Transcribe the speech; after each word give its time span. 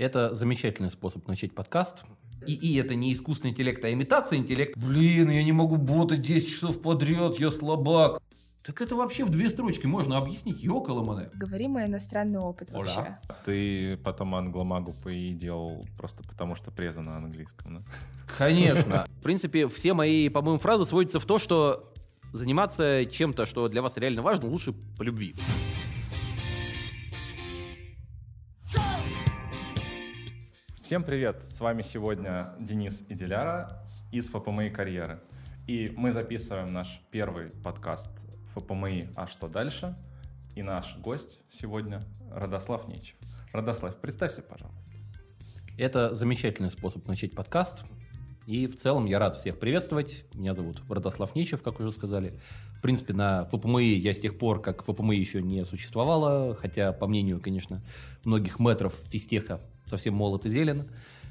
Это 0.00 0.34
замечательный 0.34 0.90
способ 0.90 1.28
начать 1.28 1.54
подкаст. 1.54 2.04
И, 2.46 2.54
и 2.54 2.74
это 2.78 2.94
не 2.94 3.12
искусственный 3.12 3.50
интеллект, 3.50 3.84
а 3.84 3.92
имитация 3.92 4.38
интеллекта. 4.38 4.80
Блин, 4.80 5.28
я 5.28 5.44
не 5.44 5.52
могу 5.52 5.76
бота 5.76 6.16
10 6.16 6.48
часов 6.48 6.80
подряд, 6.80 7.38
я 7.38 7.50
слабак. 7.50 8.22
Так 8.64 8.80
это 8.80 8.96
вообще 8.96 9.24
в 9.24 9.28
две 9.28 9.50
строчки 9.50 9.84
можно 9.84 10.16
объяснить, 10.16 10.62
ёкаламане. 10.62 11.28
Говорим 11.34 11.76
о 11.76 11.84
иностранный 11.84 12.38
опыт 12.38 12.70
Оля. 12.72 12.78
вообще. 12.78 13.16
Ты 13.44 13.98
потом 13.98 14.34
англомагу 14.34 14.94
ПИ 15.04 15.34
делал 15.34 15.84
просто 15.98 16.22
потому, 16.22 16.54
что 16.54 16.70
преза 16.70 17.02
на 17.02 17.18
английском, 17.18 17.74
да? 17.74 17.82
Конечно. 18.38 19.06
В 19.18 19.22
принципе, 19.22 19.68
все 19.68 19.92
мои, 19.92 20.30
по-моему, 20.30 20.58
фразы 20.58 20.86
сводятся 20.86 21.20
в 21.20 21.26
то, 21.26 21.38
что 21.38 21.92
заниматься 22.32 23.04
чем-то, 23.04 23.44
что 23.44 23.68
для 23.68 23.82
вас 23.82 23.98
реально 23.98 24.22
важно, 24.22 24.48
лучше 24.48 24.72
по 24.96 25.02
любви. 25.02 25.34
Всем 30.90 31.04
привет! 31.04 31.40
С 31.44 31.60
вами 31.60 31.82
сегодня 31.82 32.52
Денис 32.58 33.04
и 33.08 33.14
Диляра 33.14 33.80
из 34.10 34.28
ФПМИ 34.28 34.70
карьеры. 34.70 35.20
И 35.68 35.94
мы 35.96 36.10
записываем 36.10 36.66
наш 36.72 37.00
первый 37.12 37.52
подкаст 37.62 38.10
ФПМИ 38.56 39.10
«А 39.14 39.28
что 39.28 39.46
дальше?» 39.46 39.94
И 40.56 40.64
наш 40.64 40.98
гость 40.98 41.42
сегодня 41.48 42.02
Радослав 42.32 42.88
Нечев. 42.88 43.14
Радослав, 43.52 44.00
представься, 44.00 44.42
пожалуйста. 44.42 44.90
Это 45.78 46.16
замечательный 46.16 46.72
способ 46.72 47.06
начать 47.06 47.36
подкаст. 47.36 47.84
И 48.46 48.66
в 48.66 48.76
целом 48.76 49.06
я 49.06 49.18
рад 49.18 49.36
всех 49.36 49.58
приветствовать. 49.58 50.24
Меня 50.34 50.54
зовут 50.54 50.80
Владислав 50.88 51.34
Нечев, 51.34 51.62
как 51.62 51.78
уже 51.78 51.92
сказали. 51.92 52.38
В 52.74 52.82
принципе, 52.82 53.12
на 53.12 53.44
ФПМИ 53.44 53.94
я 53.94 54.14
с 54.14 54.18
тех 54.20 54.38
пор, 54.38 54.60
как 54.60 54.82
ФПМИ 54.82 55.16
еще 55.16 55.42
не 55.42 55.64
существовало, 55.64 56.56
хотя, 56.56 56.92
по 56.92 57.06
мнению, 57.06 57.40
конечно, 57.40 57.82
многих 58.24 58.58
мэтров 58.58 58.94
физтеха 59.10 59.60
совсем 59.84 60.14
молод 60.14 60.46
и 60.46 60.50
зелен. 60.50 60.84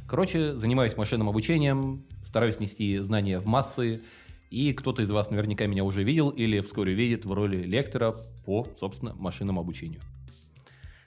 Короче, 0.08 0.55
занимаюсь 0.55 0.95
машинным 0.98 1.30
обучением, 1.30 2.03
стараюсь 2.23 2.59
нести 2.59 2.98
знания 3.00 3.39
в 3.39 3.45
массы, 3.45 4.02
и 4.50 4.73
кто-то 4.73 5.02
из 5.02 5.11
вас 5.11 5.30
наверняка 5.30 5.67
меня 5.67 5.83
уже 5.83 6.03
видел 6.03 6.30
или 6.30 6.61
вскоре 6.61 6.94
видит 6.94 7.26
в 7.26 7.33
роли 7.33 7.58
лектора 7.58 8.16
по, 8.45 8.67
собственно, 8.80 9.14
машинному 9.16 9.61
обучению. 9.61 10.02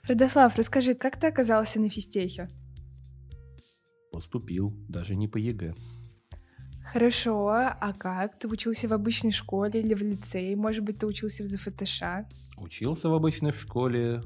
Радослав, 0.07 0.55
расскажи, 0.57 0.95
как 0.95 1.19
ты 1.19 1.27
оказался 1.27 1.79
на 1.79 1.89
физтехе? 1.89 2.49
Поступил, 4.11 4.73
даже 4.87 5.15
не 5.15 5.27
по 5.27 5.37
ЕГЭ. 5.37 5.73
Хорошо, 6.91 7.47
а 7.49 7.93
как? 7.97 8.37
Ты 8.37 8.47
учился 8.47 8.87
в 8.87 8.93
обычной 8.93 9.31
школе 9.31 9.79
или 9.79 9.93
в 9.93 10.01
лицее? 10.01 10.55
Может 10.55 10.83
быть, 10.83 10.99
ты 10.99 11.07
учился 11.07 11.43
в 11.43 11.47
ЗФТШ? 11.47 12.01
Учился 12.57 13.09
в 13.09 13.13
обычной 13.13 13.51
школе, 13.51 14.21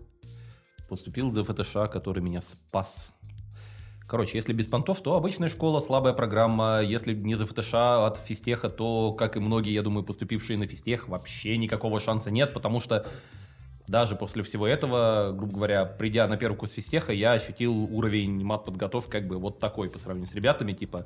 поступил 0.89 1.29
в 1.29 1.43
ФТШ, 1.43 1.91
который 1.91 2.21
меня 2.21 2.41
спас. 2.41 3.13
Короче, 4.07 4.37
если 4.37 4.53
без 4.53 4.67
понтов, 4.67 5.01
то 5.01 5.15
обычная 5.15 5.49
школа, 5.49 5.81
слабая 5.81 6.13
программа. 6.13 6.81
Если 6.81 7.13
не 7.13 7.35
за 7.35 7.45
ФТШ 7.45 7.73
от 7.73 8.17
физтеха, 8.17 8.69
то, 8.69 9.11
как 9.11 9.35
и 9.35 9.39
многие, 9.39 9.73
я 9.73 9.83
думаю, 9.83 10.05
поступившие 10.05 10.57
на 10.57 10.65
физтех, 10.65 11.09
вообще 11.09 11.57
никакого 11.57 11.99
шанса 11.99 12.31
нет, 12.31 12.53
потому 12.53 12.79
что 12.79 13.05
даже 13.87 14.15
после 14.15 14.43
всего 14.43 14.65
этого, 14.65 15.33
грубо 15.33 15.55
говоря, 15.55 15.85
придя 15.85 16.27
на 16.27 16.37
первый 16.37 16.55
курс 16.55 16.73
физтеха, 16.73 17.11
я 17.13 17.33
ощутил 17.33 17.73
уровень 17.93 18.43
мат-подготовки 18.43 19.09
как 19.09 19.27
бы 19.27 19.37
вот 19.37 19.59
такой 19.59 19.89
по 19.89 19.99
сравнению 19.99 20.29
с 20.29 20.35
ребятами, 20.35 20.73
типа, 20.73 21.05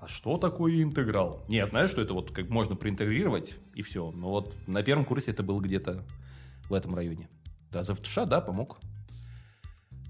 а 0.00 0.06
что 0.06 0.36
такое 0.36 0.82
интеграл? 0.82 1.44
Не, 1.48 1.66
знаю, 1.66 1.88
что 1.88 2.00
это 2.00 2.14
вот 2.14 2.30
как 2.30 2.48
можно 2.48 2.76
проинтегрировать, 2.76 3.54
и 3.74 3.82
все. 3.82 4.12
Но 4.12 4.30
вот 4.30 4.54
на 4.66 4.82
первом 4.82 5.04
курсе 5.04 5.32
это 5.32 5.42
было 5.42 5.60
где-то 5.60 6.04
в 6.68 6.74
этом 6.74 6.94
районе. 6.94 7.28
Да, 7.70 7.82
за 7.82 7.94
ФТШ, 7.94 8.20
да, 8.26 8.40
помог. 8.40 8.78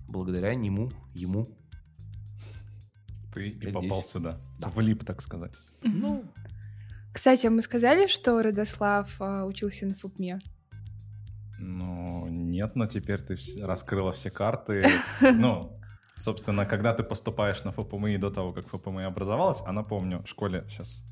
Благодаря 0.09 0.55
нему, 0.55 0.91
ему. 1.15 1.47
Ты 3.33 3.49
и 3.49 3.73
попал 3.73 4.03
сюда. 4.03 4.41
Да. 4.59 4.69
Влип, 4.69 5.05
так 5.05 5.23
сказать. 5.23 5.55
Ну, 5.83 6.25
Кстати, 7.13 7.47
мы 7.47 7.63
сказали, 7.63 8.07
что 8.07 8.43
Радослав 8.43 9.15
а, 9.21 9.45
учился 9.45 9.87
на 9.87 9.95
ФУПМе? 9.95 10.41
Ну, 11.59 12.29
нет, 12.29 12.77
но 12.77 12.87
теперь 12.87 13.21
ты 13.21 13.37
раскрыла 13.61 14.13
все 14.13 14.31
карты. 14.31 14.87
Ну, 15.21 15.78
собственно, 16.19 16.67
когда 16.67 16.93
ты 16.95 17.03
поступаешь 17.03 17.65
на 17.65 17.73
ФПМИ 17.73 18.19
до 18.19 18.31
того, 18.31 18.53
как 18.53 18.67
ФПМИ 18.69 19.05
образовалась, 19.05 19.63
а 19.67 19.73
напомню, 19.73 20.23
в 20.23 20.29
школе 20.29 20.65
сейчас 20.69 21.03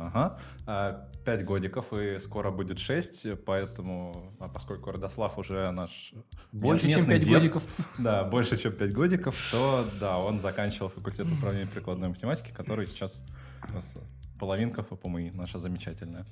Ага. 0.00 0.38
А, 0.66 1.10
Пять 1.24 1.44
годиков, 1.44 1.92
и 1.92 2.18
скоро 2.18 2.50
будет 2.50 2.78
шесть, 2.78 3.26
поэтому, 3.44 4.34
а 4.40 4.48
поскольку 4.48 4.90
Родослав 4.90 5.36
уже 5.38 5.70
наш 5.72 6.14
больше, 6.52 6.90
чем 6.90 7.06
5 7.06 7.20
дед, 7.20 7.28
годиков. 7.28 7.62
Да, 7.98 8.24
больше, 8.24 8.56
чем 8.56 8.72
пять 8.72 8.92
годиков, 8.92 9.36
то 9.52 9.86
да, 10.00 10.18
он 10.18 10.38
заканчивал 10.38 10.88
факультет 10.88 11.26
управления 11.30 11.66
прикладной 11.66 12.08
математики, 12.08 12.50
который 12.56 12.86
сейчас 12.86 13.22
у 13.68 13.74
нас 13.74 13.98
половинка 14.38 14.82
ФПМИ, 14.82 15.32
наша 15.34 15.58
замечательная. 15.58 16.24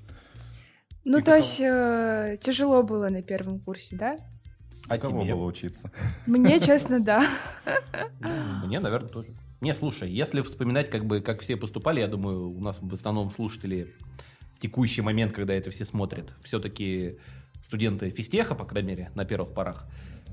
Ну, 1.04 1.18
И 1.18 1.20
то 1.20 1.32
каково? 1.32 1.36
есть 1.36 1.60
э, 1.60 2.36
тяжело 2.40 2.82
было 2.82 3.10
на 3.10 3.22
первом 3.22 3.60
курсе, 3.60 3.96
да? 3.96 4.16
А 4.88 4.96
У 4.96 4.98
кого 4.98 5.22
тебе? 5.22 5.34
было 5.34 5.44
учиться? 5.44 5.90
Мне, 6.26 6.60
честно, 6.60 7.00
да. 7.00 7.28
Мне, 8.64 8.80
наверное, 8.80 9.08
тоже. 9.08 9.28
Не, 9.60 9.74
слушай, 9.74 10.10
если 10.10 10.40
вспоминать, 10.40 10.88
как 10.90 11.04
бы, 11.04 11.20
как 11.20 11.40
все 11.40 11.56
поступали, 11.56 12.00
я 12.00 12.08
думаю, 12.08 12.50
у 12.50 12.60
нас 12.60 12.78
в 12.80 12.94
основном 12.94 13.30
слушатели 13.32 13.92
в 14.54 14.60
текущий 14.60 15.02
момент, 15.02 15.32
когда 15.32 15.54
это 15.54 15.70
все 15.70 15.84
смотрят, 15.84 16.32
все-таки 16.42 17.18
студенты 17.62 18.08
физтеха, 18.10 18.54
по 18.54 18.64
крайней 18.64 18.90
мере, 18.90 19.10
на 19.14 19.24
первых 19.24 19.52
порах. 19.52 19.86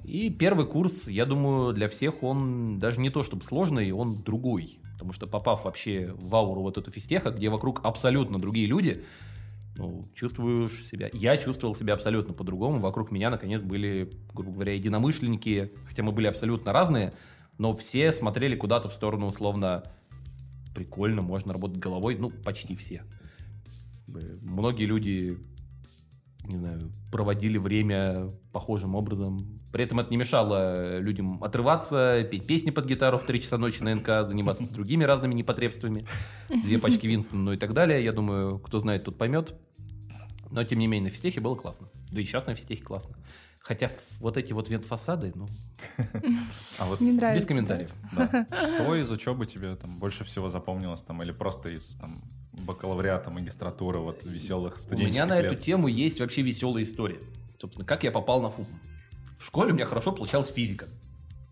И 0.03 0.29
первый 0.29 0.67
курс, 0.67 1.07
я 1.07 1.25
думаю, 1.25 1.73
для 1.73 1.89
всех 1.89 2.21
он 2.21 2.77
даже 2.77 3.01
не 3.01 3.09
то 3.09 3.23
чтобы 3.23 3.43
сложный, 3.43 3.91
он 3.91 4.21
другой. 4.21 4.79
Потому 4.93 5.13
что 5.13 5.25
попав 5.27 5.65
вообще 5.65 6.13
в 6.15 6.33
ауру 6.35 6.61
вот 6.61 6.77
эту 6.77 6.91
физтеха, 6.91 7.31
где 7.31 7.49
вокруг 7.49 7.81
абсолютно 7.83 8.37
другие 8.37 8.67
люди, 8.67 9.03
ну, 9.77 10.03
чувствуешь 10.13 10.85
себя... 10.85 11.09
Я 11.13 11.37
чувствовал 11.37 11.75
себя 11.75 11.93
абсолютно 11.93 12.33
по-другому. 12.33 12.79
Вокруг 12.79 13.11
меня, 13.11 13.29
наконец, 13.29 13.61
были, 13.61 14.09
грубо 14.33 14.53
говоря, 14.53 14.73
единомышленники, 14.73 15.71
хотя 15.87 16.03
мы 16.03 16.11
были 16.11 16.27
абсолютно 16.27 16.71
разные, 16.71 17.13
но 17.57 17.75
все 17.75 18.11
смотрели 18.11 18.55
куда-то 18.55 18.89
в 18.89 18.93
сторону, 18.93 19.27
условно, 19.27 19.83
прикольно, 20.73 21.21
можно 21.21 21.53
работать 21.53 21.79
головой, 21.79 22.17
ну, 22.17 22.29
почти 22.29 22.75
все. 22.75 23.03
Многие 24.07 24.85
люди, 24.85 25.37
не 26.45 26.57
знаю, 26.57 26.91
проводили 27.11 27.57
время 27.57 28.29
похожим 28.53 28.95
образом. 28.95 29.61
При 29.73 29.83
этом 29.83 29.99
это 29.99 30.09
не 30.09 30.17
мешало 30.17 30.99
людям 30.99 31.43
отрываться, 31.43 32.25
петь 32.31 32.47
песни 32.47 32.69
под 32.69 32.85
гитару 32.85 33.17
в 33.17 33.25
3 33.25 33.41
часа 33.41 33.57
ночи 33.57 33.81
на 33.81 33.93
НК, 33.93 34.27
заниматься 34.27 34.63
другими 34.73 35.03
разными 35.03 35.33
непотребствами, 35.33 36.05
две 36.49 36.79
пачки 36.79 37.07
Винстона, 37.07 37.41
ну 37.41 37.53
и 37.53 37.57
так 37.57 37.73
далее. 37.73 38.03
Я 38.03 38.13
думаю, 38.13 38.59
кто 38.59 38.79
знает, 38.79 39.03
тот 39.03 39.17
поймет. 39.17 39.53
Но, 40.51 40.63
тем 40.63 40.79
не 40.79 40.87
менее, 40.87 41.09
на 41.09 41.13
физтехе 41.13 41.39
было 41.39 41.55
классно. 41.55 41.87
Да 42.11 42.21
и 42.21 42.25
сейчас 42.25 42.45
на 42.45 42.53
физтехе 42.55 42.83
классно. 42.83 43.15
Хотя 43.59 43.89
вот 44.19 44.37
эти 44.37 44.53
вот 44.53 44.69
вент-фасады, 44.69 45.31
ну, 45.33 45.47
А 46.77 46.85
вот 46.85 47.01
Не 47.01 47.13
нравится. 47.13 47.41
без 47.43 47.47
комментариев. 47.47 47.91
Да. 48.11 48.45
Что 48.63 48.95
из 48.95 49.09
учебы 49.09 49.47
тебе 49.47 49.75
там 49.75 49.97
больше 49.97 50.23
всего 50.23 50.51
запомнилось 50.51 51.01
там 51.01 51.23
или 51.23 51.31
просто 51.31 51.69
из 51.69 51.95
там 51.95 52.21
бакалавриата, 52.53 53.31
магистратуры, 53.31 53.99
вот 53.99 54.23
веселых 54.23 54.75
У 54.75 54.79
студенческих 54.79 55.15
меня 55.15 55.25
на 55.25 55.41
лет? 55.41 55.51
эту 55.51 55.61
тему 55.61 55.87
есть 55.87 56.19
вообще 56.19 56.43
веселая 56.43 56.83
история. 56.83 57.19
Собственно, 57.59 57.85
как 57.85 58.03
я 58.03 58.11
попал 58.11 58.41
на 58.41 58.49
ФУП. 58.51 58.67
В 59.39 59.45
школе 59.45 59.71
у 59.71 59.75
меня 59.75 59.85
хорошо 59.85 60.11
получалась 60.11 60.51
физика. 60.51 60.87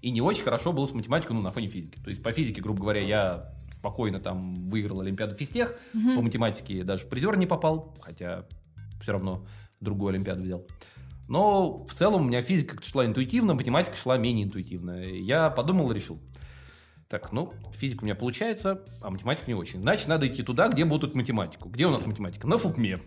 И 0.01 0.11
не 0.11 0.21
очень 0.21 0.43
хорошо 0.43 0.71
было 0.71 0.85
с 0.85 0.91
математикой, 0.93 1.35
ну, 1.35 1.41
на 1.41 1.49
фоне 1.51 1.67
физики. 1.67 1.97
То 2.03 2.09
есть 2.09 2.21
по 2.21 2.31
физике, 2.31 2.61
грубо 2.61 2.81
говоря, 2.81 3.01
я 3.01 3.49
спокойно 3.73 4.19
там 4.19 4.69
выиграл 4.69 5.01
Олимпиаду 5.01 5.35
физтех. 5.35 5.77
По 5.93 6.21
математике 6.21 6.83
даже 6.83 7.07
призер 7.07 7.35
не 7.37 7.47
попал, 7.47 7.93
хотя 8.01 8.45
все 9.03 9.11
равно 9.11 9.45
другую 9.79 10.09
Олимпиаду 10.09 10.41
взял. 10.41 10.65
Но 11.27 11.85
в 11.85 11.93
целом 11.93 12.23
у 12.23 12.25
меня 12.25 12.41
физика 12.41 12.81
шла 12.83 13.05
интуитивно, 13.05 13.53
математика 13.53 13.95
шла 13.95 14.17
менее 14.17 14.45
интуитивно. 14.45 15.03
Я 15.03 15.49
подумал 15.49 15.91
и 15.91 15.95
решил. 15.95 16.19
Так, 17.07 17.31
ну, 17.31 17.53
физика 17.73 18.01
у 18.01 18.05
меня 18.05 18.15
получается, 18.15 18.83
а 19.01 19.11
математика 19.11 19.45
не 19.47 19.53
очень. 19.53 19.81
Значит, 19.81 20.07
надо 20.07 20.27
идти 20.27 20.41
туда, 20.41 20.67
где 20.67 20.83
будут 20.83 21.15
математику. 21.15 21.69
Где 21.69 21.85
у 21.85 21.91
нас 21.91 22.05
математика? 22.05 22.47
На 22.47 22.57
ФУПМе. 22.57 22.99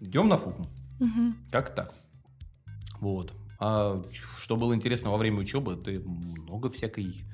Идем 0.00 0.28
на 0.28 0.36
ФУПМ. 0.36 0.64
Мгм. 1.00 1.34
Как 1.50 1.74
так? 1.74 1.92
Вот. 3.00 3.32
А 3.58 4.00
что 4.38 4.56
было 4.56 4.74
интересно 4.74 5.10
во 5.10 5.16
время 5.16 5.40
учебы, 5.40 5.74
это 5.74 6.00
много 6.08 6.70
всякой, 6.70 7.24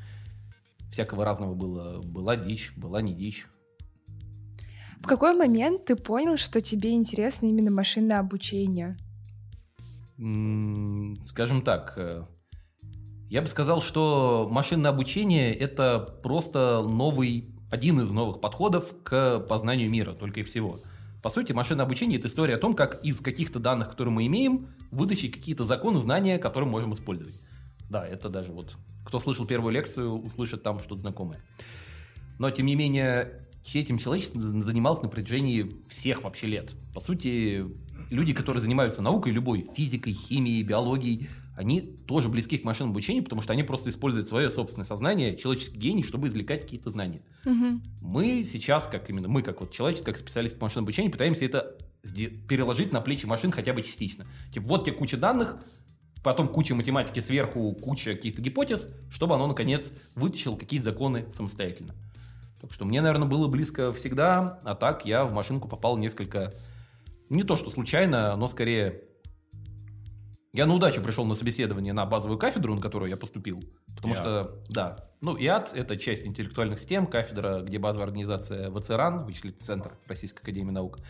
всякого 0.91 1.25
разного 1.25 1.55
было. 1.55 2.01
Была 2.03 2.37
дичь, 2.37 2.73
была 2.77 3.03
не 3.03 3.15
дичь. 3.15 3.47
В 5.05 5.07
какой 5.07 5.37
момент 5.37 5.85
ты 5.85 5.97
понял, 5.97 6.39
что 6.39 6.63
тебе 6.63 6.93
интересно 6.93 7.45
именно 7.45 7.71
машинное 7.71 8.21
обучение? 8.21 8.97
Скажем 11.21 11.61
так, 11.61 11.93
э, 11.99 12.23
я 13.29 13.43
бы 13.43 13.47
сказал, 13.49 13.83
что 13.83 14.49
машинное 14.51 14.91
обучение 14.91 15.53
это 15.53 15.99
просто 16.23 16.83
новый, 16.83 17.55
один 17.71 18.01
из 18.01 18.11
новых 18.13 18.41
подходов 18.41 18.95
к 19.03 19.41
познанию 19.41 19.91
мира, 19.91 20.15
только 20.15 20.41
и 20.41 20.43
всего. 20.43 20.79
По 21.23 21.29
сути, 21.29 21.53
машинное 21.53 21.85
обучение 21.85 22.19
это 22.19 22.29
история 22.29 22.55
о 22.55 22.59
том, 22.59 22.73
как 22.73 23.05
из 23.05 23.21
каких-то 23.21 23.59
данных, 23.59 23.91
которые 23.91 24.15
мы 24.15 24.27
имеем, 24.27 24.69
вытащить 24.91 25.33
какие-то 25.33 25.67
законы, 25.67 25.99
знания, 25.99 26.39
которые 26.39 26.71
можем 26.71 26.95
использовать. 26.95 27.39
Да, 27.91 28.07
это 28.07 28.31
даже 28.31 28.53
вот 28.53 28.75
кто 29.05 29.21
слышал 29.21 29.45
первую 29.45 29.75
лекцию, 29.75 30.15
услышит 30.15 30.63
там 30.63 30.79
что-то 30.79 31.03
знакомое. 31.03 31.43
Но, 32.39 32.51
тем 32.51 32.65
не 32.65 32.75
менее, 32.75 33.44
этим 33.73 33.99
человечество 33.99 34.41
занималось 34.41 35.03
на 35.03 35.09
протяжении 35.09 35.71
всех 35.89 36.23
вообще 36.23 36.47
лет. 36.47 36.75
По 36.93 37.01
сути, 37.01 37.65
люди, 38.11 38.33
которые 38.33 38.61
занимаются 38.61 39.03
наукой 39.03 39.33
любой, 39.33 39.67
физикой, 39.75 40.13
химией, 40.13 40.63
биологией, 40.63 41.29
они 41.57 41.81
тоже 41.81 42.29
близки 42.29 42.59
к 42.59 42.65
машинному 42.65 42.93
обучению, 42.93 43.23
потому 43.23 43.41
что 43.41 43.53
они 43.53 43.63
просто 43.63 43.89
используют 43.89 44.29
свое 44.29 44.51
собственное 44.51 44.87
сознание, 44.87 45.37
человеческий 45.37 45.79
гений, 45.79 46.03
чтобы 46.03 46.29
извлекать 46.29 46.63
какие-то 46.63 46.91
знания. 46.91 47.21
Мгм. 47.45 47.83
Мы 48.01 48.45
сейчас, 48.45 48.89
как 48.89 49.09
именно 49.09 49.29
мы, 49.29 49.43
как 49.43 49.61
вот 49.61 49.73
человечество, 49.73 50.11
как 50.11 50.19
специалист 50.19 50.59
по 50.59 50.65
машинному 50.65 50.87
обучению, 50.87 51.13
пытаемся 51.13 51.45
это 51.45 51.77
переложить 52.49 52.93
на 52.93 53.01
плечи 53.01 53.25
машин 53.25 53.51
хотя 53.51 53.73
бы 53.73 53.83
частично. 53.83 54.27
Типа, 54.53 54.67
вот 54.67 54.85
тебе 54.85 54.97
куча 54.97 55.17
данных, 55.17 55.59
потом 56.23 56.49
куча 56.49 56.75
математики 56.75 57.21
сверху, 57.21 57.73
куча 57.81 58.15
каких-то 58.15 58.43
гипотез, 58.43 58.89
чтобы 59.11 59.35
оно, 59.37 59.47
наконец, 59.47 59.93
вытащило 60.17 60.57
какие-то 60.57 60.85
законы 60.85 61.27
самостоятельно. 61.33 61.95
Так 62.65 62.73
что 62.73 62.87
мне, 62.87 63.03
наверное, 63.03 63.29
было 63.29 63.47
близко 63.47 63.93
всегда, 63.93 64.59
а 64.65 64.75
так 64.75 65.05
я 65.05 65.27
в 65.27 65.33
машинку 65.35 65.69
попал 65.69 65.99
несколько... 65.99 66.51
Не 67.29 67.43
то, 67.43 67.57
что 67.57 67.69
случайно, 67.69 68.35
но 68.37 68.49
скорее... 68.49 69.03
Я 70.55 70.65
на 70.65 70.75
удачу 70.75 71.03
пришел 71.03 71.27
на 71.27 71.35
собеседование 71.35 71.93
на 71.93 72.07
базовую 72.07 72.39
кафедру, 72.39 72.75
на 72.75 72.81
которую 72.81 73.11
я 73.11 73.19
поступил. 73.19 73.63
Потому 73.95 74.15
ИАД. 74.15 74.19
что, 74.19 74.63
да, 74.71 74.97
ну, 75.21 75.37
ИАД— 75.37 75.73
это 75.75 75.99
часть 75.99 76.25
интеллектуальных 76.25 76.81
систем, 76.81 77.07
кафедра, 77.07 77.61
где 77.61 77.79
базовая 77.79 78.07
организация 78.07 78.71
ВЦРАН, 78.71 79.27
вычислительный 79.27 79.67
центр 79.67 79.99
Российской 80.07 80.41
Академии 80.41 80.71
Наук. 80.71 81.01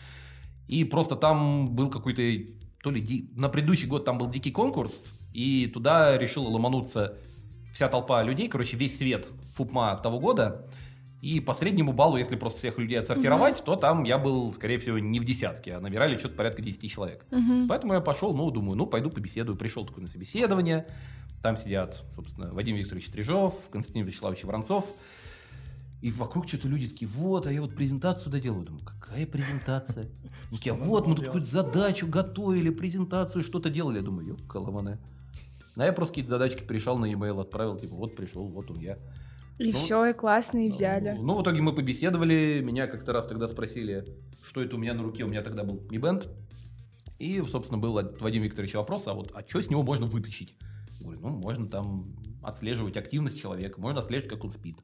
И 0.67 0.83
просто 0.83 1.15
там 1.15 1.73
был 1.73 1.89
какой-то, 1.89 2.21
то 2.83 2.91
ли 2.91 2.99
ди- 2.99 3.31
на 3.33 3.47
предыдущий 3.47 3.87
год 3.87 4.03
там 4.03 4.17
был 4.17 4.29
дикий 4.29 4.51
конкурс, 4.51 5.13
и 5.31 5.67
туда 5.67 6.17
решила 6.17 6.49
ломануться 6.49 7.17
вся 7.73 7.87
толпа 7.87 8.23
людей, 8.23 8.49
короче, 8.49 8.75
весь 8.75 8.97
свет 8.97 9.29
ФУПМА 9.55 9.97
того 10.03 10.19
года. 10.19 10.67
И 11.25 11.39
по 11.39 11.55
среднему 11.55 11.91
баллу, 11.91 12.17
если 12.17 12.35
просто 12.35 12.59
всех 12.59 12.77
людей 12.77 12.99
отсортировать, 12.99 13.63
то 13.63 13.75
там 13.75 14.03
я 14.03 14.19
был, 14.19 14.53
скорее 14.53 14.77
всего, 14.77 14.99
не 14.99 15.19
в 15.19 15.25
десятке, 15.25 15.73
а 15.73 15.79
набирали 15.79 16.19
что-то 16.19 16.35
порядка 16.35 16.61
10 16.61 16.87
человек. 16.91 17.25
Мгм. 17.31 17.67
Поэтому 17.67 17.95
я 17.95 17.99
пошел, 17.99 18.35
ну, 18.35 18.51
думаю, 18.51 18.77
ну, 18.77 18.85
пойду 18.85 19.09
побеседую. 19.09 19.57
Пришел 19.57 19.87
такой 19.87 20.03
на 20.03 20.07
собеседование. 20.07 20.85
Там 21.41 21.57
сидят, 21.57 22.05
собственно, 22.13 22.51
Вадим 22.51 22.75
Викторович 22.75 23.07
Стрижов, 23.07 23.55
Константин 23.71 24.05
Вячеславович 24.05 24.43
Воронцов. 24.43 24.85
И 26.03 26.11
вокруг 26.11 26.47
что-то 26.47 26.67
люди 26.67 26.89
такие, 26.89 27.07
вот, 27.07 27.47
а 27.47 27.51
я 27.51 27.59
вот 27.59 27.73
презентацию 27.73 28.31
доделаю. 28.31 28.63
Думаю, 28.63 28.85
какая 28.85 29.25
презентация? 29.25 30.03
Они 30.03 30.57
такие, 30.59 30.73
«А 30.73 30.77
надо 30.77 30.87
вот, 30.87 31.07
мы 31.07 31.15
тут 31.15 31.23
делать?» 31.23 31.25
какую-то 31.25 31.49
задачу 31.49 32.05
готовили, 32.05 32.69
презентацию, 32.69 33.43
что-то 33.43 33.71
делали. 33.71 33.95
Я 33.95 34.03
думаю, 34.03 34.27
ёп, 34.27 34.45
коломане. 34.45 34.99
А 35.75 35.85
я 35.85 35.91
просто 35.91 36.11
какие-то 36.11 36.29
задачки 36.29 36.61
пришел 36.61 36.99
на 36.99 37.05
e-mail, 37.05 37.41
отправил, 37.41 37.77
типа, 37.77 37.95
вот 37.95 38.15
пришел, 38.15 38.47
вот 38.47 38.69
он 38.69 38.77
я. 38.77 38.99
И 39.57 39.71
Ну, 39.71 39.77
все, 39.77 40.05
и 40.05 40.13
классно, 40.13 40.65
и 40.65 40.69
взяли. 40.69 41.15
Ну, 41.17 41.33
в 41.33 41.41
итоге 41.41 41.61
мы 41.61 41.73
побеседовали, 41.73 42.61
меня 42.61 42.87
как-то 42.87 43.13
раз 43.13 43.25
тогда 43.25 43.47
спросили, 43.47 44.05
что 44.43 44.61
это 44.61 44.75
у 44.75 44.79
меня 44.79 44.93
на 44.93 45.03
руке, 45.03 45.23
у 45.23 45.27
меня 45.27 45.41
тогда 45.41 45.63
был 45.63 45.77
Mi 45.89 45.99
Band. 45.99 46.27
И, 47.19 47.41
собственно, 47.49 47.79
был 47.79 47.97
от 47.97 48.19
Вадима 48.21 48.45
Викторовича 48.45 48.79
вопрос, 48.79 49.07
а 49.07 49.13
вот, 49.13 49.31
а 49.33 49.43
что 49.47 49.61
с 49.61 49.69
него 49.69 49.83
можно 49.83 50.05
вытащить? 50.05 50.57
Говорю, 50.99 51.19
ну, 51.21 51.29
можно 51.29 51.69
там 51.69 52.15
отслеживать 52.43 52.97
активность 52.97 53.39
человека, 53.39 53.79
можно 53.79 53.99
отслеживать, 54.01 54.33
как 54.33 54.43
он 54.43 54.51
спит. 54.51 54.77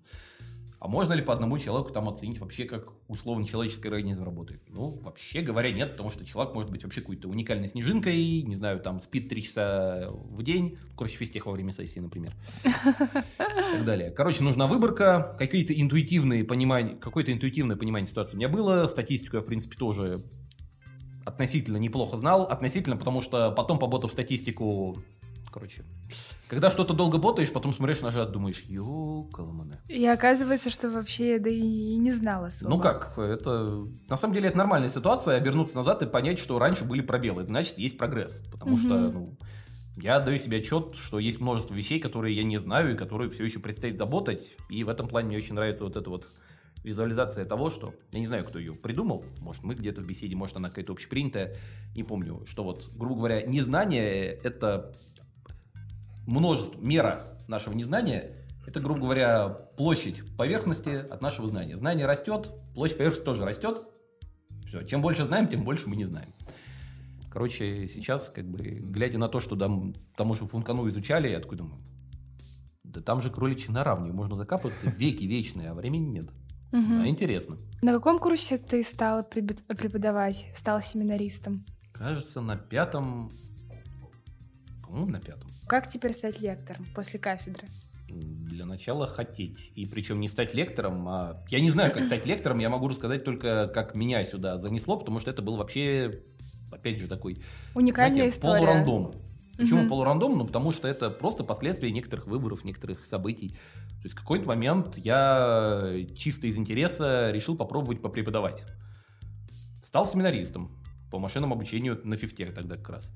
А 0.81 0.88
можно 0.88 1.13
ли 1.13 1.22
по 1.22 1.31
одному 1.31 1.60
человеку 1.60 1.92
там 1.92 2.10
оценить 2.10 2.39
вообще, 2.39 2.66
как 2.66 2.88
условно 3.07 3.45
человеческий 3.45 3.88
организм 3.88 4.24
работает? 4.24 4.63
Ну, 4.68 5.00
вообще 5.04 5.42
говоря, 5.42 5.72
нет, 5.72 5.92
потому 5.92 6.10
что 6.10 6.25
человек 6.25 6.56
может 6.56 6.72
быть 6.72 6.83
вообще 6.83 7.01
какой-то 7.01 7.30
уникальной 7.30 7.68
снежинкой, 7.68 8.42
не 8.42 8.56
знаю, 8.56 8.80
там 8.80 9.00
спит 9.00 9.30
три 9.30 9.44
часа 9.44 10.07
в 10.10 10.42
день, 10.42 10.80
короче, 10.98 11.18
физтех 11.18 11.45
во 11.45 11.51
время 11.51 11.72
сессии, 11.72 12.00
например 12.00 12.33
и 12.66 12.69
так 13.74 13.86
далее. 13.86 14.10
Короче, 14.10 14.42
нужна 14.42 14.66
выборка, 14.66 15.36
какие-то 15.38 15.80
интуитивные 15.80 16.44
понимания, 16.44 16.95
какое-то 16.95 17.31
интуитивное 17.31 17.75
понимание 17.75 18.07
ситуации 18.07 18.33
у 18.33 18.38
меня 18.38 18.50
было, 18.50 18.88
статистику 18.88 19.36
я, 19.36 19.44
в 19.44 19.45
принципе, 19.45 19.78
тоже 19.78 20.24
относительно 21.25 21.78
неплохо 21.78 22.18
знал, 22.18 22.45
относительно, 22.45 22.98
потому 22.98 23.22
что 23.22 23.51
потом, 23.51 23.78
поботав 23.78 24.12
статистику, 24.12 24.98
короче, 25.51 25.83
когда 26.51 26.69
что-то 26.69 26.94
долго 26.94 27.18
ботаешь, 27.18 27.50
потом 27.50 27.74
смотришь 27.74 28.01
нажат, 28.01 28.33
думаешь, 28.33 28.63
ёкаламане. 28.68 29.80
И 29.88 30.06
оказывается, 30.06 30.69
что 30.69 30.89
вообще 30.89 31.39
да 31.39 31.50
и 31.50 31.95
не 31.95 32.12
знала 32.12 32.48
особо. 32.48 32.69
Ну 32.69 32.77
как, 32.81 33.18
это... 33.18 33.86
На 34.09 34.18
самом 34.18 34.33
деле 34.33 34.50
это 34.50 34.57
нормальная 34.57 34.89
ситуация, 34.89 35.38
обернуться 35.38 35.77
назад 35.77 36.03
и 36.03 36.07
понять, 36.07 36.39
что 36.39 36.59
раньше 36.59 36.83
были 36.83 37.00
пробелы, 37.00 37.45
значит, 37.45 37.77
есть 37.77 37.98
прогресс. 37.98 38.44
Потому 38.51 38.77
что, 38.77 38.89
Мгм. 38.95 39.12
ну, 39.13 39.38
я 39.95 40.19
даю 40.19 40.38
себе 40.39 40.57
отчет, 40.57 40.95
что 40.95 41.19
есть 41.19 41.39
множество 41.39 41.74
вещей, 41.74 42.01
которые 42.01 42.36
я 42.36 42.44
не 42.44 42.59
знаю 42.59 42.95
и 42.95 42.97
которые 42.97 43.30
все 43.30 43.45
еще 43.45 43.59
предстоит 43.59 43.97
заботать. 43.97 44.57
И 44.69 44.83
в 44.83 44.89
этом 44.89 45.07
плане 45.07 45.30
мне 45.30 45.38
очень 45.38 45.54
нравится 45.54 45.86
вот 45.86 45.95
эта 45.95 46.09
вот 46.09 46.27
визуализация 46.83 47.45
того, 47.45 47.69
что... 47.69 47.94
Я 48.12 48.19
не 48.19 48.25
знаю, 48.25 48.44
кто 48.44 48.59
ее 48.59 48.74
придумал. 48.74 49.24
Может, 49.39 49.63
мы 49.63 49.74
где-то 49.74 50.01
в 50.01 50.06
беседе, 50.06 50.36
может, 50.36 50.57
она 50.57 50.68
какая-то 50.68 50.92
общепринятая. 50.92 51.56
Не 51.95 52.04
помню, 52.04 52.42
что 52.45 52.65
вот, 52.65 52.89
грубо 52.94 53.15
говоря, 53.15 53.42
незнание— 53.44 54.33
это 54.44 54.92
множество, 56.25 56.79
мера 56.79 57.23
нашего 57.47 57.73
незнания— 57.73 58.38
это, 58.68 58.79
грубо 58.79 59.01
говоря, 59.01 59.50
площадь 59.50 60.21
поверхности 60.38 60.89
от 60.89 61.21
нашего 61.21 61.47
знания. 61.47 61.75
Знание 61.77 62.06
растет, 62.06 62.51
площадь 62.73 62.97
поверхности 62.97 63.25
тоже 63.25 63.45
растет. 63.45 63.85
Все. 64.68 64.83
Чем 64.83 65.01
больше 65.01 65.25
знаем, 65.25 65.47
тем 65.47 65.63
больше 65.63 65.89
мы 65.89 65.95
не 65.95 66.06
знаем. 66.06 66.33
Короче, 67.29 67.88
сейчас, 67.88 68.29
как 68.29 68.45
бы, 68.50 68.57
глядя 68.57 69.18
на 69.18 69.29
то, 69.29 69.39
что 69.39 69.56
там, 69.56 69.94
тому 70.15 70.35
же 70.35 70.45
Функану 70.45 70.88
изучали, 70.89 71.29
я 71.29 71.39
такой 71.39 71.57
думаю, 71.57 71.81
да 72.83 73.01
там 73.01 73.21
же 73.21 73.29
кроличьи 73.29 73.71
на 73.71 73.83
равне, 73.83 74.12
можно 74.12 74.35
закапываться 74.35 74.89
веки 74.89 75.23
вечные, 75.23 75.69
а 75.69 75.73
времени 75.73 76.07
нет. 76.07 76.29
Мгм. 76.71 77.01
А 77.01 77.07
интересно. 77.07 77.57
На 77.81 77.94
каком 77.94 78.19
курсе 78.19 78.57
ты 78.57 78.83
стала 78.83 79.23
препод- 79.23 79.63
преподавать, 79.68 80.51
стала 80.56 80.81
семинаристом? 80.81 81.65
Кажется, 81.94 82.41
на 82.41 82.57
пятом, 82.57 83.29
по-моему, 84.81 85.12
на 85.12 85.19
пятом. 85.19 85.50
Как 85.71 85.88
теперь 85.88 86.12
стать 86.12 86.41
лектором 86.41 86.85
после 86.94 87.18
кафедры? 87.18 87.65
Для 88.09 88.65
начала 88.65 89.07
хотеть. 89.07 89.71
И 89.73 89.85
причем 89.85 90.19
не 90.19 90.27
стать 90.27 90.53
лектором, 90.53 91.07
а... 91.07 91.45
Я 91.47 91.62
не 91.62 91.69
знаю, 91.69 91.94
как 91.94 92.03
стать 92.03 92.25
лектором, 92.25 92.59
я 92.59 92.69
могу 92.69 92.89
рассказать 92.89 93.23
только, 93.23 93.69
как 93.69 93.95
меня 93.95 94.25
сюда 94.25 94.57
занесло, 94.57 94.97
потому 95.00 95.21
что 95.21 95.31
это 95.31 95.41
был 95.41 95.56
вообще, 95.56 96.23
опять 96.73 97.00
же, 97.00 97.07
такой 97.07 97.41
Уникальная 97.73 98.15
знаете, 98.15 98.35
история. 98.35 98.57
полурандом. 98.57 99.13
Почему 99.57 99.79
Мгм. 99.79 99.88
полурандом? 99.88 100.38
Ну, 100.39 100.45
потому 100.45 100.73
что 100.73 100.89
это 100.89 101.09
просто 101.09 101.45
последствия 101.45 101.89
некоторых 101.89 102.27
выборов, 102.27 102.65
некоторых 102.65 103.06
событий. 103.06 103.51
То 103.51 104.03
есть 104.03 104.15
в 104.15 104.19
какой-то 104.19 104.50
момент 104.50 104.97
я 104.97 106.06
чисто 106.18 106.47
из 106.47 106.57
интереса 106.57 107.30
решил 107.30 107.56
попробовать 107.56 108.01
попреподавать. 108.01 108.66
Стал 109.85 110.06
семинаристом 110.06 110.83
по 111.09 111.18
машинному 111.18 111.56
обучению 111.56 112.01
на 112.04 112.18
фифте 112.18 112.47
тогда 112.47 112.75
как 112.75 112.90
раз. 112.90 113.13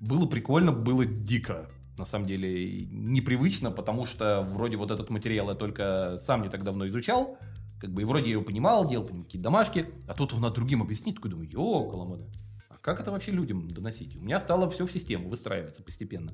Было 0.00 0.24
прикольно, 0.24 0.72
было 0.72 1.04
дико. 1.04 1.68
На 1.98 2.04
самом 2.06 2.26
деле 2.26 2.86
непривычно, 2.90 3.70
потому 3.70 4.06
что 4.06 4.40
вроде 4.40 4.76
вот 4.76 4.90
этот 4.90 5.10
материал 5.10 5.50
я 5.50 5.54
только 5.54 6.18
сам 6.18 6.42
не 6.42 6.48
так 6.48 6.62
давно 6.62 6.88
изучал, 6.88 7.38
как 7.78 7.92
бы 7.92 8.02
и 8.02 8.04
вроде 8.04 8.26
я 8.26 8.32
его 8.32 8.44
понимал, 8.44 8.88
делал 8.88 9.04
по 9.04 9.12
нему 9.12 9.24
какие-то 9.24 9.44
домашки, 9.44 9.86
а 10.06 10.14
тут 10.14 10.32
он 10.32 10.52
другим 10.52 10.82
объяснить, 10.82 11.16
такой 11.16 11.30
думаю, 11.30 11.50
ёкаламада. 11.50 12.24
А 12.70 12.78
как 12.78 13.00
это 13.00 13.10
вообще 13.10 13.32
людям 13.32 13.68
доносить? 13.68 14.16
У 14.16 14.20
меня 14.20 14.40
стало 14.40 14.70
все 14.70 14.86
в 14.86 14.92
систему 14.92 15.28
выстраиваться 15.28 15.82
постепенно. 15.82 16.32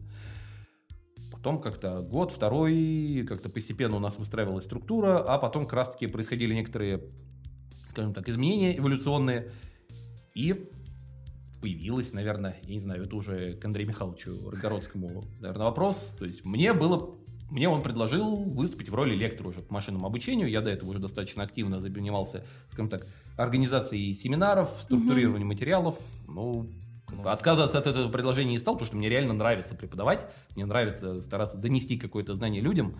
Потом 1.33 1.61
как-то 1.61 2.01
год, 2.03 2.33
второй, 2.33 3.25
как-то 3.29 3.49
постепенно 3.49 3.97
у 3.97 4.01
нас 4.01 4.19
выстраивалась 4.19 4.65
структура, 4.65 5.19
а 5.23 5.39
потом 5.39 5.65
как 5.65 5.73
раз-таки 5.73 6.07
происходили 6.07 6.55
некоторые, 6.55 7.03
скажем 7.89 8.15
так, 8.15 8.29
изменения 8.29 8.77
эволюционные. 8.77 9.51
И 10.35 10.71
появилась, 11.61 12.13
наверное, 12.13 12.57
я 12.65 12.73
не 12.73 12.79
знаю, 12.79 13.03
это 13.03 13.17
уже 13.17 13.55
к 13.55 13.65
Андрею 13.65 13.89
Михайловичу 13.89 14.51
Рогородскому, 14.51 15.25
наверное, 15.41 15.67
вопрос. 15.67 16.15
То 16.19 16.25
есть 16.25 16.45
мне 16.45 16.73
было, 16.73 17.15
мне 17.51 17.69
он 17.69 17.83
предложил 17.83 18.37
выступить 18.37 18.89
в 18.89 18.95
роли 18.95 19.15
лектора 19.15 19.49
уже 19.49 19.61
по 19.61 19.75
машинному 19.75 20.07
обучению. 20.07 20.49
Я 20.49 20.61
до 20.61 20.71
этого 20.71 20.91
уже 20.91 20.99
достаточно 20.99 21.43
активно 21.43 21.81
занимался, 21.81 22.45
скажем 22.71 22.89
так, 22.89 23.07
организацией 23.37 24.15
семинаров, 24.15 24.71
структурированием 24.83 25.49
материалов. 25.49 25.99
Ну, 26.27 26.69
отказываться 27.25 27.79
от 27.79 27.87
этого 27.87 28.11
предложения 28.11 28.53
не 28.53 28.59
стал, 28.59 28.75
потому 28.75 28.87
что 28.87 28.97
мне 28.97 29.09
реально 29.09 29.33
нравится 29.33 29.75
преподавать, 29.75 30.27
мне 30.55 30.67
нравится 30.67 31.23
стараться 31.23 31.59
донести 31.59 31.99
какое-то 31.99 32.35
знание 32.35 32.61
людям. 32.61 32.95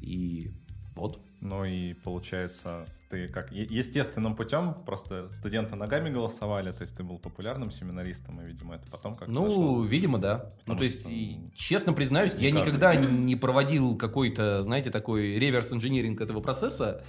И 0.00 0.50
вот. 0.94 1.20
Ну 1.42 1.64
и 1.64 1.94
получается, 1.94 2.86
ты 3.10 3.26
как 3.26 3.50
естественным 3.50 4.36
путем 4.36 4.74
просто 4.86 5.28
студенты 5.32 5.74
ногами 5.74 6.08
голосовали, 6.08 6.70
то 6.70 6.82
есть 6.82 6.96
ты 6.96 7.02
был 7.02 7.18
популярным 7.18 7.72
семинаристом, 7.72 8.40
и, 8.40 8.44
видимо, 8.46 8.76
это 8.76 8.84
потом 8.88 9.14
как-то 9.16 9.30
Ну, 9.32 9.42
дошло. 9.42 9.84
видимо, 9.84 10.18
да. 10.18 10.44
ну, 10.44 10.50
Потому 10.60 10.78
то 10.78 10.84
есть, 10.84 11.00
что, 11.00 11.10
и, 11.10 11.34
ну, 11.36 11.50
честно 11.56 11.92
признаюсь, 11.92 12.34
не 12.36 12.44
я 12.46 12.52
каждый. 12.52 12.66
никогда 12.68 12.94
не 12.94 13.34
проводил 13.34 13.96
какой-то, 13.96 14.62
знаете, 14.62 14.90
такой 14.90 15.36
реверс-инжиниринг 15.38 16.20
этого 16.20 16.40
процесса. 16.40 17.02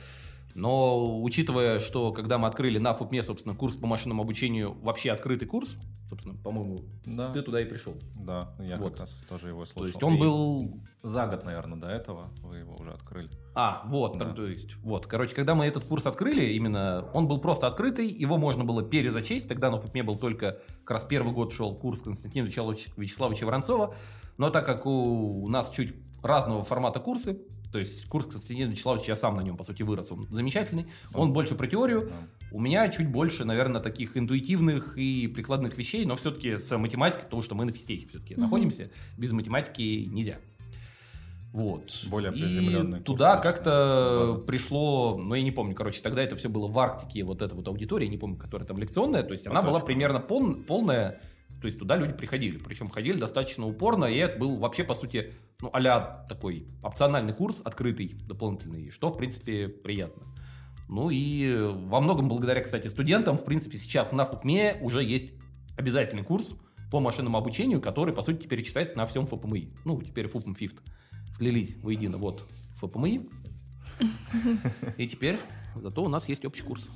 Но 0.56 1.22
учитывая, 1.24 1.80
что 1.80 2.12
когда 2.12 2.38
мы 2.38 2.48
открыли 2.48 2.78
на 2.78 2.94
ФУПМе, 2.94 3.24
собственно, 3.24 3.56
курс 3.56 3.76
по 3.76 3.88
машинному 3.88 4.22
обучению, 4.24 4.74
вообще 4.82 5.12
открытый 5.12 5.48
курс, 5.48 5.76
собственно, 6.10 6.36
по-моему, 6.36 6.80
Да, 7.06 7.32
ты 7.32 7.42
туда 7.42 7.60
и 7.62 7.66
пришел. 7.66 7.96
да, 8.16 8.54
я 8.60 8.78
Вот. 8.78 8.92
как 8.92 9.00
раз 9.02 9.24
тоже 9.28 9.48
его 9.48 9.66
слушал. 9.66 9.82
То 9.82 9.88
есть 9.88 10.04
он 10.04 10.16
И 10.16 10.20
был 10.20 10.80
За 11.02 11.26
год, 11.28 11.44
наверное, 11.44 11.78
до 11.80 11.88
этого 11.88 12.28
вы 12.44 12.58
его 12.58 12.76
уже 12.76 12.92
открыли. 12.92 13.30
А, 13.56 13.82
вот, 13.88 14.18
Да. 14.18 14.32
то 14.34 14.46
есть, 14.48 14.76
вот, 14.84 15.08
короче, 15.08 15.34
когда 15.36 15.56
мы 15.56 15.66
этот 15.66 15.86
курс 15.86 16.06
открыли, 16.06 16.54
именно 16.54 17.10
он 17.14 17.28
был 17.28 17.40
просто 17.40 17.66
открытый, 17.68 18.08
его 18.08 18.38
можно 18.38 18.64
было 18.64 18.84
перезачесть, 18.84 19.50
тогда 19.50 19.72
на 19.72 19.80
ФУПМе 19.80 20.04
был 20.04 20.16
только, 20.16 20.60
как 20.84 20.92
раз 20.92 21.04
первый 21.04 21.34
год 21.34 21.52
шел 21.52 21.76
курс 21.76 22.02
Константина 22.02 22.46
Вячеславовича 22.46 23.46
Воронцова, 23.46 23.96
но 24.38 24.50
так 24.52 24.66
как 24.66 24.86
у 24.86 25.48
нас 25.50 25.72
чуть 25.72 25.96
разного 26.22 26.64
формата 26.64 27.00
курсы, 27.00 27.42
то 27.74 27.80
есть 27.80 28.06
курс 28.06 28.27
Константина 28.27 28.70
Вячеславовича, 28.70 29.08
я 29.13 29.15
сам 29.15 29.36
на 29.36 29.42
нем, 29.42 29.58
по 29.58 29.63
сути, 29.63 29.82
вырос, 29.82 30.12
он 30.12 30.27
замечательный, 30.30 30.86
он 31.13 31.30
Да. 31.30 31.34
больше 31.34 31.56
про 31.56 31.65
теорию, 31.68 32.08
Да. 32.10 32.27
у 32.51 32.62
меня 32.62 32.88
чуть 32.89 33.10
больше, 33.10 33.46
наверное, 33.46 33.82
таких 33.82 34.15
интуитивных 34.15 34.96
и 34.96 35.27
прикладных 35.27 35.75
вещей, 35.75 36.06
но 36.06 36.15
все-таки 36.15 36.60
с 36.60 36.77
математикой, 36.77 37.24
потому 37.25 37.42
что 37.42 37.56
мы 37.56 37.65
на 37.65 37.72
физтехе 37.72 38.08
все-таки 38.08 38.36
Мгм. 38.36 38.44
находимся, 38.44 38.92
без 39.18 39.32
математики 39.32 40.08
нельзя. 40.10 40.38
Вот. 41.51 42.03
Более 42.10 42.32
И 42.32 42.36
приземленный 42.36 42.98
курс, 43.00 43.03
туда 43.06 43.38
как-то 43.38 44.39
пришло, 44.46 45.18
ну 45.18 45.34
я 45.36 45.42
не 45.44 45.51
помню, 45.51 45.74
короче, 45.75 46.00
тогда 46.01 46.22
это 46.24 46.36
все 46.36 46.50
было 46.50 46.68
в 46.68 46.77
Арктике, 46.77 47.24
вот 47.24 47.42
эта 47.42 47.56
вот 47.56 47.68
аудитория, 47.68 48.08
не 48.08 48.18
помню, 48.18 48.38
которая 48.38 48.68
там 48.68 48.77
лекционная, 48.77 49.24
то 49.24 49.34
есть 49.34 49.46
она 49.48 49.62
была 49.62 49.74
Поточка. 49.74 49.86
примерно 49.88 50.20
пол- 50.20 50.56
полная, 50.68 51.20
то 51.63 51.67
есть 51.67 51.79
туда 51.79 51.96
люди 51.96 52.12
приходили, 52.12 52.58
причем 52.58 52.89
ходили 52.89 53.17
достаточно 53.17 53.65
упорно, 53.65 54.03
и 54.03 54.17
это 54.17 54.38
был 54.38 54.58
вообще, 54.58 54.84
по 54.84 54.96
сути, 54.96 55.32
ну, 55.62 55.70
а 55.72 56.25
такой 56.27 56.67
опциональный 56.84 57.32
курс, 57.32 57.62
открытый, 57.63 58.15
дополнительный, 58.27 58.91
что, 58.91 59.13
в 59.13 59.17
принципе, 59.17 59.70
приятно. 59.70 60.24
Ну 60.89 61.10
и 61.10 61.55
во 61.55 62.01
многом 62.01 62.27
благодаря, 62.27 62.60
кстати, 62.60 62.89
студентам, 62.89 63.38
в 63.38 63.46
принципе, 63.46 63.77
сейчас 63.77 64.12
на 64.12 64.25
ФУПМе 64.25 64.79
уже 64.82 65.05
есть 65.05 65.32
обязательный 65.77 66.24
курс 66.24 66.53
по 66.91 67.00
машинному 67.00 67.38
обучению, 67.38 67.79
который, 67.79 68.13
по 68.13 68.24
сути, 68.24 68.43
теперь 68.43 68.62
читается 68.62 68.98
на 68.98 69.05
всем 69.05 69.25
ФПМИ. 69.25 69.72
Ну, 69.86 70.01
теперь 70.01 70.27
ФУПМ 70.27 70.55
ФИФТ. 70.55 70.82
Слились 71.32 71.77
воедино. 71.77 72.17
Вот 72.17 72.46
ФПМИ. 72.75 73.29
И 74.98 75.08
теперь 75.08 75.39
зато 75.75 76.03
у 76.03 76.10
нас 76.10 76.27
есть 76.27 76.43
общий 76.43 76.63
курс. 76.63 76.89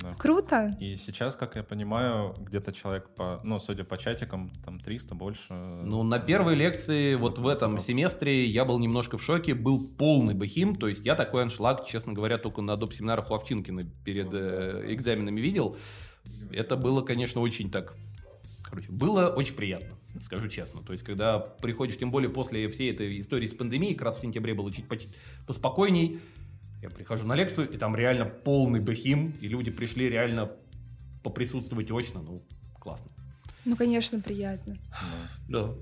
Да. 0.00 0.14
Круто. 0.14 0.76
И 0.80 0.96
сейчас, 0.96 1.36
как 1.36 1.56
я 1.56 1.62
понимаю, 1.62 2.34
где-то 2.38 2.72
человек 2.72 3.08
по, 3.16 3.40
ну, 3.44 3.58
судя 3.58 3.84
по 3.84 3.98
чатикам, 3.98 4.52
там 4.64 4.78
300 4.78 5.14
больше. 5.14 5.52
Ну, 5.52 6.02
на 6.02 6.18
первой 6.18 6.54
лекции, 6.54 7.14
вот 7.14 7.38
в 7.38 7.46
этом 7.46 7.78
семестре, 7.78 8.46
я 8.46 8.64
был 8.64 8.78
немножко 8.78 9.18
в 9.18 9.22
шоке. 9.22 9.54
Был 9.54 9.88
полный 9.98 10.34
бахим. 10.34 10.76
То 10.76 10.88
есть 10.88 11.04
я 11.04 11.14
такой 11.14 11.42
аншлаг, 11.42 11.86
честно 11.86 12.12
говоря, 12.12 12.38
только 12.38 12.62
на 12.62 12.76
доп. 12.76 12.92
семинарах 12.92 13.30
у 13.30 13.34
Овчинкина 13.34 13.82
перед 14.04 14.28
э, 14.32 14.84
экзаменами 14.88 15.40
видел. 15.40 15.76
Это 16.52 16.76
было, 16.76 17.02
конечно, 17.02 17.40
очень 17.40 17.70
так... 17.70 17.94
Короче, 18.62 18.92
было 18.92 19.28
очень 19.28 19.54
приятно, 19.54 19.96
скажу 20.20 20.48
честно. 20.48 20.82
То 20.82 20.92
есть, 20.92 21.02
когда 21.02 21.38
приходишь, 21.38 21.96
тем 21.96 22.10
более 22.10 22.28
после 22.28 22.68
всей 22.68 22.92
этой 22.92 23.20
истории 23.20 23.46
с 23.46 23.54
пандемией, 23.54 23.94
как 23.94 24.06
раз 24.06 24.18
в 24.18 24.20
сентябре 24.20 24.52
было 24.52 24.70
чуть 24.70 24.86
поч- 24.86 25.08
поспокойней, 25.46 26.20
я 26.82 26.90
прихожу 26.90 27.26
на 27.26 27.34
лекцию, 27.34 27.68
и 27.70 27.76
там 27.76 27.96
реально 27.96 28.24
полный 28.24 28.80
бахим, 28.80 29.34
и 29.40 29.48
люди 29.48 29.70
пришли 29.70 30.08
реально 30.08 30.50
поприсутствовать 31.22 31.90
очно. 31.90 32.22
Ну, 32.22 32.40
классно. 32.78 33.10
Ну, 33.64 33.76
конечно, 33.76 34.20
приятно. 34.20 34.78
Да. 35.48 35.74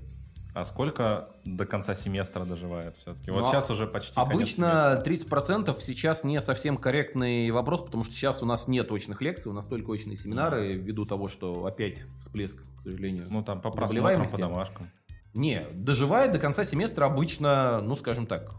А 0.53 0.65
сколько 0.65 1.29
до 1.45 1.67
конца 1.67 1.93
семестра 1.93 2.43
доживает 2.43 2.97
все-таки? 2.97 3.29
Вот 3.29 3.41
Ну, 3.41 3.45
сейчас 3.45 3.69
уже 3.69 3.85
почти 3.85 4.13
Обычно 4.15 5.03
семестра. 5.05 5.37
30% 5.37 5.81
сейчас 5.81 6.23
не 6.23 6.41
совсем 6.41 6.77
корректный 6.77 7.51
вопрос, 7.51 7.81
потому 7.81 8.03
что 8.03 8.13
сейчас 8.15 8.41
у 8.41 8.47
нас 8.47 8.67
нет 8.67 8.91
очных 8.91 9.21
лекций, 9.21 9.51
у 9.51 9.53
нас 9.53 9.67
только 9.67 9.91
очные 9.91 10.17
семинары, 10.17 10.73
ввиду 10.73 11.05
того, 11.05 11.27
что 11.27 11.67
опять 11.67 11.99
всплеск, 12.19 12.57
к 12.75 12.81
сожалению. 12.81 13.27
Ну, 13.29 13.43
там 13.43 13.61
по 13.61 13.69
просмотрам, 13.69 14.27
по 14.27 14.37
домашкам. 14.37 14.89
Не, 15.35 15.63
доживает 15.73 16.31
до 16.31 16.39
конца 16.39 16.63
семестра 16.63 17.05
обычно, 17.05 17.79
ну, 17.83 17.95
скажем 17.95 18.25
так, 18.25 18.55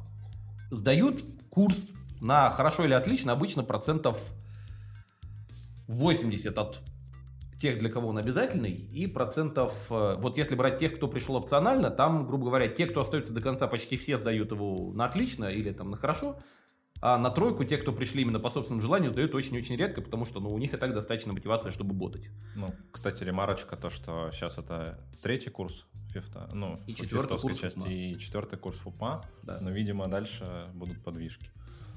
сдают 0.71 1.25
курс 1.50 1.88
на 2.20 2.50
хорошо 2.50 2.84
или 2.84 2.92
отлично 2.92 3.32
обычно 3.32 3.62
процентов 3.62 4.32
80 5.87 6.56
от 6.58 6.80
тех, 7.58 7.78
для 7.78 7.90
кого 7.90 8.08
он 8.08 8.18
обязательный, 8.18 8.72
и 8.72 9.06
процентов, 9.06 9.87
э, 9.90 10.14
вот 10.18 10.37
если 10.38 10.54
брать 10.54 10.78
тех, 10.78 10.94
кто 10.96 11.08
пришел 11.08 11.34
опционально, 11.34 11.90
там, 11.90 12.26
грубо 12.26 12.46
говоря, 12.46 12.68
те, 12.68 12.87
кто 12.87 13.00
остаются 13.00 13.32
до 13.32 13.40
конца, 13.40 13.66
почти 13.66 13.96
все 13.96 14.16
сдают 14.16 14.52
его 14.52 14.92
на 14.94 15.06
отлично 15.06 15.46
или 15.46 15.72
там 15.72 15.90
на 15.90 15.96
хорошо, 15.96 16.38
а 17.00 17.16
на 17.18 17.30
тройку 17.30 17.64
те, 17.64 17.76
кто 17.76 17.92
пришли 17.92 18.22
именно 18.22 18.40
по 18.40 18.50
собственному 18.50 18.82
желанию, 18.82 19.10
сдают 19.10 19.34
очень-очень 19.34 19.76
редко, 19.76 20.02
потому 20.02 20.25
что 20.25 20.40
ну, 20.40 20.50
у 20.50 20.58
них 20.58 20.75
и 20.75 20.76
так 20.76 20.92
достаточно 20.94 21.32
мотивации, 21.32 21.70
чтобы 21.70 21.94
ботать. 21.94 22.28
Ну, 22.56 22.75
кстати, 22.92 23.22
ремарочка, 23.22 23.76
то, 23.76 23.90
что 23.90 24.30
сейчас 24.32 24.58
это 24.58 24.98
третий 25.22 25.50
курс 25.50 25.84
фифта, 26.12 26.48
ну, 26.52 26.76
И 26.87 26.94
четвертый 26.94 27.38
курс 27.38 27.58
части, 27.58 27.88
и 27.88 28.18
четвертый 28.18 28.58
курс 28.58 28.78
ФУПМА, 28.78 29.22
Да. 29.42 29.58
но, 29.60 29.70
видимо, 29.70 30.08
дальше 30.08 30.68
будут 30.75 31.02
подвижки. 31.02 31.50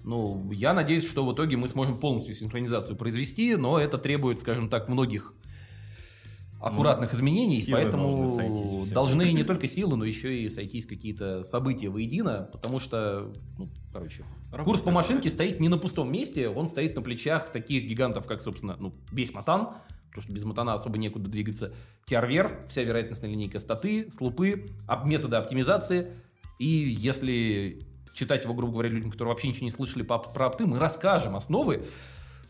Ну, 0.04 0.52
я 0.52 0.74
надеюсь, 0.74 1.08
что 1.08 1.26
в 1.26 1.34
итоге 1.34 1.58
мы 1.58 1.68
сможем 1.68 1.98
полностью 1.98 2.34
синхронизацию 2.34 2.96
произвести, 2.96 3.56
но 3.56 3.80
это 3.80 3.98
требует, 3.98 4.40
скажем 4.40 4.70
так, 4.70 4.90
многих 4.90 5.34
аккуратных 6.62 7.14
изменений, 7.14 7.62
силы 7.62 7.80
поэтому 7.80 8.18
должны 8.18 8.30
сойтись 8.30 8.86
все. 8.86 8.94
должны 8.94 9.32
не 9.34 9.44
только 9.44 9.68
силы, 9.68 9.98
но 9.98 10.06
еще 10.06 10.44
и 10.44 10.50
сойтись 10.50 10.86
какие-то 10.86 11.44
события 11.44 11.90
воедино, 11.90 12.48
потому 12.52 12.80
что, 12.80 13.32
ну, 13.58 13.68
короче, 13.92 14.24
курс 14.64 14.82
по 14.82 14.92
машинке 14.92 15.30
стоит 15.30 15.60
не 15.60 15.70
на 15.70 15.78
пустом 15.78 16.12
месте, 16.12 16.50
он 16.50 16.70
стоит 16.70 16.96
на 16.96 17.02
плечах 17.02 17.52
таких 17.52 17.86
гигантов, 17.86 18.28
как, 18.28 18.42
собственно, 18.42 18.78
ну, 18.80 18.94
весь 19.12 19.34
Матан, 19.34 19.70
потому 20.10 20.24
что 20.24 20.34
без 20.34 20.44
матана 20.44 20.76
особо 20.76 20.98
некуда 20.98 21.30
двигаться, 21.30 21.74
теорвер, 22.06 22.64
вся 22.70 22.84
вероятностная 22.84 23.32
линейка 23.32 23.60
статы, 23.60 24.12
слупы, 24.12 24.68
методы 25.04 25.38
оптимизации, 25.38 26.12
и 26.60 26.68
если 26.68 27.80
читать 28.14 28.44
его, 28.44 28.54
грубо 28.54 28.74
говоря, 28.74 28.90
людям, 28.90 29.12
которые 29.12 29.34
вообще 29.34 29.48
ничего 29.48 29.66
не 29.66 29.72
слышали 29.72 30.04
по- 30.04 30.20
про 30.20 30.48
опты, 30.48 30.66
мы 30.66 30.80
расскажем 30.80 31.36
основы, 31.36 31.86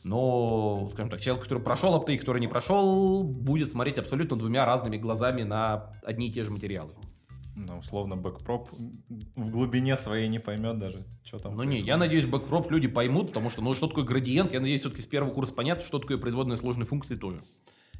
но, 0.03 0.89
скажем 0.93 1.09
так, 1.11 1.21
человек, 1.21 1.43
который 1.43 1.61
прошел 1.63 1.93
опты 1.93 2.15
и 2.15 2.17
который 2.17 2.39
не 2.41 2.47
прошел, 2.47 3.23
будет 3.23 3.69
смотреть 3.69 3.97
абсолютно 3.97 4.35
двумя 4.37 4.65
разными 4.65 4.97
глазами 4.97 5.43
на 5.43 5.91
одни 6.03 6.27
и 6.29 6.31
те 6.31 6.43
же 6.43 6.51
материалы. 6.51 6.91
Ну, 7.55 7.77
условно, 7.79 8.15
backprop 8.15 8.69
в 9.35 9.51
глубине 9.51 9.97
своей 9.97 10.27
не 10.29 10.39
поймет 10.39 10.79
даже, 10.79 11.05
что 11.23 11.37
там 11.37 11.55
Ну 11.55 11.63
не, 11.63 11.77
я 11.79 11.97
надеюсь, 11.97 12.25
backprop 12.25 12.71
люди 12.71 12.87
поймут, 12.87 13.27
потому 13.27 13.49
что, 13.49 13.61
ну, 13.61 13.73
что 13.73 13.87
такое 13.87 14.05
градиент, 14.05 14.53
я 14.53 14.59
надеюсь, 14.59 14.79
все-таки 14.79 15.01
с 15.01 15.05
первого 15.05 15.31
курса 15.31 15.53
понятно, 15.53 15.83
что 15.83 15.99
такое 15.99 16.17
производная 16.17 16.55
сложной 16.55 16.85
функции 16.85 17.15
тоже. 17.15 17.39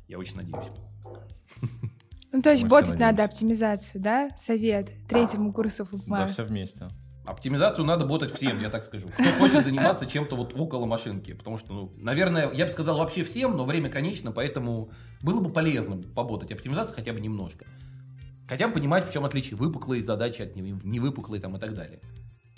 Я 0.08 0.18
очень 0.18 0.38
надеюсь. 0.38 0.66
Ну, 2.32 2.42
то 2.42 2.52
есть 2.52 2.66
ботать 2.66 2.98
надо 2.98 3.26
оптимизацию, 3.26 4.02
да? 4.02 4.30
Совет 4.38 4.90
третьему 5.10 5.52
курсу 5.52 5.84
Да, 5.84 5.98
ФУПМА. 5.98 6.28
все 6.28 6.44
вместе. 6.44 6.88
Оптимизацию 7.32 7.86
надо 7.86 8.06
ботать 8.06 8.34
всем, 8.34 8.60
я 8.62 8.70
так 8.70 8.84
скажу. 8.84 9.08
Кто 9.08 9.24
хочет 9.40 9.64
заниматься 9.64 10.06
чем-то 10.06 10.36
вот 10.36 10.54
около 10.54 10.86
машинки. 10.86 11.34
Потому 11.34 11.58
что, 11.58 11.72
ну, 11.74 11.92
наверное, 11.98 12.52
я 12.52 12.66
бы 12.66 12.72
сказал 12.72 12.98
вообще 12.98 13.24
всем, 13.24 13.56
но 13.56 13.64
время 13.66 13.90
конечно, 13.90 14.34
поэтому 14.34 14.90
было 15.22 15.40
бы 15.40 15.50
полезно 15.50 15.96
поботать 16.14 16.52
оптимизацию 16.52 16.96
хотя 16.96 17.14
бы 17.14 17.22
немножко. 17.22 17.66
Хотя 18.50 18.68
бы 18.68 18.74
понимать, 18.74 19.08
в 19.10 19.14
чем 19.14 19.24
отличие 19.24 19.56
выпуклые 19.56 20.04
задачи 20.04 20.42
от 20.42 20.58
не- 20.58 20.78
невыпуклой 20.84 21.40
там 21.40 21.56
и 21.56 21.60
так 21.60 21.74
далее. 21.74 22.00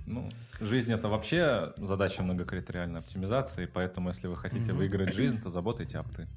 Ну, 0.07 0.27
жизнь 0.59 0.91
это 0.91 1.07
вообще 1.07 1.73
задача 1.77 2.23
многокритериальной 2.23 2.99
оптимизации, 2.99 3.69
поэтому 3.71 4.09
если 4.09 4.25
вы 4.27 4.35
хотите 4.35 4.71
Мгм. 4.71 4.77
выиграть 4.77 5.13
жизнь, 5.13 5.39
то 5.39 5.51
заботайте 5.51 5.99
опты. 5.99 6.27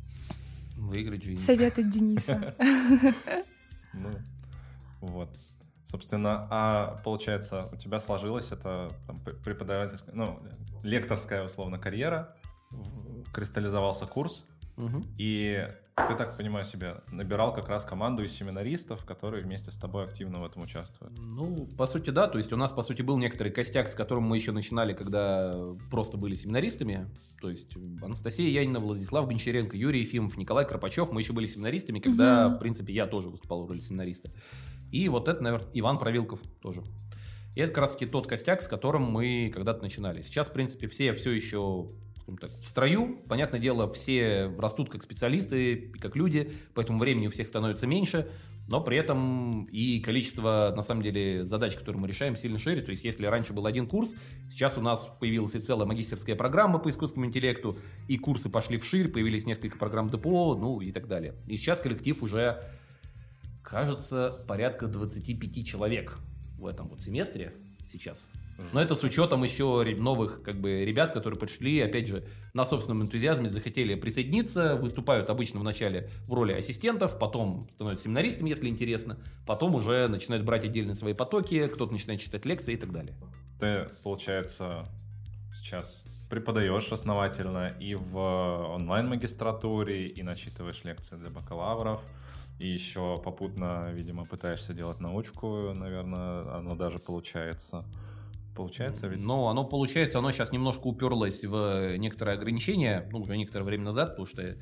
Выиграть 0.76 1.24
жизнь. 1.24 1.42
Совет 1.42 1.78
от 1.78 1.90
Дениса. 1.90 2.54
Ну, 3.94 4.10
вот. 5.00 5.30
Собственно, 5.86 6.48
а 6.50 6.96
получается, 7.04 7.68
у 7.72 7.76
тебя 7.76 8.00
сложилась 8.00 8.50
это 8.50 8.90
там, 9.06 9.16
преподавательская, 9.44 10.12
ну, 10.16 10.40
лекторская, 10.82 11.44
условно, 11.44 11.78
карьера, 11.78 12.34
кристаллизовался 13.32 14.06
курс, 14.06 14.44
Мгм. 14.76 15.04
и 15.16 15.68
ты, 16.08 16.14
так 16.16 16.36
понимаю, 16.36 16.64
себе 16.64 16.96
набирал 17.10 17.54
как 17.54 17.68
раз 17.68 17.84
команду 17.84 18.24
из 18.24 18.32
семинаристов, 18.32 19.04
которые 19.04 19.44
вместе 19.44 19.70
с 19.70 19.76
тобой 19.78 20.04
активно 20.04 20.40
в 20.40 20.44
этом 20.44 20.62
участвуют. 20.64 21.16
Ну, 21.18 21.66
по 21.78 21.86
сути, 21.86 22.10
да. 22.10 22.26
То 22.26 22.36
есть 22.38 22.52
у 22.52 22.56
нас, 22.56 22.72
по 22.72 22.82
сути, 22.82 23.00
был 23.02 23.16
некоторый 23.16 23.50
костяк, 23.52 23.88
с 23.88 23.94
которым 23.94 24.24
мы 24.24 24.36
еще 24.36 24.50
начинали, 24.52 24.92
когда 24.92 25.54
просто 25.90 26.16
были 26.18 26.34
семинаристами. 26.34 27.08
То 27.40 27.48
есть 27.48 27.74
Анастасия 28.02 28.50
Янина, 28.50 28.80
Владислав 28.80 29.26
Гончаренко, 29.28 29.76
Юрий 29.76 30.00
Ефимов, 30.00 30.36
Николай 30.36 30.66
Кропачев. 30.66 31.12
Мы 31.12 31.20
еще 31.22 31.32
были 31.32 31.46
семинаристами, 31.46 32.00
когда, 32.00 32.48
Мгм. 32.48 32.56
в 32.56 32.58
принципе, 32.58 32.92
я 32.92 33.06
тоже 33.06 33.28
выступал 33.30 33.64
в 33.64 33.68
роли 33.68 33.78
семинариста. 33.80 34.30
И 34.92 35.08
вот 35.08 35.28
это, 35.28 35.42
наверное, 35.42 35.68
Иван 35.74 35.98
Провилков 35.98 36.40
тоже. 36.60 36.82
И 37.54 37.60
это 37.60 37.72
как 37.72 37.82
раз 37.82 37.92
таки 37.92 38.06
тот 38.06 38.26
костяк, 38.26 38.62
с 38.62 38.68
которым 38.68 39.02
мы 39.02 39.50
когда-то 39.52 39.82
начинали. 39.82 40.22
Сейчас, 40.22 40.48
в 40.48 40.52
принципе, 40.52 40.88
все 40.88 41.12
все 41.12 41.30
еще, 41.30 41.88
так, 42.40 42.50
в 42.50 42.68
строю. 42.68 43.18
Понятное 43.28 43.60
дело, 43.60 43.90
все 43.92 44.52
растут 44.58 44.90
как 44.90 45.02
специалисты, 45.02 45.92
как 45.98 46.16
люди, 46.16 46.52
поэтому 46.74 46.98
времени 46.98 47.28
у 47.28 47.30
всех 47.30 47.48
становится 47.48 47.86
меньше, 47.86 48.28
но 48.68 48.82
при 48.82 48.98
этом 48.98 49.64
и 49.64 50.00
количество, 50.00 50.72
на 50.76 50.82
самом 50.82 51.02
деле, 51.02 51.44
задач, 51.44 51.76
которые 51.76 52.00
мы 52.00 52.08
решаем, 52.08 52.36
сильно 52.36 52.58
шире. 52.58 52.82
То 52.82 52.90
есть, 52.90 53.04
если 53.04 53.24
раньше 53.24 53.52
был 53.52 53.64
один 53.64 53.86
курс, 53.86 54.14
сейчас 54.50 54.76
у 54.76 54.80
нас 54.80 55.08
появилась 55.20 55.54
и 55.54 55.60
целая 55.60 55.86
магистерская 55.86 56.34
программа 56.34 56.78
по 56.78 56.90
искусственному 56.90 57.30
интеллекту, 57.30 57.76
и 58.08 58.18
курсы 58.18 58.50
пошли 58.50 58.76
вширь, 58.76 59.08
появились 59.08 59.46
несколько 59.46 59.78
программ 59.78 60.10
ДПО, 60.10 60.56
ну 60.56 60.80
и 60.80 60.90
так 60.90 61.06
далее. 61.06 61.34
И 61.46 61.56
сейчас 61.56 61.80
коллектив 61.80 62.20
уже, 62.22 62.60
кажется, 63.66 64.36
порядка 64.46 64.86
25 64.86 65.66
человек 65.66 66.18
в 66.58 66.66
этом 66.66 66.86
вот 66.88 67.02
семестре 67.02 67.52
сейчас. 67.90 68.30
Но 68.72 68.80
это 68.80 68.94
с 68.96 69.02
учетом 69.02 69.44
еще 69.44 69.84
новых 69.98 70.42
как 70.42 70.56
бы 70.56 70.78
ребят, 70.78 71.12
которые 71.12 71.38
пришли, 71.38 71.78
опять 71.80 72.08
же, 72.08 72.24
на 72.54 72.64
собственном 72.64 73.02
энтузиазме 73.02 73.50
захотели 73.50 73.94
присоединиться, 73.96 74.76
выступают 74.76 75.28
обычно 75.28 75.60
в 75.60 75.64
начале 75.64 76.08
в 76.26 76.32
роли 76.32 76.54
ассистентов, 76.54 77.18
потом 77.18 77.68
становятся 77.74 78.04
семинаристами, 78.04 78.48
если 78.48 78.68
интересно, 78.68 79.18
потом 79.46 79.74
уже 79.74 80.08
начинают 80.08 80.46
брать 80.46 80.64
отдельные 80.64 80.94
свои 80.94 81.12
потоки, 81.12 81.66
кто-то 81.68 81.92
начинает 81.92 82.22
читать 82.22 82.46
лекции 82.46 82.74
и 82.74 82.78
так 82.78 82.92
далее. 82.92 83.14
Ты, 83.60 83.86
получается, 84.02 84.86
сейчас 85.54 86.02
преподаешь 86.30 86.90
основательно 86.90 87.68
и 87.78 87.94
в 87.94 88.16
онлайн-магистратуре, 88.16 90.06
и 90.08 90.22
начитываешь 90.22 90.82
лекции 90.82 91.16
для 91.16 91.28
бакалавров, 91.28 92.00
и 92.58 92.66
еще 92.66 93.20
попутно, 93.22 93.90
видимо, 93.92 94.24
пытаешься 94.24 94.72
делать 94.72 95.00
научку, 95.00 95.74
наверное, 95.74 96.42
оно 96.56 96.74
даже 96.74 96.98
получается. 96.98 97.84
Получается 98.54 99.06
ведь? 99.08 99.20
Ну, 99.20 99.48
оно 99.48 99.64
получается, 99.64 100.18
оно 100.18 100.32
сейчас 100.32 100.50
немножко 100.50 100.86
уперлось 100.86 101.44
в 101.44 101.96
некоторые 101.98 102.38
ограничения, 102.38 103.06
ну, 103.12 103.20
уже 103.20 103.36
некоторое 103.36 103.64
время 103.64 103.84
назад, 103.84 104.10
потому 104.10 104.26
что 104.26 104.56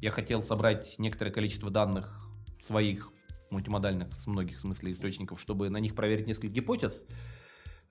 я 0.00 0.10
хотел 0.12 0.44
собрать 0.44 0.94
некоторое 0.98 1.32
количество 1.32 1.68
данных 1.68 2.20
своих 2.60 3.10
мультимодальных 3.50 4.14
с 4.14 4.26
многих 4.28 4.60
смысле 4.60 4.92
источников, 4.92 5.40
чтобы 5.40 5.68
на 5.68 5.78
них 5.78 5.96
проверить 5.96 6.28
несколько 6.28 6.48
гипотез. 6.48 7.04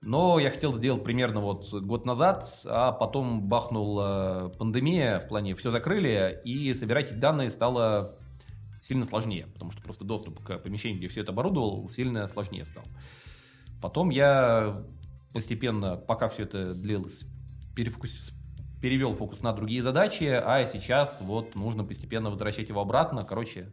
Но 0.00 0.40
я 0.40 0.50
хотел 0.50 0.72
сделать 0.72 1.04
примерно 1.04 1.40
вот 1.40 1.72
год 1.72 2.06
назад, 2.06 2.60
а 2.64 2.90
потом 2.90 3.42
бахнула 3.48 4.52
пандемия, 4.58 5.20
в 5.20 5.28
плане 5.28 5.54
все 5.54 5.70
закрыли, 5.70 6.40
и 6.44 6.74
собирать 6.74 7.12
эти 7.12 7.18
данные 7.18 7.50
стало 7.50 8.18
сильно 8.82 9.04
сложнее, 9.04 9.46
потому 9.52 9.70
что 9.70 9.80
просто 9.80 10.04
доступ 10.04 10.42
к 10.42 10.58
помещению, 10.58 10.98
где 10.98 11.08
все 11.08 11.22
это 11.22 11.32
оборудовал, 11.32 11.88
сильно 11.88 12.26
сложнее 12.28 12.64
стал. 12.64 12.84
Потом 13.80 14.10
я 14.10 14.76
постепенно, 15.32 15.96
пока 15.96 16.28
все 16.28 16.42
это 16.42 16.74
длилось, 16.74 17.24
перефокус... 17.74 18.32
перевел 18.80 19.14
фокус 19.14 19.42
на 19.42 19.52
другие 19.52 19.82
задачи, 19.82 20.24
а 20.24 20.64
сейчас 20.66 21.20
вот 21.20 21.54
нужно 21.54 21.84
постепенно 21.84 22.30
возвращать 22.30 22.68
его 22.68 22.80
обратно. 22.80 23.24
Короче, 23.24 23.72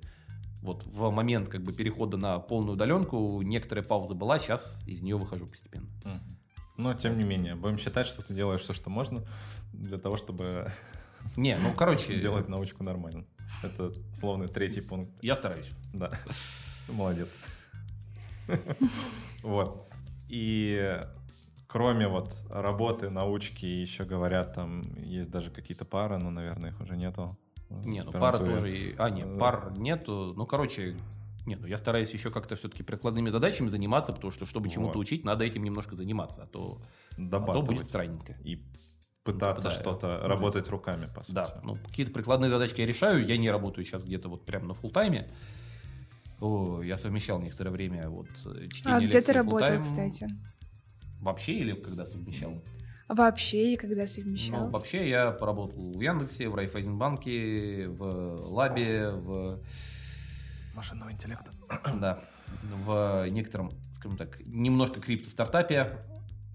вот 0.61 0.85
в 0.85 1.11
момент 1.11 1.49
как 1.49 1.63
бы 1.63 1.73
перехода 1.73 2.17
на 2.17 2.39
полную 2.39 2.73
удаленку 2.73 3.41
некоторая 3.41 3.83
пауза 3.83 4.13
была, 4.13 4.39
сейчас 4.39 4.81
из 4.85 5.01
нее 5.01 5.17
выхожу 5.17 5.47
постепенно. 5.47 5.89
Но, 6.77 6.93
тем 6.93 7.17
не 7.17 7.25
менее, 7.25 7.55
будем 7.55 7.77
считать, 7.77 8.07
что 8.07 8.21
ты 8.21 8.33
делаешь 8.33 8.61
все, 8.61 8.73
что 8.73 8.89
можно 8.89 9.25
для 9.73 9.97
того, 9.97 10.15
чтобы 10.15 10.71
не, 11.35 11.57
ну, 11.57 11.73
короче... 11.75 12.19
делать 12.21 12.47
научку 12.47 12.83
нормально. 12.83 13.25
Это 13.63 13.91
словно 14.13 14.47
третий 14.47 14.81
пункт. 14.81 15.09
Я 15.21 15.35
стараюсь. 15.35 15.69
Да. 15.93 16.11
Молодец. 16.87 17.29
Вот. 19.41 19.89
И 20.27 20.99
кроме 21.67 22.07
вот 22.09 22.35
работы, 22.49 23.09
научки, 23.09 23.65
еще 23.65 24.03
говорят, 24.03 24.53
там 24.53 24.81
есть 24.97 25.31
даже 25.31 25.49
какие-то 25.49 25.85
пары, 25.85 26.17
но, 26.17 26.29
наверное, 26.29 26.71
их 26.71 26.81
уже 26.81 26.97
нету. 26.97 27.37
Не, 27.69 28.01
ну 28.01 28.11
пара 28.11 28.37
тоже... 28.37 28.95
А, 28.97 29.09
нет, 29.09 29.39
пар 29.39 29.71
нету. 29.77 30.33
Ну, 30.35 30.45
короче, 30.45 30.97
нет, 31.45 31.59
ну 31.61 31.67
я 31.67 31.77
стараюсь 31.77 32.11
еще 32.11 32.31
как-то 32.31 32.55
все-таки 32.55 32.83
прикладными 32.83 33.29
задачами 33.29 33.69
заниматься, 33.69 34.11
потому 34.11 34.31
что, 34.31 34.45
чтобы 34.45 34.65
вот. 34.67 34.73
чему-то 34.73 34.99
учить, 34.99 35.23
надо 35.23 35.45
этим 35.45 35.63
немножко 35.63 35.95
заниматься, 35.95 36.43
а 36.43 36.47
то, 36.47 36.81
а 37.17 37.39
то 37.39 37.61
будет 37.61 37.85
странненько. 37.85 38.35
И 38.43 38.63
пытаться 39.23 39.69
да, 39.69 39.71
что-то 39.71 40.19
работать 40.23 40.69
руками, 40.69 41.07
по 41.13 41.23
сути. 41.23 41.35
Да, 41.35 41.59
ну 41.63 41.75
какие-то 41.75 42.11
прикладные 42.11 42.49
задачки 42.49 42.81
я 42.81 42.87
решаю, 42.87 43.25
я 43.25 43.37
не 43.37 43.49
работаю 43.49 43.85
сейчас 43.85 44.03
где-то 44.03 44.29
вот 44.29 44.45
прямо 44.45 44.67
на 44.67 44.73
фулл 44.73 44.91
тайме. 44.91 45.27
О, 46.39 46.81
я 46.81 46.97
совмещал 46.97 47.41
некоторое 47.41 47.71
время 47.71 48.09
вот 48.09 48.27
чтение 48.71 48.97
А 48.97 48.99
где 49.01 49.21
ты 49.21 49.33
работал, 49.33 49.81
кстати? 49.81 50.27
Вообще 51.19 51.53
или 51.53 51.73
когда 51.73 52.05
совмещал? 52.05 52.61
Вообще 53.09 53.73
и 53.73 53.75
когда 53.75 54.05
совмещал? 54.05 54.65
Ну, 54.65 54.69
вообще 54.69 55.09
я 55.09 55.31
поработал 55.31 55.91
в 55.91 55.99
Яндексе, 55.99 56.47
в 56.47 56.53
Райфайзенбанке, 56.53 57.87
в 57.87 58.35
Лабе, 58.51 59.09
в... 59.09 59.59
Машинного 60.75 61.11
интеллекта. 61.11 61.51
Да, 61.99 62.21
в 62.85 63.27
некотором, 63.29 63.71
скажем 63.95 64.17
так, 64.17 64.39
немножко 64.45 65.01
крипто-стартапе. 65.01 65.91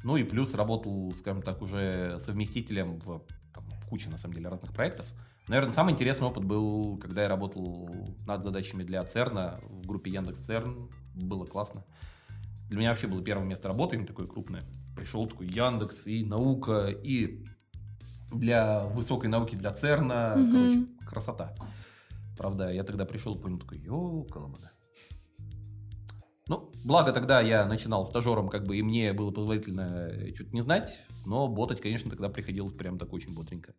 Ну 0.05 0.17
и 0.17 0.23
плюс 0.23 0.55
работал, 0.55 1.13
скажем 1.19 1.43
так, 1.43 1.63
уже 1.63 2.19
совместителем 2.21 3.01
в 3.01 3.23
там, 3.55 3.65
куче, 3.89 4.11
на 4.11 4.19
самом 4.19 4.35
деле, 4.35 4.49
разных 4.51 4.73
проектов. 4.73 5.07
Наверное, 5.49 5.73
самый 5.73 5.95
интересный 5.95 6.27
опыт 6.27 6.45
был, 6.45 6.99
когда 6.99 7.23
я 7.23 7.29
работал 7.29 7.89
над 8.27 8.45
задачами 8.45 8.83
для 8.83 9.03
ЦЕРНа 9.03 9.59
в 9.63 9.87
группе 9.87 10.11
Яндекс 10.11 10.41
ЦЕРН. 10.45 10.91
Было 11.15 11.47
классно. 11.47 11.85
Для 12.69 12.79
меня 12.79 12.91
вообще 12.91 13.07
было 13.07 13.23
первое 13.23 13.47
место 13.47 13.69
работы, 13.69 13.97
именно 13.97 14.07
такое 14.07 14.27
крупное. 14.27 14.63
Пришел 14.95 15.27
такой 15.27 15.47
Яндекс 15.47 16.07
и 16.07 16.23
наука, 16.25 16.89
и 16.89 17.45
для 18.31 18.85
высокой 18.85 19.31
науки, 19.31 19.55
для 19.55 19.73
ЦЕРНа. 19.73 20.35
Mm-hmm. 20.37 20.51
Короче, 20.51 20.87
красота. 21.07 21.55
Правда, 22.37 22.71
я 22.71 22.85
тогда 22.85 23.07
пришел, 23.07 23.37
понял, 23.37 23.59
такой, 23.59 23.79
йоу, 23.79 24.25
колобада. 24.25 24.71
Ну, 26.47 26.71
благо 26.85 27.13
тогда 27.13 27.41
я 27.41 27.65
начинал 27.65 28.07
стажером, 28.07 28.49
как 28.49 28.65
бы 28.65 28.77
и 28.77 28.83
мне 28.83 29.13
было 29.13 29.31
позволительно 29.31 30.11
чуть 30.37 30.53
не 30.53 30.61
знать, 30.61 31.03
но 31.25 31.49
ботать, 31.49 31.81
конечно, 31.81 32.11
тогда 32.11 32.29
приходилось 32.29 32.77
прям 32.77 32.99
так 32.99 33.13
очень 33.13 33.35
бодренько. 33.35 33.75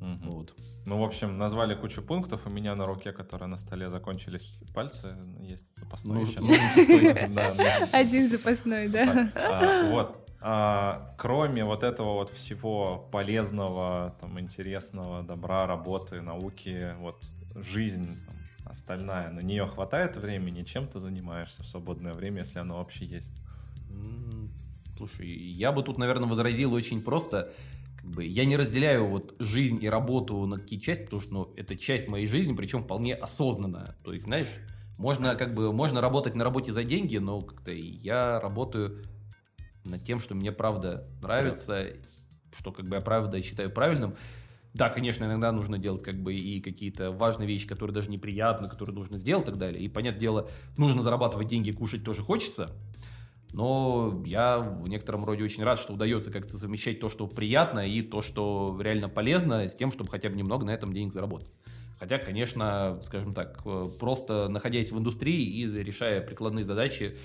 Угу. 0.00 0.30
Вот. 0.30 0.54
Ну, 0.84 1.00
в 1.00 1.02
общем, 1.02 1.38
назвали 1.38 1.74
кучу 1.74 2.02
пунктов. 2.02 2.46
У 2.46 2.50
меня 2.50 2.74
на 2.76 2.86
руке, 2.86 3.12
которая 3.12 3.48
на 3.48 3.56
столе, 3.56 3.88
закончились 3.88 4.60
пальцы. 4.74 5.16
Есть 5.40 5.78
запасной 5.78 6.22
еще. 6.22 6.38
Один 7.96 8.28
запасной, 8.28 8.88
да. 8.88 9.30
А, 9.34 9.90
вот. 9.90 10.28
А, 10.40 11.14
кроме 11.16 11.64
вот 11.64 11.82
этого 11.82 12.12
вот 12.12 12.30
всего 12.30 13.08
полезного, 13.10 14.14
там, 14.20 14.38
интересного, 14.38 15.22
добра, 15.22 15.66
работы, 15.66 16.20
науки, 16.20 16.94
вот 17.00 17.24
жизнь 17.54 18.16
остальная, 18.66 19.30
на 19.30 19.40
нее 19.40 19.66
хватает 19.66 20.16
времени, 20.16 20.62
чем 20.62 20.86
ты 20.86 21.00
занимаешься 21.00 21.62
в 21.62 21.66
свободное 21.66 22.12
время, 22.12 22.40
если 22.40 22.58
оно 22.58 22.78
вообще 22.78 23.06
есть? 23.06 23.32
Слушай, 24.96 25.28
я 25.28 25.72
бы 25.72 25.82
тут, 25.82 25.98
наверное, 25.98 26.28
возразил 26.28 26.72
очень 26.72 27.02
просто 27.02 27.52
как 27.96 28.10
бы, 28.10 28.24
я 28.24 28.44
не 28.44 28.56
разделяю 28.56 29.06
вот 29.06 29.34
жизнь 29.38 29.82
и 29.82 29.88
работу 29.88 30.44
на 30.46 30.58
такие 30.58 30.80
части, 30.80 31.04
потому 31.04 31.22
что 31.22 31.32
ну, 31.32 31.52
это 31.56 31.76
часть 31.76 32.08
моей 32.08 32.26
жизни, 32.26 32.54
причем 32.54 32.84
вполне 32.84 33.14
осознанно. 33.14 33.96
То 34.04 34.12
есть, 34.12 34.26
знаешь, 34.26 34.48
можно 34.98 35.34
как 35.34 35.54
бы 35.54 35.72
можно 35.72 36.00
работать 36.00 36.34
на 36.34 36.44
работе 36.44 36.72
за 36.72 36.84
деньги, 36.84 37.18
но 37.18 37.40
как-то 37.40 37.72
я 37.72 38.40
работаю 38.40 39.02
над 39.84 40.04
тем, 40.04 40.20
что 40.20 40.34
мне 40.34 40.52
правда 40.52 41.06
нравится, 41.22 41.88
что 42.56 42.72
как 42.72 42.86
бы 42.86 42.96
я 42.96 43.00
правда 43.00 43.40
считаю 43.42 43.70
правильным. 43.70 44.16
Да, 44.76 44.90
конечно, 44.90 45.24
иногда 45.24 45.52
нужно 45.52 45.78
делать 45.78 46.02
как 46.02 46.16
бы 46.16 46.34
и 46.34 46.60
какие-то 46.60 47.10
важные 47.10 47.48
вещи, 47.48 47.66
которые 47.66 47.94
даже 47.94 48.10
неприятны, 48.10 48.68
которые 48.68 48.94
нужно 48.94 49.18
сделать 49.18 49.44
и 49.44 49.46
так 49.46 49.56
далее. 49.56 49.82
И, 49.82 49.88
понятное 49.88 50.20
дело, 50.20 50.50
нужно 50.76 51.00
зарабатывать 51.00 51.48
деньги, 51.48 51.70
кушать 51.70 52.04
тоже 52.04 52.22
хочется. 52.22 52.68
Но 53.54 54.22
я 54.26 54.58
в 54.58 54.86
некотором 54.86 55.24
роде 55.24 55.44
очень 55.44 55.64
рад, 55.64 55.78
что 55.78 55.94
удается 55.94 56.30
как-то 56.30 56.58
совмещать 56.58 57.00
то, 57.00 57.08
что 57.08 57.26
приятно, 57.26 57.86
и 57.86 58.02
то, 58.02 58.20
что 58.20 58.78
реально 58.78 59.08
полезно, 59.08 59.66
с 59.66 59.74
тем, 59.74 59.90
чтобы 59.90 60.10
хотя 60.10 60.28
бы 60.28 60.36
немного 60.36 60.66
на 60.66 60.74
этом 60.74 60.92
денег 60.92 61.14
заработать. 61.14 61.48
Хотя, 61.98 62.18
конечно, 62.18 63.00
скажем 63.02 63.32
так, 63.32 63.62
э, 63.64 63.84
просто 63.98 64.48
находясь 64.48 64.92
в 64.92 64.98
индустрии 64.98 65.42
и 65.42 65.64
решая 65.82 66.20
прикладные 66.20 66.66
задачи, 66.66 67.16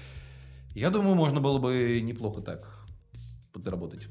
я 0.73 0.89
думаю, 0.89 1.15
можно 1.15 1.41
было 1.41 1.57
бы 1.57 1.99
неплохо 2.01 2.39
так 2.41 2.85
подзаработать. 3.51 4.07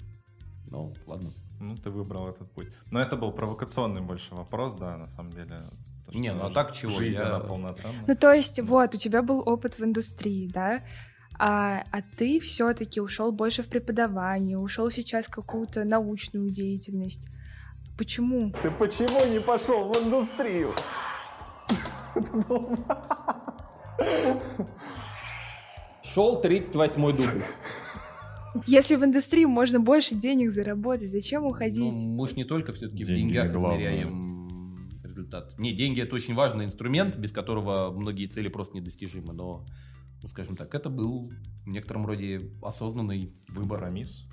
Ну, 0.70 0.92
ладно. 1.07 1.31
Ну, 1.61 1.77
ты 1.77 1.90
выбрал 1.90 2.29
этот 2.29 2.51
путь. 2.51 2.68
Но 2.90 3.01
это 3.01 3.16
был 3.16 3.33
провокационный 3.33 4.01
больше 4.01 4.35
вопрос, 4.35 4.75
да, 4.75 4.96
на 4.96 5.09
самом 5.09 5.33
деле. 5.33 5.61
То, 6.07 6.18
не, 6.18 6.33
ну 6.33 6.46
а 6.46 6.51
так 6.51 6.75
чего? 6.75 6.99
Жизнь, 6.99 7.18
я... 7.18 7.27
она 7.27 7.40
полноценная. 7.40 8.05
Ну, 8.07 8.16
то 8.16 8.33
есть, 8.33 8.61
вот, 8.61 8.94
у 8.94 8.99
тебя 8.99 9.23
был 9.23 9.42
опыт 9.46 9.79
в 9.79 9.85
индустрии, 9.85 10.49
да? 10.49 10.81
а, 11.42 11.83
а 11.90 12.03
ты 12.18 12.38
все-таки 12.38 13.01
ушел 13.01 13.33
больше 13.33 13.62
в 13.62 13.68
преподавание, 13.68 14.59
ушел 14.59 14.90
сейчас 14.90 15.27
в 15.27 15.31
какую-то 15.31 15.85
научную 15.85 16.51
деятельность. 16.51 17.29
Почему? 17.96 18.53
Ты 18.62 18.70
почему 18.70 19.25
не 19.33 19.40
пошел 19.40 19.90
в 19.90 19.96
индустрию? 20.05 20.75
Шел 26.03 26.42
38-й 26.42 27.12
дубль. 27.14 27.42
Если 28.66 28.96
в 28.96 29.04
индустрии 29.04 29.44
можно 29.44 29.80
больше 29.80 30.14
денег 30.14 30.50
заработать, 30.50 31.10
зачем 31.10 31.44
уходить? 31.44 31.92
Ну, 32.04 32.14
мы 32.14 32.26
ж 32.28 32.36
не 32.36 32.44
только 32.44 32.72
все-таки 32.72 33.04
в 33.04 33.06
деньгах 33.08 33.54
измеряем 33.54 34.48
результат. 35.04 35.58
Не, 35.58 35.72
деньги 35.72 36.00
это 36.00 36.14
очень 36.16 36.34
важный 36.34 36.64
инструмент, 36.64 37.16
без 37.16 37.32
которого 37.32 37.90
многие 37.90 38.26
цели 38.26 38.48
просто 38.48 38.76
недостижимы, 38.76 39.32
но, 39.32 39.66
ну, 40.22 40.28
скажем 40.28 40.56
так, 40.56 40.74
это 40.74 40.88
был 40.90 41.30
в 41.64 41.68
некотором 41.68 42.06
роде 42.06 42.40
осознанный 42.62 43.34
выбор. 43.48 43.80
Компромисс. 43.80 44.26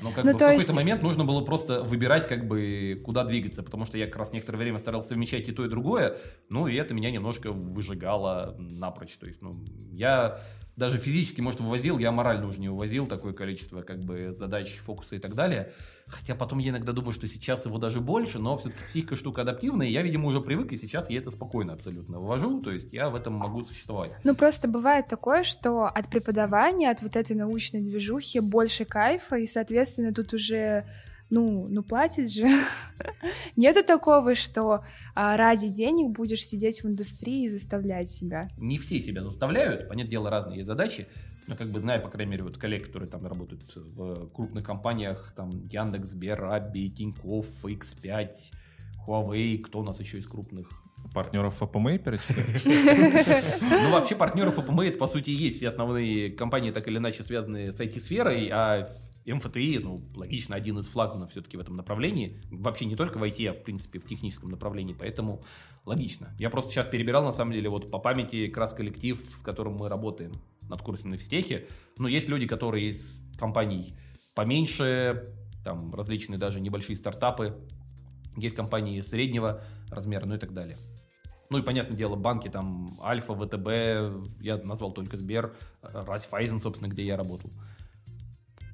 Но 0.00 0.12
как 0.12 0.24
Ну, 0.24 0.30
бы 0.30 0.36
в 0.36 0.38
то 0.38 0.46
какой-то 0.46 0.62
есть- 0.66 0.76
момент 0.76 1.02
нужно 1.02 1.24
было 1.24 1.44
просто 1.44 1.82
выбирать, 1.82 2.28
как 2.28 2.46
бы, 2.46 2.96
куда 3.04 3.24
двигаться, 3.24 3.64
потому 3.64 3.84
что 3.84 3.98
я 3.98 4.06
как 4.06 4.14
раз 4.16 4.32
некоторое 4.32 4.58
время 4.58 4.78
старался 4.78 5.08
совмещать 5.10 5.48
и 5.48 5.52
то, 5.52 5.64
и 5.64 5.68
другое, 5.68 6.18
ну, 6.50 6.68
и 6.68 6.74
это 6.76 6.94
меня 6.94 7.10
немножко 7.10 7.50
выжигало 7.52 8.54
напрочь. 8.58 9.16
То 9.18 9.26
есть, 9.26 9.42
ну, 9.42 9.50
я 9.90 10.40
даже 10.76 10.98
физически, 10.98 11.40
может, 11.40 11.60
вывозил, 11.60 11.98
я 11.98 12.12
морально 12.12 12.46
уже 12.46 12.58
не 12.58 12.68
вывозил 12.68 13.06
такое 13.06 13.32
количество, 13.32 13.82
как 13.82 14.00
бы, 14.00 14.32
задач, 14.32 14.78
фокуса 14.84 15.16
и 15.16 15.18
так 15.18 15.34
далее. 15.34 15.72
Хотя 16.06 16.34
потом 16.34 16.58
я 16.58 16.70
иногда 16.70 16.92
думаю, 16.92 17.12
что 17.12 17.26
сейчас 17.28 17.64
его 17.64 17.78
даже 17.78 18.00
больше, 18.00 18.38
но 18.38 18.56
все-таки 18.58 18.82
психика 18.86 19.16
штука 19.16 19.42
адаптивная, 19.42 19.86
и 19.86 19.92
я, 19.92 20.02
видимо, 20.02 20.28
уже 20.28 20.40
привык, 20.40 20.72
и 20.72 20.76
сейчас 20.76 21.10
я 21.10 21.18
это 21.18 21.30
спокойно 21.30 21.74
абсолютно 21.74 22.18
вывожу, 22.18 22.60
то 22.60 22.70
есть 22.70 22.92
я 22.92 23.08
в 23.08 23.14
этом 23.14 23.34
могу 23.34 23.64
существовать. 23.64 24.12
Ну, 24.24 24.34
просто 24.34 24.68
бывает 24.68 25.06
такое, 25.08 25.42
что 25.42 25.86
от 25.86 26.08
преподавания, 26.08 26.90
от 26.90 27.02
вот 27.02 27.16
этой 27.16 27.36
научной 27.36 27.80
движухи 27.80 28.40
больше 28.40 28.84
кайфа, 28.84 29.36
и, 29.36 29.46
соответственно, 29.46 30.12
тут 30.12 30.34
уже, 30.34 30.84
ну, 31.32 31.66
ну 31.70 31.82
платят 31.82 32.30
же. 32.30 32.46
Нету 33.56 33.82
такого, 33.82 34.34
что 34.34 34.84
а, 35.14 35.38
ради 35.38 35.68
денег 35.68 36.14
будешь 36.14 36.44
сидеть 36.46 36.82
в 36.82 36.86
индустрии 36.86 37.44
и 37.44 37.48
заставлять 37.48 38.08
себя. 38.08 38.50
не 38.58 38.76
все 38.76 39.00
себя 39.00 39.24
заставляют, 39.24 39.88
понятное 39.88 40.10
дело, 40.10 40.28
разные 40.28 40.56
есть 40.56 40.66
задачи, 40.66 41.06
но 41.48 41.56
как 41.56 41.68
бы 41.68 41.80
знаю, 41.80 42.02
по 42.02 42.10
крайней 42.10 42.32
мере, 42.32 42.44
вот 42.44 42.58
коллег, 42.58 42.86
которые 42.86 43.08
там 43.08 43.26
работают 43.26 43.62
в 43.74 44.28
крупных 44.28 44.62
компаниях, 44.62 45.32
там 45.34 45.50
Яндекс, 45.68 46.10
Сбер, 46.10 46.44
Абби, 46.44 46.90
Тинькофф, 46.90 47.64
X5, 47.64 48.28
Huawei, 49.06 49.58
кто 49.58 49.80
у 49.80 49.82
нас 49.82 50.00
еще 50.00 50.18
из 50.18 50.26
крупных? 50.26 50.68
Партнеров 51.14 51.56
ФПМ 51.56 51.96
перечисляешь? 51.96 52.62
Ну, 53.62 53.90
вообще, 53.90 54.14
партнеров 54.16 54.56
ФПМ, 54.56 54.80
это, 54.80 54.98
по 54.98 55.06
сути, 55.06 55.30
есть 55.30 55.56
все 55.56 55.68
основные 55.68 56.30
компании, 56.30 56.70
так 56.70 56.86
или 56.88 56.98
иначе, 56.98 57.22
связанные 57.22 57.72
с 57.72 57.80
IT-сферой, 57.80 58.50
а 58.52 58.86
МФТИ, 59.26 59.78
ну, 59.82 60.02
логично, 60.16 60.56
один 60.56 60.78
из 60.78 60.86
флагманов 60.86 61.30
все-таки 61.30 61.56
в 61.56 61.60
этом 61.60 61.76
направлении. 61.76 62.40
Вообще 62.50 62.86
не 62.86 62.96
только 62.96 63.18
в 63.18 63.22
IT, 63.22 63.46
а, 63.48 63.52
в 63.52 63.62
принципе, 63.62 63.98
в 64.00 64.04
техническом 64.04 64.50
направлении, 64.50 64.94
поэтому 64.98 65.42
логично. 65.84 66.34
Я 66.38 66.50
просто 66.50 66.72
сейчас 66.72 66.86
перебирал, 66.86 67.24
на 67.24 67.32
самом 67.32 67.52
деле, 67.52 67.68
вот 67.68 67.90
по 67.90 67.98
памяти 67.98 68.48
как 68.48 68.58
раз 68.58 68.72
коллектив, 68.72 69.20
с 69.34 69.42
которым 69.42 69.74
мы 69.74 69.88
работаем 69.88 70.32
над 70.68 70.82
курсом 70.82 71.10
на 71.10 71.18
физтехе. 71.18 71.68
Но 71.98 72.08
есть 72.08 72.28
люди, 72.28 72.46
которые 72.46 72.88
из 72.88 73.20
компаний 73.38 73.94
поменьше, 74.34 75.32
там 75.64 75.94
различные 75.94 76.38
даже 76.38 76.60
небольшие 76.60 76.96
стартапы, 76.96 77.56
есть 78.36 78.56
компании 78.56 79.00
среднего 79.00 79.62
размера, 79.90 80.26
ну 80.26 80.34
и 80.34 80.38
так 80.38 80.52
далее. 80.52 80.76
Ну 81.50 81.58
и, 81.58 81.62
понятное 81.62 81.98
дело, 81.98 82.16
банки, 82.16 82.48
там, 82.48 82.88
Альфа, 83.02 83.34
ВТБ, 83.34 84.40
я 84.40 84.56
назвал 84.64 84.92
только 84.92 85.18
Сбер, 85.18 85.54
Райфайзен, 85.82 86.58
собственно, 86.58 86.88
где 86.88 87.04
я 87.04 87.14
работал. 87.14 87.50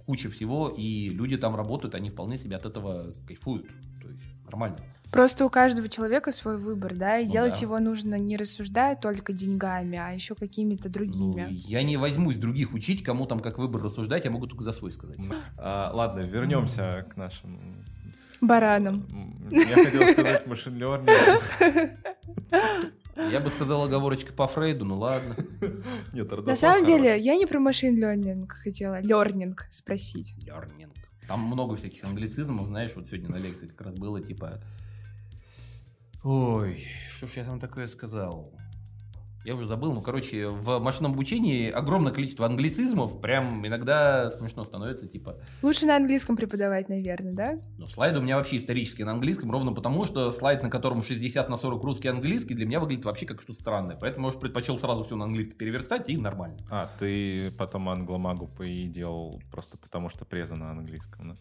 Куча 0.08 0.30
всего, 0.30 0.68
и 0.74 1.10
люди 1.10 1.36
там 1.36 1.54
работают, 1.54 1.94
они 1.94 2.08
вполне 2.08 2.38
себе 2.38 2.56
от 2.56 2.64
этого 2.64 3.12
кайфуют. 3.26 3.66
То 4.02 4.08
есть 4.08 4.22
нормально. 4.44 4.78
Просто 5.12 5.44
у 5.44 5.50
каждого 5.50 5.86
человека 5.90 6.32
свой 6.32 6.56
выбор, 6.56 6.94
да, 6.96 7.18
и 7.18 7.26
Ну 7.26 7.30
делать 7.30 7.52
да. 7.52 7.58
его 7.60 7.78
нужно 7.78 8.14
не 8.14 8.38
рассуждая 8.38 8.96
только 8.96 9.34
деньгами, 9.34 9.98
а 9.98 10.12
еще 10.12 10.34
какими-то 10.34 10.88
Ну, 10.88 10.94
другими. 10.94 11.46
я 11.50 11.82
не 11.82 11.98
возьмусь 11.98 12.38
других 12.38 12.72
учить, 12.72 13.02
кому 13.02 13.26
там 13.26 13.40
как 13.40 13.58
выбор 13.58 13.82
рассуждать, 13.82 14.24
я 14.24 14.30
могу 14.30 14.46
только 14.46 14.64
за 14.64 14.72
свой 14.72 14.92
сказать. 14.92 15.18
А, 15.58 15.90
Ладно, 15.92 16.20
вернемся 16.20 17.04
к 17.10 17.18
нашим... 17.18 17.58
Баранам. 18.40 19.06
М, 19.10 19.48
Я 19.50 19.74
хотел 19.84 20.02
сказать 20.12 20.46
машин 20.46 20.82
learning. 20.82 21.90
Я 23.30 23.40
бы 23.40 23.50
сказал 23.50 23.82
оговорочка 23.82 24.32
по 24.32 24.46
Фрейду, 24.46 24.84
ну 24.84 24.94
ладно. 24.96 25.34
Нет, 26.12 26.30
На 26.46 26.54
самом 26.54 26.84
деле, 26.84 27.18
я 27.18 27.34
не 27.36 27.46
про 27.46 27.58
машин 27.58 28.02
learning 28.02 28.46
хотела, 28.48 29.00
learning 29.00 29.56
спросить. 29.70 30.34
Learning. 30.46 30.88
Там 31.26 31.40
много 31.40 31.76
всяких 31.76 32.04
англицизмов, 32.04 32.66
знаешь, 32.68 32.92
вот 32.94 33.06
сегодня 33.08 33.28
на 33.30 33.36
лекции 33.36 33.66
как 33.66 33.80
раз 33.82 33.94
было, 33.96 34.22
типа... 34.22 34.62
Ой, 36.24 36.84
что 37.16 37.26
ж 37.26 37.30
я 37.36 37.44
там 37.44 37.60
такое 37.60 37.86
сказал? 37.86 38.52
Я 39.44 39.54
уже 39.54 39.66
забыл, 39.66 39.92
ну, 39.92 40.00
короче, 40.00 40.48
в 40.48 40.78
машинном 40.80 41.12
обучении 41.12 41.70
огромное 41.70 42.12
количество 42.12 42.44
англицизмов, 42.44 43.20
прям 43.20 43.66
иногда 43.66 44.30
смешно 44.30 44.64
становится, 44.64 45.06
типа... 45.06 45.36
Лучше 45.62 45.86
на 45.86 45.96
английском 45.96 46.36
преподавать, 46.36 46.88
наверное, 46.88 47.32
да? 47.32 47.58
Ну, 47.78 47.86
слайды 47.86 48.18
у 48.18 48.22
меня 48.22 48.36
вообще 48.36 48.56
исторические 48.56 49.06
на 49.06 49.12
английском, 49.12 49.50
ровно 49.50 49.72
потому, 49.72 50.04
что 50.04 50.32
слайд, 50.32 50.62
на 50.62 50.70
котором 50.70 51.02
60 51.02 51.48
на 51.48 51.56
40 51.56 51.82
русский 51.84 52.08
английский, 52.08 52.54
для 52.54 52.66
меня 52.66 52.80
выглядит 52.80 53.04
вообще 53.04 53.26
как 53.26 53.40
что-то 53.40 53.60
странное. 53.60 53.96
Поэтому, 53.96 54.24
может, 54.24 54.40
предпочел 54.40 54.78
сразу 54.78 55.04
все 55.04 55.16
на 55.16 55.24
английский 55.24 55.54
переверстать, 55.54 56.08
и 56.08 56.16
нормально. 56.16 56.58
А, 56.68 56.88
ты 56.98 57.52
потом 57.52 57.88
англомагу 57.88 58.48
ПИ 58.58 58.88
делал 58.88 59.40
просто 59.50 59.78
потому, 59.78 60.08
что 60.08 60.24
преза 60.24 60.56
на 60.56 60.70
английском, 60.70 61.30
да? 61.30 61.36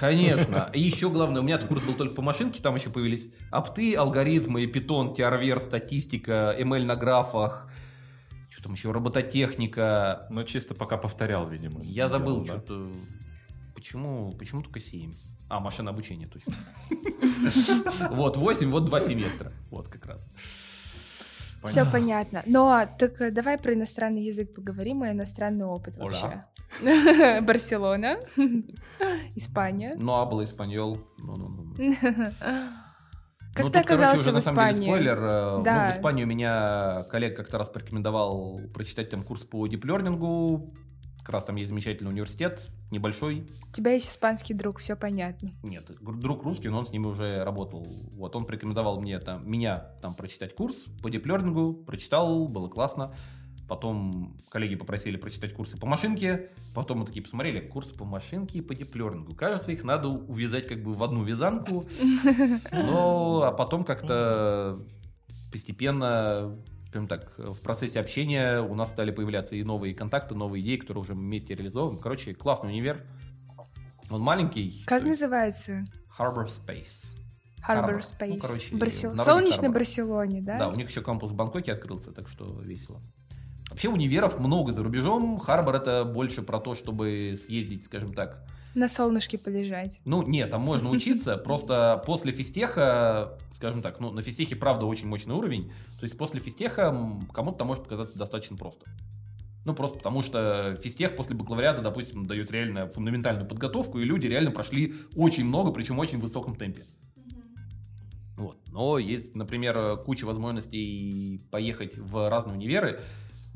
Конечно. 0.00 0.70
И 0.72 0.80
еще 0.80 1.08
главное, 1.10 1.40
у 1.40 1.44
меня 1.44 1.58
курс 1.58 1.84
был 1.84 1.94
только 1.94 2.14
по 2.14 2.22
машинке, 2.22 2.62
там 2.62 2.74
еще 2.74 2.90
появились 2.90 3.30
апты, 3.50 3.94
алгоритмы, 3.94 4.66
питон, 4.66 5.12
TRVR, 5.12 5.60
статистика, 5.60 6.54
ML 6.58 6.84
на 6.84 6.96
графах, 7.36 7.68
что 8.50 8.62
там 8.64 8.72
еще, 8.72 8.90
робототехника. 8.90 10.26
Ну, 10.30 10.44
чисто 10.44 10.74
пока 10.74 10.96
повторял, 10.96 11.46
видимо. 11.46 11.82
Я 11.82 12.08
забыл, 12.08 12.42
делал, 12.42 12.58
да? 12.58 12.64
что-то... 12.64 12.92
Почему, 13.74 14.32
почему 14.32 14.62
только 14.62 14.80
7? 14.80 15.12
А, 15.48 15.60
машина 15.60 15.90
обучения, 15.90 16.26
точно. 16.26 16.54
Вот 18.10 18.36
8, 18.36 18.70
вот 18.70 18.84
2 18.86 19.00
семестра. 19.00 19.52
Вот 19.70 19.88
как 19.88 20.06
раз. 20.06 20.26
Все 21.64 21.84
понятно. 21.84 22.42
Но 22.46 22.86
так 22.98 23.20
э, 23.20 23.30
давай 23.30 23.58
про 23.58 23.74
иностранный 23.74 24.22
язык 24.22 24.54
поговорим 24.54 25.04
и 25.04 25.10
иностранный 25.10 25.64
опыт 25.64 25.96
вообще. 25.96 26.44
Барселона, 27.42 28.18
Испания. 29.36 29.94
Ну, 29.96 30.12
а 30.14 30.26
был 30.26 30.44
испаньол. 30.44 30.98
Как 33.56 33.64
Ну, 33.64 33.70
ты 33.70 33.78
тут, 33.78 33.86
короче, 33.88 34.04
оказался 34.04 34.20
уже, 34.20 34.30
в 34.30 34.34
на 34.34 34.40
самом 34.42 34.58
деле, 34.58 34.70
Испании? 34.72 34.88
спойлер. 34.88 35.18
э, 35.18 35.62
Да. 35.64 35.84
Ну, 35.86 35.92
в 35.92 35.96
Испании 35.96 36.24
у 36.24 36.26
меня 36.26 37.04
коллега 37.10 37.36
как-то 37.36 37.56
раз 37.58 37.68
порекомендовал 37.70 38.60
прочитать 38.74 39.08
там 39.08 39.22
курс 39.22 39.44
по 39.44 39.66
диплернингу. 39.66 40.74
Как 41.20 41.30
раз 41.32 41.44
там 41.44 41.56
есть 41.56 41.70
замечательный 41.70 42.10
университет, 42.10 42.68
небольшой. 42.92 43.46
У 43.70 43.72
тебя 43.72 43.92
есть 43.92 44.10
испанский 44.10 44.54
друг, 44.54 44.78
все 44.78 44.94
понятно. 44.94 45.52
Нет, 45.62 45.90
друг 46.00 46.44
русский, 46.44 46.68
но 46.68 46.78
он 46.78 46.86
с 46.86 46.90
ними 46.92 47.06
уже 47.06 47.42
работал. 47.42 47.84
Вот, 48.12 48.36
он 48.36 48.44
порекомендовал 48.44 49.00
мне 49.00 49.18
там, 49.18 49.50
меня 49.50 49.76
там 50.02 50.14
прочитать 50.14 50.54
курс 50.54 50.84
по 51.02 51.08
диплернингу. 51.10 51.72
Прочитал, 51.74 52.46
было 52.46 52.68
классно. 52.68 53.12
Потом 53.68 54.36
коллеги 54.48 54.76
попросили 54.76 55.16
прочитать 55.16 55.52
курсы 55.52 55.76
по 55.76 55.86
машинке. 55.86 56.50
Потом 56.74 56.98
мы 57.00 57.06
такие 57.06 57.22
посмотрели, 57.22 57.60
курсы 57.60 57.94
по 57.94 58.04
машинке 58.04 58.58
и 58.58 58.60
по 58.60 58.74
диплернингу. 58.74 59.34
Кажется, 59.34 59.72
их 59.72 59.82
надо 59.82 60.08
увязать 60.08 60.68
как 60.68 60.82
бы 60.82 60.92
в 60.92 61.02
одну 61.02 61.22
вязанку. 61.24 61.84
Но, 62.72 63.42
а 63.42 63.52
потом 63.52 63.84
как-то 63.84 64.78
постепенно, 65.50 66.54
скажем 66.88 67.08
так, 67.08 67.32
в 67.38 67.60
процессе 67.60 67.98
общения 67.98 68.60
у 68.60 68.74
нас 68.74 68.90
стали 68.90 69.10
появляться 69.10 69.56
и 69.56 69.64
новые 69.64 69.94
контакты, 69.94 70.34
новые 70.34 70.62
идеи, 70.62 70.76
которые 70.76 71.02
уже 71.02 71.14
вместе 71.14 71.54
реализовываем. 71.54 71.98
Короче, 72.00 72.34
классный 72.34 72.70
универ. 72.70 73.02
Он 74.10 74.20
маленький. 74.20 74.84
Как 74.86 75.02
называется? 75.02 75.84
Harbor 76.16 76.46
Space. 76.46 77.06
Harbor 77.66 77.98
Harbor. 77.98 78.00
Space. 78.00 78.28
Ну, 78.34 78.38
короче, 78.38 78.76
Барсел- 78.76 79.16
Солнечной. 79.16 79.70
Барселоне, 79.70 80.40
Да? 80.40 80.58
да? 80.58 80.68
у 80.68 80.76
них 80.76 80.88
еще 80.88 81.02
кампус 81.02 81.32
в 81.32 81.34
Бангкоке 81.34 81.72
открылся, 81.72 82.12
так 82.12 82.28
что 82.28 82.60
весело. 82.60 83.00
Вообще 83.70 83.88
универов 83.88 84.38
много 84.38 84.72
за 84.72 84.82
рубежом. 84.82 85.38
Харбор 85.38 85.76
это 85.76 86.04
больше 86.04 86.42
про 86.42 86.58
то, 86.58 86.74
чтобы 86.74 87.36
съездить, 87.36 87.84
скажем 87.84 88.14
так. 88.14 88.44
На 88.74 88.88
солнышке 88.88 89.38
полежать. 89.38 90.00
Ну, 90.04 90.22
нет, 90.22 90.50
там 90.50 90.60
можно 90.60 90.90
учиться. 90.90 91.36
Просто 91.44 92.02
после 92.06 92.30
физтеха, 92.30 93.38
скажем 93.54 93.82
так, 93.82 94.00
ну, 94.00 94.10
на 94.12 94.22
физтехе, 94.22 94.54
правда, 94.54 94.84
очень 94.86 95.08
мощный 95.08 95.34
уровень. 95.34 95.72
То 95.98 96.04
есть 96.04 96.16
после 96.18 96.40
физтеха 96.40 96.90
кому-то 97.32 97.58
там 97.58 97.68
может 97.68 97.84
показаться 97.84 98.18
достаточно 98.18 98.56
просто. 98.56 98.84
Ну, 99.64 99.74
просто 99.74 99.98
потому 99.98 100.20
что 100.22 100.76
физтех 100.82 101.16
после 101.16 101.34
бакалавриата, 101.34 101.82
допустим, 101.82 102.26
дает 102.26 102.52
реально 102.52 102.86
фундаментальную 102.86 103.48
подготовку, 103.48 103.98
и 103.98 104.04
люди 104.04 104.26
реально 104.26 104.52
прошли 104.52 104.94
очень 105.16 105.44
много, 105.44 105.72
причем 105.72 105.96
в 105.96 106.00
очень 106.00 106.18
высоком 106.18 106.54
темпе. 106.54 106.84
Вот. 108.36 108.58
Но 108.70 108.98
есть, 108.98 109.34
например, 109.34 109.96
куча 110.04 110.24
возможностей 110.24 111.40
поехать 111.50 111.96
в 111.96 112.28
разные 112.28 112.54
универы, 112.54 113.00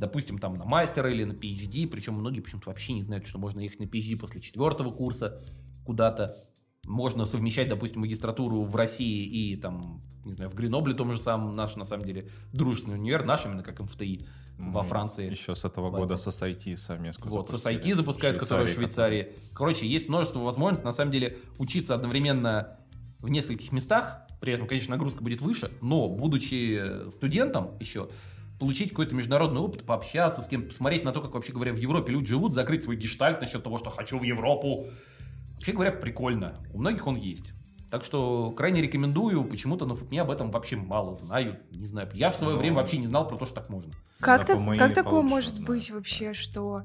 допустим, 0.01 0.39
там 0.39 0.55
на 0.55 0.65
мастера 0.65 1.11
или 1.11 1.25
на 1.25 1.33
PhD, 1.33 1.87
причем 1.87 2.15
многие 2.15 2.41
почему-то 2.41 2.71
вообще 2.71 2.95
не 2.95 3.03
знают, 3.03 3.27
что 3.27 3.39
можно 3.39 3.61
ехать 3.61 3.81
на 3.81 3.85
PhD 3.85 4.17
после 4.17 4.41
четвертого 4.41 4.91
курса 4.91 5.41
куда-то. 5.85 6.35
Можно 6.87 7.27
совмещать, 7.27 7.69
допустим, 7.69 8.01
магистратуру 8.01 8.63
в 8.63 8.75
России 8.75 9.25
и 9.27 9.57
там, 9.57 10.03
не 10.25 10.33
знаю, 10.33 10.51
в 10.51 10.55
Гренобле 10.55 10.95
том 10.95 11.13
же 11.13 11.21
самом, 11.21 11.55
наш, 11.55 11.77
на 11.77 11.85
самом 11.85 12.07
деле, 12.07 12.29
дружественный 12.55 12.97
универ, 12.97 13.25
наш 13.25 13.45
именно 13.45 13.63
как 13.63 13.79
МФТИ, 13.81 14.27
во 14.57 14.83
Франции. 14.83 15.31
Еще 15.31 15.55
с 15.55 15.65
этого 15.65 15.91
года 15.91 16.17
с 16.17 16.27
SIT 16.27 16.77
совместку 16.77 17.29
Вот, 17.29 17.49
с 17.49 17.53
запустили. 17.53 17.93
SIT 17.93 17.95
запускают, 17.95 18.39
которые 18.39 18.67
в 18.67 18.71
Швейцарии, 18.71 19.23
Швейцарии. 19.23 19.55
Короче, 19.55 19.87
есть 19.87 20.09
множество 20.09 20.41
возможностей, 20.41 20.87
на 20.87 20.93
самом 20.93 21.13
деле, 21.13 21.39
учиться 21.59 21.95
одновременно 21.95 22.79
в 23.21 23.29
нескольких 23.29 23.73
местах, 23.73 24.27
при 24.41 24.55
этом, 24.55 24.67
конечно, 24.67 24.91
нагрузка 24.93 25.23
будет 25.23 25.43
выше, 25.43 25.71
но, 25.83 26.09
будучи 26.09 27.11
студентом 27.11 27.71
еще, 27.79 28.09
получить 28.61 28.90
какой-то 28.90 29.14
международный 29.14 29.61
опыт, 29.61 29.85
пообщаться 29.85 30.42
с 30.42 30.46
кем-то, 30.46 30.68
посмотреть 30.68 31.03
на 31.03 31.12
то, 31.12 31.20
как 31.20 31.33
вообще 31.33 31.53
говоря 31.53 31.73
в 31.73 31.79
Европе 31.79 32.12
люди 32.12 32.27
живут, 32.27 32.55
закрыть 32.55 32.85
свой 32.85 32.96
гештальт 32.96 33.40
насчет 33.40 33.64
того, 33.64 33.79
что 33.79 33.90
хочу 33.90 34.18
в 34.18 34.23
Европу. 34.23 34.87
Вообще 35.57 35.73
говоря, 35.73 35.92
прикольно. 35.92 36.55
У 36.73 36.79
многих 36.79 37.07
он 37.07 37.16
есть. 37.16 37.51
Так 37.90 38.05
что 38.05 38.53
крайне 38.53 38.83
рекомендую. 38.83 39.42
Почему-то 39.44 39.87
на 39.87 39.96
ФПМИ 39.96 40.18
об 40.18 40.31
этом 40.31 40.51
вообще 40.51 40.77
мало 40.77 41.16
знают. 41.16 41.61
Не 41.75 41.87
знаю. 41.87 42.09
Я 42.14 42.31
в 42.31 42.37
свое 42.37 42.55
Ну, 42.55 42.61
время 42.61 42.77
вообще 42.77 42.99
не 42.99 43.07
знал 43.07 43.27
про 43.27 43.37
то, 43.37 43.46
что 43.46 43.55
так 43.57 43.68
можно. 43.68 43.90
Как, 44.20 44.46
На 44.49 44.55
так, 44.55 44.79
как 44.79 44.94
такое 44.94 45.23
может 45.23 45.55
знаю, 45.55 45.66
быть 45.66 45.90
вообще, 45.90 46.35
что 46.35 46.83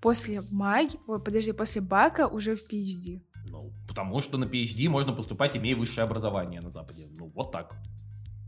после 0.00 0.42
маги, 0.50 0.96
ой, 1.06 1.22
подожди, 1.22 1.52
после 1.52 1.82
бака 1.82 2.26
уже 2.26 2.56
в 2.56 2.68
PhD? 2.68 3.20
Ну, 3.48 3.72
потому 3.86 4.20
что 4.22 4.38
на 4.38 4.44
PhD 4.44 4.88
можно 4.88 5.12
поступать, 5.12 5.56
имея 5.56 5.76
высшее 5.76 6.04
образование 6.04 6.60
на 6.60 6.70
Западе. 6.70 7.06
Ну, 7.18 7.30
вот 7.34 7.52
так. 7.52 7.76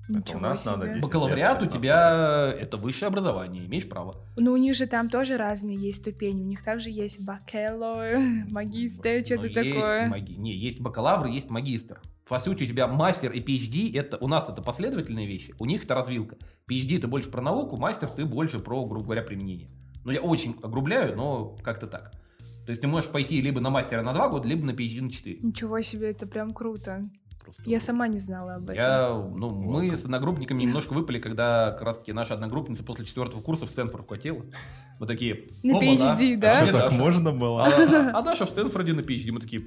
Ничего 0.08 0.38
у 0.38 0.42
нас 0.42 0.62
себе. 0.62 0.72
надо 0.72 0.86
10 0.88 1.02
Бакалавриат 1.02 1.60
у 1.62 1.64
лет, 1.64 1.72
тебя 1.72 2.52
это 2.58 2.76
высшее 2.76 3.06
образование, 3.08 3.64
имеешь 3.66 3.88
право. 3.88 4.16
Ну, 4.36 4.52
у 4.52 4.56
них 4.56 4.74
же 4.74 4.86
там 4.86 5.08
тоже 5.08 5.36
разные 5.36 5.76
есть 5.76 5.98
ступени. 6.02 6.42
У 6.42 6.46
них 6.46 6.62
также 6.64 6.90
есть 6.90 7.24
бакалавр, 7.24 8.18
магистр, 8.50 9.24
что-то 9.24 9.42
Но 9.42 9.46
есть 9.46 9.54
такое. 9.54 10.08
маги- 10.08 10.34
Не, 10.34 10.54
есть 10.56 10.80
бакалавр, 10.80 11.26
есть 11.26 11.50
магистр. 11.50 12.00
По 12.28 12.38
сути, 12.38 12.64
у 12.64 12.66
тебя 12.66 12.86
мастер 12.88 13.30
и 13.30 13.40
PhD, 13.40 13.96
это 13.96 14.16
у 14.16 14.26
нас 14.26 14.48
это 14.48 14.62
последовательные 14.62 15.26
вещи, 15.26 15.54
у 15.58 15.66
них 15.66 15.84
это 15.84 15.94
развилка. 15.94 16.36
PhD 16.68 16.98
ты 16.98 17.06
больше 17.06 17.30
про 17.30 17.42
науку, 17.42 17.76
мастер 17.76 18.08
ты 18.08 18.24
больше 18.24 18.58
про, 18.58 18.84
грубо 18.84 19.04
говоря, 19.04 19.22
применение. 19.22 19.68
Ну, 20.04 20.10
я 20.12 20.20
очень 20.20 20.56
огрубляю, 20.62 21.16
но 21.16 21.56
как-то 21.62 21.86
так. 21.86 22.10
То 22.64 22.70
есть 22.70 22.80
ты 22.80 22.88
можешь 22.88 23.10
пойти 23.10 23.40
либо 23.40 23.60
на 23.60 23.70
мастера 23.70 24.02
на 24.02 24.12
2 24.12 24.28
года, 24.28 24.48
либо 24.48 24.64
на 24.64 24.70
PhD 24.70 25.00
на 25.02 25.10
4. 25.10 25.38
Ничего 25.42 25.80
себе, 25.80 26.10
это 26.10 26.26
прям 26.26 26.52
круто. 26.52 27.02
Просто 27.44 27.62
Я 27.64 27.80
сама 27.80 28.08
не 28.08 28.18
знала 28.18 28.54
об 28.56 28.64
этом. 28.64 28.74
Я, 28.76 29.08
ну, 29.10 29.50
мы 29.50 29.96
с 29.96 30.04
одногруппниками 30.04 30.62
немножко 30.62 30.92
выпали, 30.92 31.18
когда 31.18 31.72
как 31.72 31.82
раз 31.82 31.98
таки 31.98 32.12
наша 32.12 32.34
одногруппница 32.34 32.82
после 32.84 33.04
четвертого 33.04 33.40
курса 33.40 33.66
в 33.66 33.70
Стэнфорд 33.70 34.08
хотела. 34.08 34.42
Мы 34.98 35.06
такие... 35.06 35.44
На. 35.62 35.78
PhD, 35.78 36.36
да? 36.36 36.52
А 36.60 36.62
Что, 36.62 36.72
так 36.72 36.90
Даша? 36.90 36.96
можно 36.96 37.32
было? 37.32 37.66
А, 37.66 38.10
а 38.18 38.22
Даша 38.22 38.46
в 38.46 38.50
Стэнфорде 38.50 38.92
на 38.92 39.00
PhD. 39.00 39.30
Мы 39.32 39.40
такие, 39.40 39.62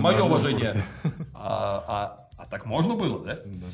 мое 0.00 0.22
уважение. 0.22 0.72
А, 1.34 1.84
а- 1.86 2.24
а 2.36 2.46
так 2.46 2.66
можно 2.66 2.94
было, 2.94 3.24
да? 3.24 3.36
Да. 3.36 3.66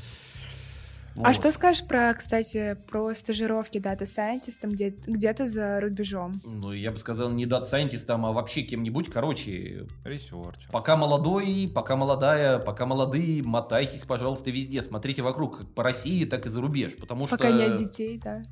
А 1.16 1.20
Вот. 1.28 1.34
что 1.36 1.50
скажешь 1.50 1.84
про, 1.86 2.14
кстати, 2.14 2.76
про 2.88 3.12
стажировки 3.14 3.78
data 3.78 4.06
scientist 4.06 4.59
ом 4.59 4.70
где- 4.70 4.94
где-то 5.06 5.46
за 5.46 5.80
рубежом? 5.80 6.32
Ну, 6.44 6.72
я 6.72 6.90
бы 6.92 6.98
сказал, 6.98 7.30
не 7.30 7.46
data 7.46 7.66
scientist 7.66 8.10
ом, 8.10 8.24
а 8.26 8.32
вообще 8.32 8.62
кем-нибудь. 8.62 9.10
Короче, 9.10 9.86
Research. 10.04 10.68
пока 10.70 10.96
молодой, 10.96 11.70
пока 11.74 11.96
молодая, 11.96 12.58
пока 12.58 12.86
молодые, 12.86 13.42
мотайтесь, 13.42 14.02
пожалуйста, 14.04 14.50
везде. 14.50 14.82
Смотрите 14.82 15.22
вокруг, 15.22 15.58
как 15.58 15.74
по 15.74 15.82
России, 15.82 16.24
так 16.24 16.46
и 16.46 16.48
за 16.48 16.60
рубеж. 16.60 16.96
Потому 16.96 17.26
что... 17.26 17.36
Пока 17.36 17.50
нет 17.50 17.76
детей, 17.76 18.20
да. 18.22 18.42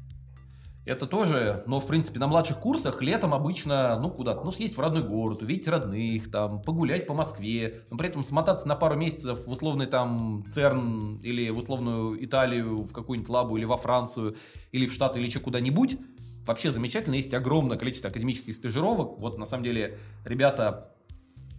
Это 0.89 1.07
тоже, 1.07 1.63
но, 1.67 1.81
в 1.81 1.87
принципе, 1.87 2.19
на 2.19 2.29
младших 2.29 2.61
курсах 2.61 3.03
летом 3.03 3.35
обычно, 3.35 4.01
ну, 4.01 4.11
куда-то, 4.11 4.43
ну, 4.43 4.51
съесть 4.51 4.75
в 4.75 4.81
родной 4.81 5.03
город, 5.03 5.43
увидеть 5.43 5.69
родных, 5.69 6.31
там, 6.31 6.63
погулять 6.63 7.07
по 7.07 7.13
Москве, 7.13 7.83
но 7.91 7.99
при 7.99 8.09
этом 8.09 8.25
смотаться 8.25 8.67
на 8.67 8.75
пару 8.75 8.97
месяцев 8.97 9.47
в 9.47 9.51
условный 9.51 9.85
там 9.85 10.45
ЦЕРН 10.47 11.21
или 11.23 11.51
в 11.51 11.59
условную 11.59 12.25
Италию, 12.25 12.85
в 12.85 12.93
какую-нибудь 12.95 13.29
Лабу 13.29 13.59
или 13.59 13.67
во 13.67 13.77
Францию, 13.77 14.37
или 14.73 14.87
в 14.87 14.93
Штаты, 14.95 15.19
или 15.19 15.27
еще 15.27 15.41
куда-нибудь, 15.41 15.99
вообще 16.47 16.73
замечательно. 16.73 17.17
Есть 17.17 17.35
огромное 17.35 17.77
количество 17.77 18.09
академических 18.09 18.57
стажировок. 18.57 19.21
Вот, 19.21 19.37
на 19.37 19.45
самом 19.45 19.65
деле, 19.65 19.99
ребята 20.25 20.95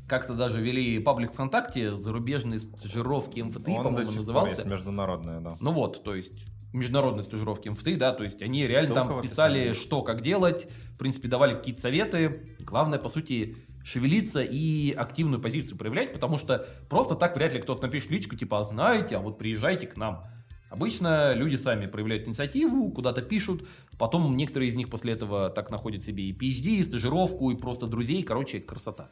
как-то 0.07 0.33
даже 0.33 0.59
вели 0.59 0.97
паблик 0.97 1.33
ВКонтакте, 1.33 1.95
зарубежные 1.95 2.57
стажировки 2.57 3.39
МФТИ, 3.41 3.75
по-моему, 3.75 4.11
назывался. 4.11 4.55
есть 4.55 4.65
международная, 4.65 5.39
да. 5.39 5.55
Ну 5.59 5.71
вот, 5.71 6.03
то 6.03 6.15
есть 6.15 6.33
международные 6.73 7.23
стажировки 7.23 7.69
МФТИ, 7.69 7.95
да, 7.95 8.13
то 8.13 8.23
есть 8.23 8.41
они 8.41 8.67
реально 8.67 8.95
Ссылка 8.95 9.07
там 9.13 9.21
писали, 9.21 9.59
описании. 9.59 9.73
что, 9.73 10.01
как 10.01 10.21
делать, 10.21 10.67
в 10.93 10.97
принципе, 10.97 11.27
давали 11.27 11.55
какие-то 11.55 11.81
советы. 11.81 12.55
Главное, 12.59 12.99
по 12.99 13.09
сути, 13.09 13.57
шевелиться 13.83 14.41
и 14.41 14.91
активную 14.91 15.41
позицию 15.41 15.77
проявлять, 15.77 16.13
потому 16.13 16.37
что 16.37 16.67
просто 16.89 17.15
так 17.15 17.35
вряд 17.35 17.53
ли 17.53 17.59
кто-то 17.59 17.83
напишет 17.83 18.11
личку, 18.11 18.35
типа, 18.35 18.59
а 18.59 18.63
знаете, 18.63 19.15
а 19.15 19.19
вот 19.19 19.37
приезжайте 19.37 19.87
к 19.87 19.97
нам. 19.97 20.21
Обычно 20.69 21.33
люди 21.33 21.55
сами 21.55 21.87
проявляют 21.87 22.27
инициативу, 22.27 22.91
куда-то 22.91 23.23
пишут, 23.23 23.67
потом 23.97 24.37
некоторые 24.37 24.69
из 24.69 24.75
них 24.75 24.89
после 24.89 25.13
этого 25.13 25.49
так 25.49 25.71
находят 25.71 26.03
себе 26.03 26.25
и 26.25 26.31
PhD, 26.31 26.77
и 26.77 26.83
стажировку, 26.83 27.49
и 27.49 27.55
просто 27.55 27.87
друзей, 27.87 28.21
короче, 28.21 28.59
красота. 28.59 29.09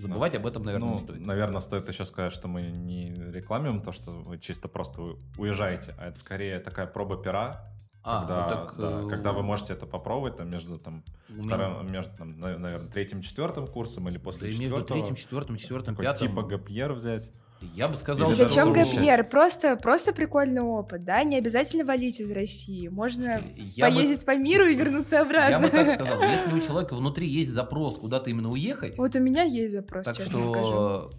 Забывать 0.00 0.34
об 0.34 0.46
этом, 0.46 0.62
наверное, 0.64 0.88
ну, 0.88 0.94
не 0.94 1.00
стоит. 1.00 1.26
наверное, 1.26 1.60
стоит 1.60 1.88
еще 1.88 2.04
сказать, 2.04 2.32
что 2.32 2.48
мы 2.48 2.62
не 2.62 3.12
рекламируем 3.14 3.82
то, 3.82 3.92
что 3.92 4.10
вы 4.10 4.38
чисто 4.38 4.68
просто 4.68 5.16
уезжаете, 5.38 5.94
а 5.98 6.06
это 6.08 6.18
скорее 6.18 6.58
такая 6.60 6.86
проба 6.86 7.16
пера, 7.22 7.66
А, 8.02 8.20
когда, 8.20 8.34
ну 8.44 8.50
так, 8.66 8.76
да, 8.78 9.00
э, 9.02 9.08
когда 9.10 9.32
вы 9.32 9.42
можете 9.42 9.74
это 9.74 9.84
попробовать 9.86 10.36
там 10.36 10.48
между 10.48 10.78
там 10.78 11.04
у 11.28 11.32
меня- 11.34 11.44
вторым, 11.44 11.92
между 11.92 12.16
там, 12.16 12.38
наверное, 12.38 12.78
третьим, 12.90 13.20
четвертым 13.20 13.66
курсом 13.66 14.08
или 14.08 14.16
Да 14.16 14.22
после 14.24 14.48
между 14.48 14.62
четвертого. 14.64 14.98
третьим, 15.00 15.16
четвертым, 15.16 15.56
четвертым, 15.56 15.94
такой 15.96 16.04
пятым. 16.06 16.28
типа 16.28 16.42
гапьер 16.42 16.92
взять. 16.94 17.30
Я 17.74 17.88
бы 17.88 17.96
сказал, 17.96 18.32
что- 18.32 18.44
Зачем. 18.44 18.72
Гапьер? 18.72 19.24
Просто, 19.28 19.76
просто 19.76 20.12
прикольный 20.12 20.62
опыт, 20.62 21.04
да? 21.04 21.22
Не 21.24 21.36
обязательно 21.36 21.84
валить 21.84 22.18
из 22.20 22.30
России. 22.32 22.88
Можно 22.88 23.40
Я 23.76 23.88
бы- 23.88 23.96
поездить 23.96 24.24
по 24.24 24.36
миру 24.36 24.64
и 24.66 24.74
вернуться 24.74 25.16
Я 25.16 25.24
бы 25.24 25.30
обратно. 25.30 25.68
так 25.68 25.94
сказал, 25.94 26.22
если 26.30 26.52
у 26.52 26.60
человека 26.60 26.94
внутри 26.94 27.28
есть 27.28 27.50
запрос 27.50 27.98
куда-то 27.98 28.30
именно 28.30 28.50
уехать, 28.50 28.96
Вот 28.96 29.14
у 29.14 29.20
меня 29.20 29.42
есть 29.42 29.74
запрос, 29.74 30.06
так 30.06 30.16
честно 30.16 30.42
скажу. 30.42 30.66
что 30.66 31.10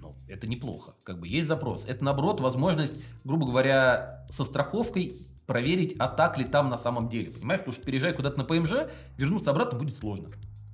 ну, 0.00 0.14
это 0.28 0.46
неплохо. 0.46 0.94
Как 1.04 1.20
бы 1.20 1.28
есть 1.28 1.46
запрос. 1.48 1.84
Это 1.86 2.02
наоборот 2.02 2.40
возможность, 2.40 2.94
грубо 3.24 3.46
говоря, 3.46 4.24
со 4.30 4.44
страховкой 4.44 5.14
проверить, 5.46 5.96
а 5.98 6.08
так 6.08 6.38
ли 6.38 6.44
там 6.44 6.70
на 6.70 6.78
самом 6.78 7.08
деле. 7.08 7.30
Понимаешь, 7.30 7.60
потому 7.60 7.74
что 7.74 7.84
переезжая 7.84 8.12
куда-то 8.14 8.38
на 8.38 8.44
ПМЖ, 8.44 8.72
вернуться 9.18 9.50
обратно 9.50 9.78
будет 9.78 9.96
сложно. 9.96 10.28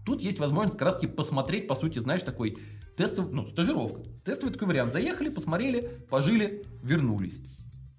Тут 0.05 0.21
есть 0.23 0.39
возможность 0.39 0.79
как 0.79 0.87
раз 0.87 0.95
таки 0.97 1.09
посмотреть, 1.09 1.67
по 1.67 1.75
сути, 1.75 1.99
знаешь, 1.99 2.23
такой 2.23 2.57
тестовый, 2.97 3.33
ну, 3.33 3.49
стажировка. 3.49 4.03
Тестовый 4.25 4.53
такой 4.53 4.69
вариант. 4.69 4.93
Заехали, 4.93 5.29
посмотрели, 5.29 6.05
пожили, 6.09 6.65
вернулись. 6.83 7.41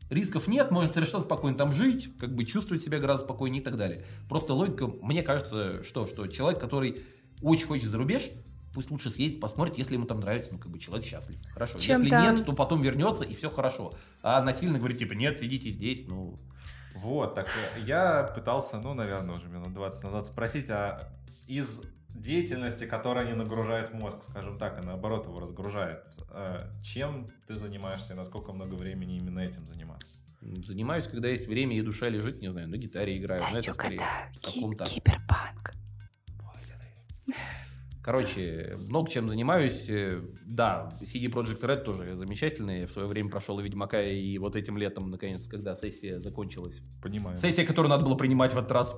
Рисков 0.10 0.48
нет, 0.48 0.72
можно 0.72 0.92
совершенно 0.92 1.24
спокойно 1.24 1.58
там 1.58 1.74
жить, 1.74 2.18
как 2.18 2.34
бы 2.34 2.46
чувствовать 2.46 2.82
себя 2.82 3.00
гораздо 3.00 3.26
спокойнее 3.26 3.62
и 3.62 3.64
так 3.64 3.78
далее. 3.78 4.06
Просто 4.30 4.54
логика, 4.54 4.88
мне 4.88 5.22
кажется, 5.22 5.84
что, 5.84 6.08
что 6.08 6.28
человек, 6.28 6.60
который 6.60 7.04
очень 7.42 7.68
хочет 7.68 7.90
за 7.90 7.98
рубеж, 7.98 8.30
пусть 8.74 8.90
лучше 8.90 9.12
съездит, 9.12 9.42
посмотрит, 9.42 9.78
если 9.78 9.96
ему 9.96 10.06
там 10.06 10.22
нравится, 10.22 10.52
ну, 10.54 10.60
как 10.60 10.72
бы 10.72 10.80
человек 10.80 11.06
счастлив. 11.06 11.38
Хорошо. 11.52 11.78
Чем 11.78 12.04
если 12.04 12.10
там- 12.10 12.36
нет, 12.36 12.46
то 12.46 12.54
потом 12.54 12.82
вернется, 12.82 13.26
и 13.26 13.34
все 13.34 13.50
хорошо. 13.50 13.94
А 14.22 14.42
насильно 14.42 14.78
говорит, 14.78 15.00
типа, 15.00 15.14
нет, 15.14 15.38
сидите 15.38 15.72
здесь, 15.72 16.06
ну... 16.08 16.36
Вот, 16.96 17.36
так 17.36 17.48
э, 17.48 17.82
я 17.86 18.24
пытался, 18.24 18.80
ну, 18.80 18.94
наверное, 18.96 19.36
уже 19.36 19.48
минут 19.50 19.72
20 19.74 20.04
назад 20.04 20.26
спросить, 20.26 20.70
а 20.72 21.12
из 21.48 21.82
деятельности, 22.20 22.86
которая 22.86 23.26
не 23.26 23.34
нагружает 23.34 23.94
мозг, 23.94 24.24
скажем 24.24 24.58
так, 24.58 24.80
а 24.80 24.84
наоборот 24.84 25.26
его 25.26 25.40
разгружает, 25.40 26.04
э, 26.32 26.70
чем 26.84 27.28
ты 27.48 27.56
занимаешься 27.56 28.14
и 28.14 28.16
насколько 28.16 28.52
много 28.52 28.76
времени 28.76 29.18
именно 29.18 29.40
этим 29.40 29.66
заниматься? 29.66 30.18
Занимаюсь, 30.42 31.08
когда 31.08 31.30
есть 31.30 31.48
время 31.48 31.78
и 31.78 31.82
душа 31.82 32.10
лежит, 32.10 32.42
не 32.42 32.52
знаю, 32.52 32.70
на 32.70 32.78
гитаре 32.78 33.18
играю. 33.18 33.42
но 33.52 33.58
это 33.58 33.74
скорее 33.74 34.02
в 34.42 34.54
каком-то... 34.54 34.86
Киберпанк. 34.86 35.74
Короче, 38.08 38.74
много 38.88 39.12
чем 39.12 39.28
занимаюсь. 39.28 39.90
Э, 39.90 40.22
Да, 40.46 40.88
CD 41.02 41.26
Projekt 41.30 41.60
Red 41.60 41.84
тоже 41.84 42.16
замечательный. 42.16 42.86
В 42.86 42.92
свое 42.94 43.06
время 43.06 43.30
прошел 43.30 43.60
и 43.60 43.64
Ведьмака, 43.64 44.02
и 44.02 44.38
вот 44.38 44.56
этим 44.56 44.78
летом, 44.78 45.12
наконец, 45.12 45.46
когда 45.46 45.76
сессия 45.76 46.22
закончилась. 46.22 46.82
Понимаю. 47.04 47.36
Сессия, 47.38 47.66
которую 47.66 47.90
надо 47.90 48.06
было 48.06 48.16
принимать 48.16 48.54
в 48.54 48.58
этот 48.58 48.72
раз. 48.72 48.96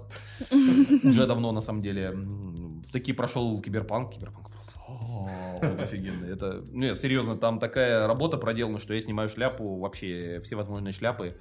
Уже 1.04 1.26
давно, 1.26 1.52
на 1.52 1.62
самом 1.62 1.82
деле. 1.82 2.04
М, 2.04 2.84
Таки 2.94 3.12
прошел 3.12 3.60
Киберпанк. 3.60 4.14
Киберпанк 4.14 4.52
просто 4.52 4.80
о, 4.88 5.60
он 5.64 5.80
офигенный. 5.80 6.32
Это, 6.32 6.64
нет, 6.72 6.96
серьезно, 7.00 7.36
там 7.36 7.58
такая 7.58 8.06
работа 8.06 8.38
проделана, 8.38 8.78
что 8.78 8.94
я 8.94 9.02
снимаю 9.02 9.28
шляпу, 9.28 9.80
вообще 9.80 10.40
все 10.44 10.56
возможные 10.56 10.94
шляпы. 10.94 11.36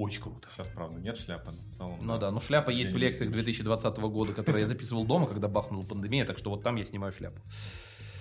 Очень 0.00 0.22
круто. 0.22 0.48
Сейчас, 0.54 0.66
правда, 0.68 0.98
нет 0.98 1.18
шляпы 1.18 1.50
на 1.50 1.68
целом. 1.76 1.98
Ну 2.00 2.18
да, 2.18 2.30
ну 2.30 2.40
шляпа 2.40 2.70
есть 2.70 2.92
в 2.92 2.96
лекциях 2.96 3.30
слышу. 3.30 3.44
2020 3.44 3.98
года, 3.98 4.32
которые 4.32 4.62
я 4.62 4.66
записывал 4.66 5.04
дома, 5.04 5.26
когда 5.26 5.46
бахнула 5.46 5.84
пандемия, 5.84 6.24
так 6.24 6.38
что 6.38 6.48
вот 6.48 6.62
там 6.62 6.76
я 6.76 6.86
снимаю 6.86 7.12
шляпу. 7.12 7.38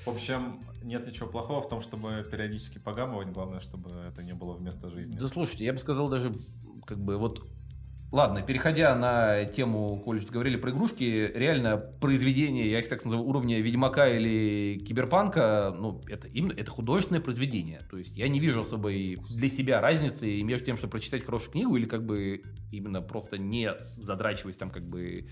В 0.06 0.10
общем, 0.10 0.60
нет 0.84 1.08
ничего 1.08 1.28
плохого 1.28 1.62
в 1.62 1.70
том, 1.70 1.82
чтобы 1.82 2.28
периодически 2.30 2.80
погамывать, 2.80 3.30
главное, 3.30 3.62
чтобы 3.62 3.92
это 3.92 4.22
не 4.24 4.34
было 4.34 4.56
вместо 4.56 4.90
жизни. 4.90 5.18
Да 5.18 5.30
слушайте, 5.30 5.64
я 5.64 5.72
бы 5.72 5.80
сказал 5.80 6.10
даже, 6.10 6.34
как 6.86 7.00
бы 7.00 7.16
вот 7.16 7.48
Ладно, 8.12 8.42
переходя 8.42 8.96
на 8.96 9.46
тему, 9.46 10.02
коль 10.04 10.20
говорили 10.26 10.58
про 10.58 10.72
игрушки, 10.72 11.32
реально 11.36 11.78
произведение, 11.78 12.70
я 12.70 12.80
их 12.80 12.90
так 12.90 13.04
называю, 13.06 13.28
уровня 13.28 13.62
Ведьмака 13.62 14.10
или 14.10 14.80
Киберпанка, 14.80 15.76
ну, 15.78 16.02
это 16.08 16.28
именно 16.28 16.54
это 16.54 16.72
художественное 16.72 17.22
произведение. 17.22 17.82
То 17.92 17.98
есть 17.98 18.18
я 18.18 18.28
не 18.28 18.40
вижу 18.40 18.62
особой 18.62 19.20
для 19.30 19.48
себя 19.48 19.80
разницы 19.80 20.42
между 20.42 20.66
тем, 20.66 20.78
что 20.78 20.88
прочитать 20.88 21.24
хорошую 21.24 21.52
книгу 21.52 21.76
или 21.76 21.86
как 21.86 22.04
бы 22.04 22.42
именно 22.72 23.04
просто 23.04 23.38
не 23.38 23.74
задрачиваясь 23.98 24.58
там 24.58 24.72
как 24.72 24.88
бы 24.88 25.28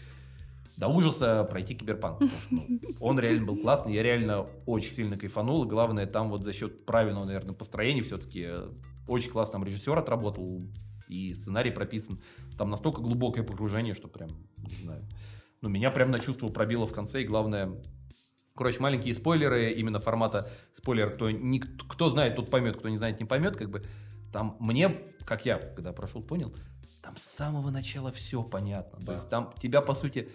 до 0.77 0.87
ужаса 0.87 1.47
пройти 1.49 1.73
Киберпанк. 1.73 2.19
Потому 2.19 2.41
что, 2.41 2.55
ну, 2.55 2.79
он 2.99 3.19
реально 3.19 3.47
был 3.47 3.57
классный, 3.57 3.95
я 3.95 4.03
реально 4.03 4.45
очень 4.67 4.93
сильно 4.93 5.17
кайфанул. 5.17 5.65
И 5.65 5.67
главное, 5.67 6.05
там 6.05 6.29
вот 6.29 6.43
за 6.43 6.53
счет 6.53 6.85
правильного, 6.85 7.25
наверное, 7.25 7.55
построения 7.55 8.03
все-таки 8.03 8.49
очень 9.07 9.31
классно 9.31 9.53
там 9.53 9.63
режиссер 9.63 9.97
отработал, 9.97 10.61
и 11.07 11.33
сценарий 11.33 11.71
прописан. 11.71 12.21
Там 12.57 12.69
настолько 12.69 13.01
глубокое 13.01 13.43
погружение, 13.43 13.93
что 13.93 14.07
прям, 14.07 14.29
не 14.57 14.83
знаю. 14.83 15.05
Ну, 15.61 15.69
меня 15.69 15.91
прям 15.91 16.11
на 16.11 16.19
чувство 16.19 16.47
пробило 16.49 16.85
в 16.85 16.93
конце, 16.93 17.23
и 17.23 17.25
главное, 17.25 17.71
короче, 18.55 18.79
маленькие 18.79 19.13
спойлеры 19.13 19.71
именно 19.71 19.99
формата 19.99 20.51
спойлер, 20.75 21.11
кто, 21.11 21.31
не, 21.31 21.59
кто 21.59 22.09
знает, 22.09 22.35
тот 22.35 22.51
поймет, 22.51 22.77
кто 22.77 22.89
не 22.89 22.97
знает, 22.97 23.19
не 23.19 23.25
поймет, 23.25 23.55
как 23.55 23.69
бы. 23.69 23.83
Там 24.31 24.57
мне, 24.59 24.89
как 25.25 25.45
я, 25.45 25.57
когда 25.57 25.93
прошел, 25.93 26.21
понял, 26.21 26.53
там 27.01 27.15
с 27.15 27.23
самого 27.23 27.69
начала 27.69 28.11
все 28.11 28.43
понятно. 28.43 28.99
Да. 28.99 29.05
То 29.05 29.13
есть 29.13 29.29
там 29.29 29.53
тебя, 29.59 29.81
по 29.81 29.93
сути, 29.93 30.29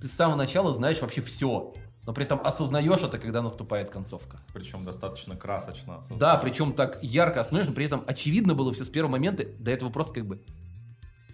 ты 0.00 0.08
с 0.08 0.12
самого 0.12 0.36
начала 0.36 0.74
знаешь 0.74 1.00
вообще 1.00 1.20
все 1.20 1.72
но 2.06 2.12
при 2.12 2.24
этом 2.24 2.40
осознаешь 2.42 3.02
это, 3.02 3.18
когда 3.18 3.42
наступает 3.42 3.90
концовка. 3.90 4.38
Причем 4.54 4.84
достаточно 4.84 5.36
красочно. 5.36 5.96
Осознаешь. 5.96 6.20
Да, 6.20 6.36
причем 6.36 6.72
так 6.72 7.02
ярко 7.02 7.40
осознаешь, 7.40 7.66
но 7.66 7.74
при 7.74 7.84
этом 7.84 8.04
очевидно 8.06 8.54
было 8.54 8.72
все 8.72 8.84
с 8.84 8.88
первого 8.88 9.12
момента, 9.12 9.44
до 9.58 9.72
этого 9.72 9.90
просто 9.90 10.14
как 10.14 10.26
бы 10.26 10.40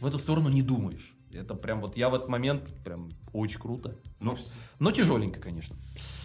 в 0.00 0.06
эту 0.06 0.18
сторону 0.18 0.48
не 0.48 0.62
думаешь. 0.62 1.14
Это 1.32 1.54
прям 1.54 1.80
вот 1.80 1.96
я 1.96 2.10
в 2.10 2.14
этот 2.14 2.28
момент 2.28 2.62
прям 2.84 3.10
очень 3.32 3.58
круто. 3.58 3.94
Ну, 4.20 4.36
но 4.78 4.90
тяжеленько, 4.90 5.40
конечно. 5.40 5.76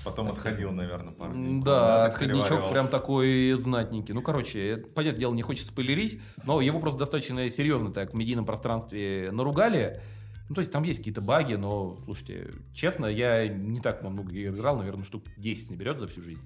Потом 0.03 0.27
так 0.27 0.37
отходил, 0.37 0.71
наверное, 0.71 1.13
пару 1.13 1.33
Да, 1.61 2.05
отходничок 2.05 2.71
прям 2.71 2.87
такой 2.87 3.53
знатненький. 3.53 4.13
Ну, 4.13 4.21
короче, 4.21 4.77
понятное 4.95 5.19
дело, 5.19 5.33
не 5.33 5.43
хочется 5.43 5.71
спойлерить, 5.71 6.21
но 6.43 6.59
его 6.59 6.79
просто 6.79 6.99
достаточно 6.99 7.49
серьезно 7.49 7.91
так 7.91 8.13
в 8.13 8.17
медийном 8.17 8.45
пространстве 8.45 9.29
наругали. 9.31 10.01
Ну, 10.49 10.55
то 10.55 10.61
есть 10.61 10.71
там 10.71 10.83
есть 10.83 10.99
какие-то 10.99 11.21
баги, 11.21 11.55
но, 11.55 11.97
слушайте, 12.05 12.51
честно, 12.73 13.05
я 13.05 13.47
не 13.47 13.81
так 13.81 14.01
много 14.01 14.33
игр 14.33 14.55
играл, 14.55 14.77
наверное, 14.77 15.03
штук 15.03 15.23
10 15.37 15.71
наберет 15.71 15.99
за 15.99 16.07
всю 16.07 16.21
жизнь. 16.21 16.41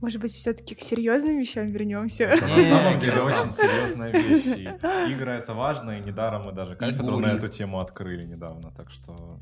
Может 0.00 0.20
быть, 0.20 0.32
все-таки 0.32 0.74
к 0.76 0.80
серьезным 0.80 1.38
вещам 1.38 1.66
вернемся. 1.66 2.24
Это 2.24 2.46
на 2.46 2.62
самом 2.62 3.00
деле 3.00 3.20
очень 3.20 3.52
серьезная 3.52 4.12
вещь. 4.12 4.70
Игры 5.10 5.32
это 5.32 5.54
важно, 5.54 5.98
и 5.98 6.00
недаром 6.00 6.44
мы 6.44 6.52
даже 6.52 6.76
кафедру 6.76 7.18
на 7.18 7.32
эту 7.32 7.48
тему 7.48 7.80
открыли 7.80 8.24
недавно, 8.24 8.70
так 8.70 8.90
что... 8.90 9.38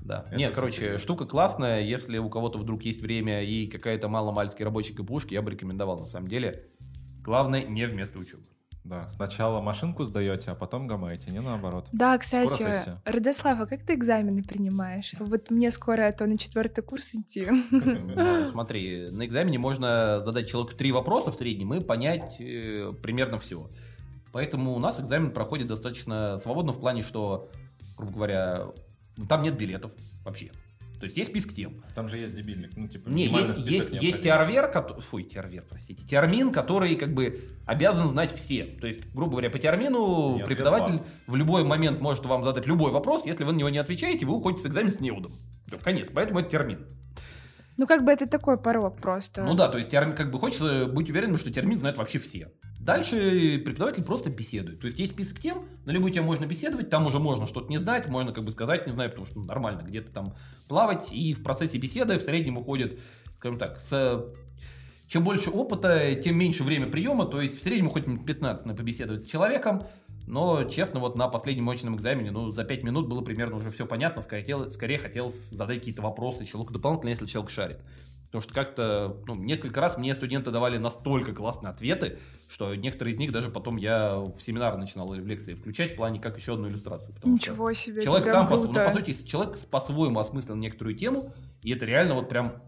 Да. 0.00 0.24
Это 0.28 0.36
Нет, 0.36 0.54
короче, 0.54 0.76
серьезно. 0.76 0.98
штука 0.98 1.26
классная. 1.26 1.80
Если 1.80 2.18
у 2.18 2.30
кого-то 2.30 2.58
вдруг 2.58 2.82
есть 2.84 3.02
время 3.02 3.42
и 3.42 3.66
какая-то 3.66 4.08
маломальская 4.08 4.64
рабочая 4.64 4.94
КПУшка, 4.94 5.34
я 5.34 5.42
бы 5.42 5.50
рекомендовал 5.50 5.98
на 5.98 6.06
самом 6.06 6.28
деле. 6.28 6.66
Главное, 7.20 7.64
не 7.64 7.84
вместо 7.86 8.20
учебы. 8.20 8.44
Да, 8.88 9.06
сначала 9.10 9.60
машинку 9.60 10.04
сдаете, 10.04 10.52
а 10.52 10.54
потом 10.54 10.86
гамаете, 10.86 11.30
не 11.30 11.40
наоборот. 11.40 11.88
Да, 11.92 12.16
кстати, 12.16 12.64
Радослава, 13.04 13.66
как 13.66 13.82
ты 13.82 13.94
экзамены 13.94 14.42
принимаешь? 14.42 15.12
Вот 15.18 15.50
мне 15.50 15.70
скоро 15.70 16.08
а 16.08 16.12
то 16.12 16.26
на 16.26 16.38
четвертый 16.38 16.82
курс 16.82 17.14
идти. 17.14 17.46
Ну, 17.70 18.48
смотри, 18.52 19.10
на 19.10 19.26
экзамене 19.26 19.58
можно 19.58 20.22
задать 20.24 20.48
человеку 20.48 20.74
три 20.74 20.90
вопроса 20.90 21.30
в 21.30 21.34
среднем 21.34 21.74
и 21.74 21.80
понять 21.80 22.40
э, 22.40 22.90
примерно 23.02 23.38
все. 23.38 23.68
Поэтому 24.32 24.74
у 24.74 24.78
нас 24.78 24.98
экзамен 24.98 25.32
проходит 25.32 25.66
достаточно 25.66 26.38
свободно 26.38 26.72
в 26.72 26.80
плане, 26.80 27.02
что, 27.02 27.50
грубо 27.98 28.14
говоря, 28.14 28.62
там 29.28 29.42
нет 29.42 29.58
билетов 29.58 29.92
вообще. 30.24 30.50
То 30.98 31.04
есть 31.04 31.16
есть 31.16 31.30
список 31.30 31.54
тем. 31.54 31.76
Там 31.94 32.08
же 32.08 32.18
есть 32.18 32.34
дебильник. 32.34 32.70
Ну, 32.76 32.88
типа, 32.88 33.08
не, 33.08 33.26
есть, 33.26 33.58
есть, 33.58 33.90
есть 33.92 34.22
теорвер, 34.22 34.68
который, 34.68 35.00
фу, 35.00 35.20
теорвер, 35.20 35.64
простите, 35.68 36.04
термин, 36.04 36.50
который 36.50 36.96
как 36.96 37.14
бы 37.14 37.40
обязан 37.66 38.08
знать 38.08 38.32
все. 38.32 38.64
То 38.64 38.86
есть, 38.86 39.12
грубо 39.12 39.32
говоря, 39.32 39.50
по 39.50 39.58
термину 39.58 40.36
Нет, 40.36 40.46
преподаватель 40.46 41.00
в 41.26 41.36
любой 41.36 41.62
момент 41.62 42.00
может 42.00 42.26
вам 42.26 42.42
задать 42.42 42.66
любой 42.66 42.90
вопрос. 42.90 43.26
Если 43.26 43.44
вы 43.44 43.52
на 43.52 43.58
него 43.58 43.68
не 43.68 43.78
отвечаете, 43.78 44.26
вы 44.26 44.34
уходите 44.34 44.64
с 44.64 44.66
экзамена 44.66 44.90
с 44.90 45.00
неудом. 45.00 45.32
Конец. 45.82 46.08
Поэтому 46.12 46.40
это 46.40 46.50
термин. 46.50 46.86
Ну, 47.76 47.86
как 47.86 48.04
бы 48.04 48.10
это 48.10 48.26
такой 48.26 48.58
порог 48.58 49.00
просто. 49.00 49.44
Ну 49.44 49.54
да, 49.54 49.68
то 49.68 49.78
есть 49.78 49.88
термин, 49.88 50.16
как 50.16 50.32
бы 50.32 50.38
хочется 50.40 50.86
быть 50.86 51.08
уверенным, 51.08 51.38
что 51.38 51.52
термин 51.52 51.78
знают 51.78 51.96
вообще 51.96 52.18
все. 52.18 52.50
Дальше 52.88 53.60
преподаватель 53.62 54.02
просто 54.02 54.30
беседует. 54.30 54.80
То 54.80 54.86
есть 54.86 54.98
есть 54.98 55.12
список 55.12 55.40
тем, 55.40 55.62
на 55.84 55.90
любую 55.90 56.10
тему 56.10 56.28
можно 56.28 56.46
беседовать, 56.46 56.88
там 56.88 57.04
уже 57.04 57.18
можно 57.18 57.46
что-то 57.46 57.68
не 57.68 57.76
знать, 57.76 58.08
можно 58.08 58.32
как 58.32 58.44
бы 58.44 58.50
сказать 58.50 58.86
не 58.86 58.92
знаю, 58.94 59.10
потому 59.10 59.26
что 59.26 59.38
ну, 59.40 59.44
нормально 59.44 59.82
где-то 59.82 60.10
там 60.10 60.34
плавать. 60.68 61.12
И 61.12 61.34
в 61.34 61.42
процессе 61.42 61.76
беседы 61.76 62.18
в 62.18 62.22
среднем 62.22 62.56
уходит, 62.56 62.98
скажем 63.36 63.58
так, 63.58 63.78
с 63.82 64.24
чем 65.06 65.22
больше 65.22 65.50
опыта, 65.50 66.14
тем 66.14 66.38
меньше 66.38 66.64
время 66.64 66.86
приема, 66.86 67.26
то 67.26 67.42
есть 67.42 67.58
в 67.58 67.62
среднем 67.62 67.88
уходит 67.88 68.24
15 68.24 68.64
на 68.64 68.74
побеседовать 68.74 69.22
с 69.22 69.26
человеком, 69.26 69.82
но, 70.26 70.64
честно, 70.64 70.98
вот 70.98 71.14
на 71.14 71.28
последнем 71.28 71.68
очном 71.68 71.94
экзамене, 71.96 72.30
ну, 72.30 72.52
за 72.52 72.64
5 72.64 72.84
минут 72.84 73.06
было 73.06 73.20
примерно 73.20 73.56
уже 73.56 73.70
все 73.70 73.84
понятно. 73.84 74.22
Скорее, 74.22 74.70
скорее 74.70 74.98
хотелось 74.98 75.50
задать 75.50 75.80
какие-то 75.80 76.00
вопросы 76.00 76.46
человеку 76.46 76.72
дополнительно, 76.72 77.10
если 77.10 77.26
человек 77.26 77.50
шарит. 77.50 77.80
Потому 78.28 78.42
что 78.42 78.52
как-то, 78.52 79.16
ну, 79.26 79.34
несколько 79.36 79.80
раз 79.80 79.96
мне 79.96 80.14
студенты 80.14 80.50
давали 80.50 80.76
настолько 80.76 81.32
классные 81.32 81.70
ответы, 81.70 82.18
что 82.48 82.74
некоторые 82.74 83.14
из 83.14 83.18
них 83.18 83.32
даже 83.32 83.48
потом 83.48 83.76
я 83.76 84.16
в 84.16 84.38
семинар 84.40 84.76
начинал 84.76 85.08
в 85.08 85.26
лекции 85.26 85.54
включать 85.54 85.92
в 85.92 85.96
плане 85.96 86.20
как 86.20 86.36
еще 86.38 86.54
одну 86.54 86.68
иллюстрацию. 86.68 87.14
Ничего 87.24 87.72
себе, 87.72 88.02
Человек 88.02 88.26
сам, 88.26 88.46
по, 88.46 88.58
ну, 88.58 88.70
по 88.70 88.92
сути, 88.92 89.14
человек 89.26 89.58
по-своему 89.70 90.18
осмыслил 90.18 90.56
некоторую 90.56 90.94
тему, 90.94 91.32
и 91.62 91.72
это 91.72 91.86
реально 91.86 92.14
вот 92.14 92.28
прям 92.28 92.62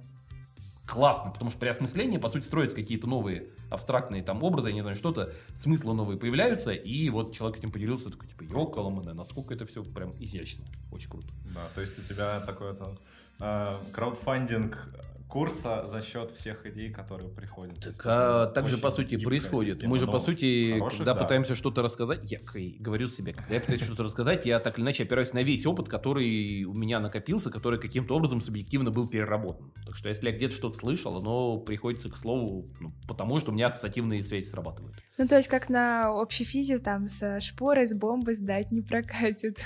классно, 0.91 1.31
потому 1.31 1.51
что 1.51 1.61
при 1.61 1.69
осмыслении, 1.69 2.17
по 2.17 2.29
сути, 2.29 2.45
строятся 2.45 2.75
какие-то 2.75 3.07
новые 3.07 3.49
абстрактные 3.71 4.23
там 4.23 4.43
образы, 4.43 4.69
я 4.69 4.75
не 4.75 4.81
знаю, 4.81 4.97
что-то, 4.97 5.33
смыслы 5.55 5.95
новые 5.95 6.19
появляются, 6.19 6.73
и 6.73 7.11
вот 7.11 7.35
человек 7.35 7.59
этим 7.59 7.71
поделился, 7.71 8.11
такой, 8.11 8.29
типа, 8.29 8.43
ёкаламане, 8.43 9.13
насколько 9.13 9.55
это 9.55 9.67
все 9.67 9.85
прям 9.85 10.11
изящно, 10.19 10.65
очень 10.91 11.09
круто. 11.09 11.29
Да, 11.55 11.69
то 11.75 11.81
есть 11.81 11.99
у 11.99 12.03
тебя 12.03 12.41
такой 12.41 12.73
это 12.73 12.97
э, 13.39 13.77
краудфандинг 13.93 14.89
курса 15.31 15.85
за 15.85 16.03
счет 16.03 16.33
всех 16.33 16.67
идей, 16.67 16.91
которые 16.91 17.31
приходят. 17.31 17.81
Так, 17.81 18.03
а, 18.05 18.47
так 18.47 18.69
же, 18.69 18.77
по 18.77 18.91
сути, 18.91 19.17
происходит. 19.17 19.75
Система. 19.75 19.93
Мы 19.93 19.99
же, 19.99 20.07
по 20.07 20.19
сути, 20.19 20.73
хороших, 20.73 20.99
когда 20.99 21.15
да. 21.15 21.23
пытаемся 21.23 21.55
что-то 21.55 21.83
рассказать, 21.83 22.31
я 22.31 22.39
говорю 22.79 23.09
себе, 23.09 23.33
когда 23.33 23.55
я 23.55 23.61
пытаюсь 23.61 23.83
что-то 23.83 24.03
рассказать, 24.03 24.45
я 24.45 24.59
так 24.59 24.79
или 24.79 24.85
иначе 24.85 25.05
опираюсь 25.05 25.33
на 25.33 25.43
весь 25.43 25.65
опыт, 25.65 25.89
который 25.89 26.65
у 26.65 26.75
меня 26.75 27.01
накопился, 27.01 27.51
который 27.51 27.79
каким-то 27.79 28.17
образом 28.17 28.41
субъективно 28.41 28.91
был 28.91 29.09
переработан. 29.09 29.73
Так 29.87 29.97
что, 29.97 30.09
если 30.09 30.29
я 30.29 30.37
где-то 30.37 30.55
что-то 30.55 30.77
слышал, 30.77 31.17
оно 31.17 31.59
приходится 31.59 32.11
к 32.11 32.19
слову, 32.19 32.69
ну, 32.81 32.93
потому 33.07 33.39
что 33.39 33.53
у 33.53 33.55
меня 33.55 33.69
ассоциативные 33.69 34.23
связи 34.23 34.45
срабатывают. 34.45 34.97
Ну, 35.21 35.29
то 35.29 35.37
есть, 35.37 35.49
как 35.49 35.69
на 35.69 36.15
общей 36.15 36.45
физе, 36.45 36.79
там, 36.79 37.07
с 37.07 37.41
шпорой, 37.41 37.87
с 37.87 37.93
бомбой 37.93 38.37
сдать 38.37 38.73
не 38.73 38.81
прокатит. 38.81 39.63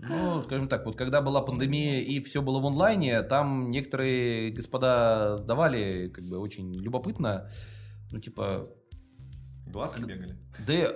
Ну, 0.00 0.42
скажем 0.42 0.68
так, 0.68 0.84
вот 0.84 0.94
когда 0.94 1.22
была 1.22 1.40
пандемия 1.40 2.02
и 2.02 2.22
все 2.22 2.42
было 2.42 2.60
в 2.60 2.66
онлайне, 2.66 3.22
там 3.22 3.70
некоторые 3.70 4.50
господа 4.50 5.38
сдавали, 5.38 6.08
как 6.08 6.24
бы 6.26 6.36
очень 6.36 6.74
любопытно. 6.74 7.50
Ну, 8.12 8.20
типа... 8.20 8.68
Глазки 9.68 10.02
бегали? 10.02 10.36
Да, 10.66 10.92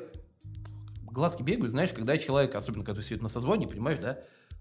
глазки 1.11 1.43
бегают, 1.43 1.71
знаешь, 1.71 1.95
когда 1.95 2.19
человек, 2.19 2.55
особенно 2.57 2.85
когда 2.85 3.01
ты 3.01 3.07
сидит 3.07 3.23
на 3.23 3.31
созвоне, 3.31 3.67
понимаешь, 3.67 4.01
да, 4.01 4.19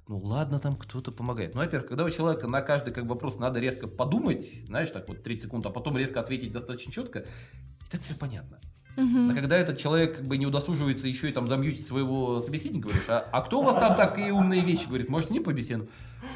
ну 0.08 0.16
ладно, 0.24 0.62
там 0.62 0.78
кто-то 0.78 1.12
помогает. 1.12 1.54
Ну, 1.54 1.60
во-первых, 1.60 1.90
когда 1.90 2.06
у 2.06 2.10
человека 2.10 2.48
на 2.48 2.62
каждый 2.62 2.94
как 2.94 3.08
вопрос 3.08 3.38
надо 3.40 3.60
резко 3.60 3.90
подумать, 3.90 4.48
знаешь, 4.68 4.90
так 4.90 5.10
вот 5.10 5.22
30 5.22 5.44
секунд, 5.44 5.66
а 5.66 5.70
потом 5.70 5.98
резко 5.98 6.22
ответить 6.22 6.54
достаточно 6.54 6.94
четко, 6.94 7.20
и 7.20 7.92
так 7.92 8.02
все 8.04 8.16
понятно. 8.16 8.62
Угу. 8.96 9.32
А 9.32 9.34
когда 9.34 9.58
этот 9.58 9.80
человек 9.80 10.18
как 10.18 10.26
бы 10.26 10.38
не 10.38 10.46
удосуживается 10.46 11.08
еще 11.08 11.30
и 11.30 11.34
там 11.34 11.48
замьютить 11.48 11.86
своего 11.86 12.42
собеседника, 12.42 12.88
говорит, 12.88 13.10
а, 13.10 13.26
а 13.32 13.42
кто 13.42 13.60
у 13.60 13.64
вас 13.64 13.76
там 13.76 13.96
такие 13.96 14.32
умные 14.32 14.62
вещи 14.62 14.88
говорит, 14.88 15.10
может, 15.10 15.32
не 15.32 15.40
побеседуем? 15.40 15.90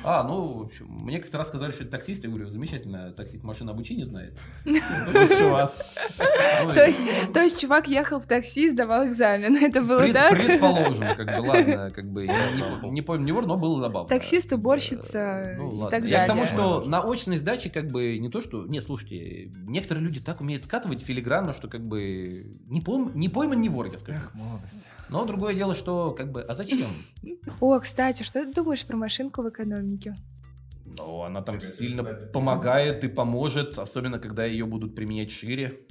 А, 0.04 0.24
ну, 0.24 0.42
в 0.42 0.62
общем, 0.64 0.88
мне 0.90 1.20
как-то 1.20 1.38
раз 1.38 1.48
сказали, 1.48 1.72
что 1.72 1.84
это 1.84 1.92
таксист. 1.92 2.24
Я 2.24 2.30
говорю, 2.30 2.48
замечательно, 2.50 3.12
таксист 3.12 3.44
машина 3.44 3.72
обучения 3.72 4.06
знает. 4.06 4.40
Вас. 4.66 5.96
То 7.34 7.42
есть, 7.42 7.60
чувак 7.60 7.88
ехал 7.88 8.20
в 8.20 8.26
такси, 8.26 8.70
сдавал 8.70 9.08
экзамен. 9.08 9.56
Это 9.56 9.82
было 9.82 10.12
так? 10.14 10.32
Предположим, 10.32 11.16
как 11.16 11.26
бы, 11.26 11.48
ладно, 11.48 11.92
как 11.96 12.12
бы, 12.12 12.28
не 12.92 13.02
помню 13.02 13.26
не 13.26 13.32
вор, 13.32 13.46
но 13.46 13.58
было 13.58 13.80
забавно. 13.80 14.08
Таксист, 14.08 14.54
уборщица 14.54 15.56
ну, 15.58 15.88
и 15.88 15.92
так 15.92 16.02
далее. 16.02 16.10
Я 16.10 16.24
к 16.24 16.28
тому, 16.28 16.46
что 16.46 16.84
на 16.84 17.02
очной 17.02 17.38
сдаче, 17.38 17.70
как 17.70 17.88
бы, 17.88 18.18
не 18.18 18.30
то, 18.30 18.42
что... 18.42 18.66
Нет, 18.66 18.86
слушайте, 18.86 19.52
некоторые 19.68 20.06
люди 20.06 20.20
так 20.20 20.42
умеют 20.42 20.64
скатывать 20.64 21.02
филигранно, 21.02 21.54
что, 21.54 21.68
как 21.68 21.86
бы, 21.86 22.52
не, 22.68 22.82
пойм, 22.82 23.12
не 23.16 23.30
пойман, 23.30 23.62
не 23.62 23.70
вор, 23.70 23.88
я 23.88 23.98
скажу. 23.98 24.18
Эх, 24.18 24.34
молодость. 24.34 24.88
Но 25.10 25.26
другое 25.26 25.54
дело, 25.54 25.74
что, 25.74 26.12
как 26.12 26.32
бы, 26.32 26.42
а 26.42 26.54
зачем? 26.54 26.88
О, 27.60 27.80
кстати, 27.80 28.24
что 28.24 28.44
ты 28.44 28.54
думаешь 28.54 28.86
про 28.86 28.98
машинку 28.98 29.42
в 29.42 29.50
экономике? 29.50 29.77
Экономики. 29.78 30.16
Ну, 30.86 31.22
она 31.22 31.42
там 31.42 31.62
сильно 31.62 32.04
помогает 32.04 33.04
и 33.04 33.08
поможет, 33.08 33.78
особенно 33.78 34.20
когда 34.20 34.46
ее 34.46 34.66
будут 34.66 34.96
применять 34.96 35.32
шире. 35.32 35.82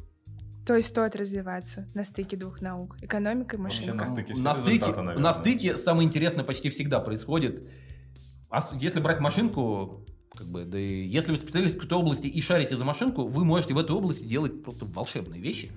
То 0.66 0.75
есть 0.75 0.88
стоит 0.88 1.14
развиваться 1.14 1.87
на 1.94 2.03
стыке 2.03 2.37
двух 2.37 2.61
наук, 2.61 2.96
экономика 3.01 3.57
и 3.57 3.61
Вообще 3.61 3.92
машинка. 3.92 3.99
на 3.99 4.05
стыке 4.05 4.35
все 4.35 4.42
на 4.42 4.55
стыке, 4.55 4.87
наверное. 4.87 5.18
на 5.18 5.33
стыке 5.33 5.79
самое 5.79 6.09
интересное 6.09 6.44
почти 6.44 6.70
всегда 6.70 6.99
происходит. 6.99 7.64
А 8.51 8.61
если 8.72 8.99
брать 8.99 9.20
машинку, 9.20 10.05
как 10.32 10.49
бы, 10.49 10.64
да 10.64 10.78
и 10.78 11.07
если 11.07 11.30
вы 11.30 11.39
специалист 11.39 11.76
в 11.76 11.78
какой-то 11.78 12.01
области 12.01 12.26
и 12.26 12.41
шарите 12.41 12.76
за 12.76 12.84
машинку, 12.84 13.28
вы 13.28 13.45
можете 13.45 13.74
в 13.74 13.78
этой 13.78 13.95
области 13.95 14.24
делать 14.24 14.64
просто 14.64 14.87
волшебные 14.87 15.41
вещи. 15.41 15.70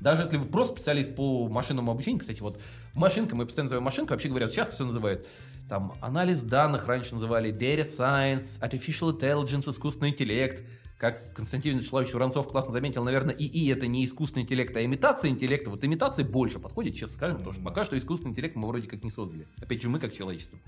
Даже 0.00 0.22
если 0.22 0.36
вы 0.36 0.46
просто 0.46 0.74
специалист 0.74 1.14
по 1.14 1.48
машинному 1.48 1.90
обучению, 1.90 2.20
кстати, 2.20 2.40
вот 2.40 2.60
машинка, 2.94 3.34
мы 3.34 3.46
постоянно 3.46 3.66
называем 3.66 3.84
машинку, 3.84 4.12
вообще 4.12 4.28
говорят, 4.28 4.52
сейчас 4.52 4.68
все 4.68 4.84
называют 4.84 5.26
там 5.68 5.94
анализ 6.00 6.42
данных, 6.42 6.86
раньше 6.86 7.14
называли 7.14 7.52
data 7.52 7.82
science, 7.82 8.60
artificial 8.60 9.18
intelligence, 9.18 9.70
искусственный 9.70 10.10
интеллект. 10.10 10.64
Как 10.98 11.32
Константин 11.32 11.78
Вячеславович 11.78 12.12
Воронцов 12.12 12.48
классно 12.48 12.72
заметил, 12.72 13.04
наверное, 13.04 13.32
ИИ 13.32 13.72
это 13.72 13.86
не 13.86 14.04
искусственный 14.04 14.42
интеллект, 14.42 14.76
а 14.76 14.84
имитация 14.84 15.30
интеллекта. 15.30 15.70
Вот 15.70 15.84
имитация 15.84 16.24
больше 16.24 16.58
подходит, 16.58 16.96
честно 16.96 17.14
скажем, 17.14 17.36
потому 17.36 17.52
что 17.52 17.62
пока 17.62 17.84
что 17.84 17.96
искусственный 17.96 18.32
интеллект 18.32 18.56
мы 18.56 18.66
вроде 18.66 18.88
как 18.88 19.04
не 19.04 19.10
создали. 19.10 19.46
Опять 19.60 19.80
же, 19.80 19.88
мы 19.88 20.00
как 20.00 20.12
человечество. 20.12 20.58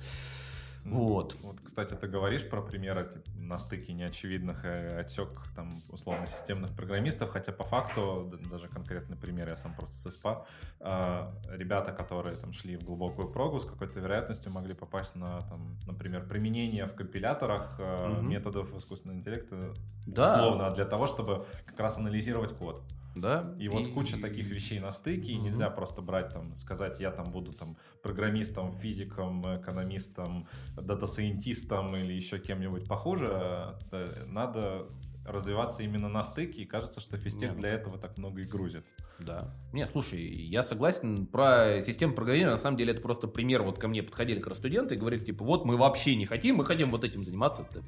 Ну, 0.85 1.07
Вот. 1.07 1.37
Вот, 1.43 1.61
кстати, 1.61 1.95
ты 1.95 2.07
говоришь 2.09 2.49
про 2.49 2.63
примеры 2.63 3.09
типа, 3.09 3.25
на 3.37 3.59
стыке 3.59 3.93
неочевидных 3.93 4.65
э, 4.65 5.01
отсек 5.01 5.29
там 5.55 5.71
условно-системных 5.91 6.75
программистов, 6.75 7.31
хотя 7.31 7.53
по 7.53 7.65
факту, 7.65 8.33
даже 8.51 8.69
конкретный 8.69 9.17
пример, 9.17 9.49
я 9.49 9.57
сам 9.57 9.75
просто 9.75 9.97
с 9.97 10.15
СПА, 10.15 10.47
э, 10.81 11.33
ребята, 11.51 11.93
которые 11.93 12.37
там 12.37 12.53
шли 12.53 12.77
в 12.77 12.85
глубокую 12.85 13.29
прогу, 13.29 13.61
с 13.61 13.65
какой-то 13.67 14.01
вероятностью 14.01 14.53
могли 14.53 14.75
попасть 14.75 15.17
на, 15.17 15.41
там, 15.43 15.77
например, 15.87 16.27
применение 16.27 16.87
в 16.87 16.95
компиляторах 16.95 17.77
э, 17.79 18.09
Мгм. 18.09 18.31
методов 18.31 18.75
искусственного 18.75 19.19
интеллекта, 19.19 19.75
Да. 20.07 20.23
условно, 20.35 20.71
для 20.71 20.85
того, 20.87 21.07
чтобы 21.07 21.47
как 21.67 21.79
раз 21.79 21.99
анализировать 21.99 22.57
код. 22.57 22.83
Да. 23.17 23.55
И 23.59 23.69
вот 23.69 23.89
куча 23.89 24.19
таких 24.21 24.47
вещей 24.47 24.79
на 24.81 24.93
стыке, 24.93 25.33
и 25.33 25.37
Мгм. 25.37 25.45
нельзя 25.47 25.69
просто 25.71 26.01
брать 26.03 26.33
там, 26.33 26.57
сказать, 26.57 27.01
я 27.01 27.11
там 27.11 27.29
буду 27.29 27.53
там 27.53 27.77
программистом, 28.03 28.73
физиком, 28.73 29.43
экономистом, 29.61 30.47
дата-сайентистом 30.77 31.95
или 31.97 32.13
еще 32.13 32.39
кем-нибудь 32.39 32.87
похуже. 32.89 33.77
Э, 33.93 34.07
Надо 34.27 34.87
развиваться 35.27 35.83
именно 35.83 36.09
на 36.09 36.23
стыке, 36.23 36.63
и 36.63 36.65
кажется, 36.67 37.01
что 37.01 37.17
физтех 37.19 37.53
Ну. 37.55 37.61
для 37.61 37.71
этого 37.71 37.99
так 37.99 38.17
много 38.19 38.41
и 38.41 38.45
грузит. 38.45 38.85
Да. 39.19 39.53
Не, 39.73 39.87
слушай, 39.87 40.21
я 40.23 40.63
согласен 40.63 41.27
про 41.27 41.83
систему 41.83 42.15
программирования. 42.15 42.55
На 42.57 42.59
самом 42.63 42.79
деле 42.79 42.93
это 42.93 43.03
просто 43.03 43.27
пример. 43.29 43.63
Вот 43.63 43.79
ко 43.79 43.87
мне 43.87 44.03
подходили 44.03 44.39
как 44.39 44.49
раз 44.49 44.59
студенты 44.59 44.95
и 44.95 44.99
говорили, 44.99 45.23
типа, 45.25 45.45
вот 45.45 45.67
мы 45.67 45.77
вообще 45.77 46.17
не 46.17 46.25
хотим, 46.27 46.57
мы 46.57 46.65
хотим 46.65 46.91
вот 46.91 47.05
этим 47.05 47.23
заниматься. 47.25 47.67
Да, 47.75 47.81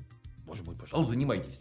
боже 0.44 0.62
мой, 0.62 0.76
пожалуйста, 0.76 1.10
занимайтесь. 1.10 1.58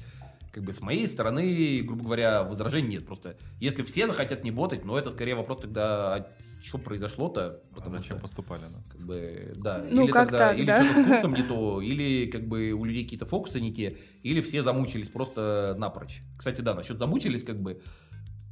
Как 0.52 0.64
бы 0.64 0.74
с 0.74 0.82
моей 0.82 1.08
стороны, 1.08 1.82
грубо 1.82 2.04
говоря, 2.04 2.44
возражений 2.44 2.90
нет. 2.90 3.06
Просто 3.06 3.38
если 3.60 3.84
все 3.84 4.06
захотят 4.08 4.44
не 4.44 4.52
ботать, 4.52 4.84
но 4.84 4.98
это 4.98 5.12
скорее 5.12 5.36
вопрос 5.36 5.60
тогда, 5.60 6.16
а 6.16 6.28
что 6.64 6.78
произошло-то? 6.78 7.62
А 7.78 7.90
зачем 7.90 8.18
что, 8.18 8.28
поступали? 8.28 8.62
да? 8.62 8.84
как 8.90 9.02
бы, 9.02 9.54
да. 9.56 9.86
Ну, 9.90 10.04
или 10.04 10.12
как 10.12 10.30
тогда, 10.30 10.50
так, 10.50 10.58
или 10.58 10.66
да? 10.66 10.84
что-то 10.84 11.04
с 11.04 11.06
курсом 11.08 11.34
не 11.34 11.44
то, 11.44 11.82
или 11.82 12.30
как 12.30 12.44
бы 12.48 12.72
у 12.72 12.84
людей 12.84 13.04
какие-то 13.04 13.26
фокусы 13.26 13.62
не 13.62 13.74
те, 13.74 13.98
или 14.24 14.42
все 14.42 14.62
замучились 14.62 15.10
просто 15.10 15.76
напрочь. 15.78 16.22
Кстати, 16.38 16.62
да, 16.62 16.74
насчет 16.74 17.00
замучились, 17.00 17.44
как 17.44 17.60
бы, 17.60 17.82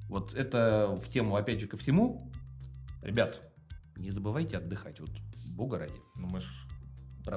вот 0.08 0.34
это 0.34 0.96
в 1.02 1.10
тему, 1.10 1.36
опять 1.36 1.60
же, 1.60 1.68
ко 1.68 1.78
всему. 1.78 2.32
Ребят, 3.02 3.52
не 3.98 4.12
забывайте 4.12 4.58
отдыхать, 4.58 5.00
вот, 5.00 5.12
бога 5.56 5.80
ради. 5.80 5.94
Ну 6.18 6.28
мы 6.28 6.40
ж 6.40 6.46
Правда. 6.46 6.69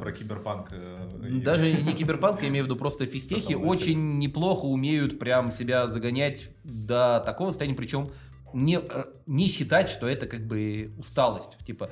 Про 0.01 0.13
киберпанк. 0.13 0.69
э, 0.73 0.97
Даже 1.45 1.73
не 1.73 1.93
киберпанк, 1.93 2.43
я 2.43 2.49
имею 2.49 2.65
в 2.65 2.69
виду 2.69 2.77
просто 2.77 3.07
физтехи 3.07 3.55
очень 3.55 4.19
неплохо 4.19 4.67
умеют 4.67 5.19
прям 5.19 5.53
себя 5.53 5.89
загонять 5.89 6.51
до 6.65 7.23
такого 7.25 7.51
состояния, 7.51 7.77
причем 7.77 8.09
не, 8.53 8.77
э, 8.79 9.05
не 9.27 9.47
считать, 9.49 9.89
что 9.89 10.07
это 10.07 10.27
как 10.27 10.47
бы 10.47 10.93
усталость. 10.99 11.57
Типа, 11.67 11.91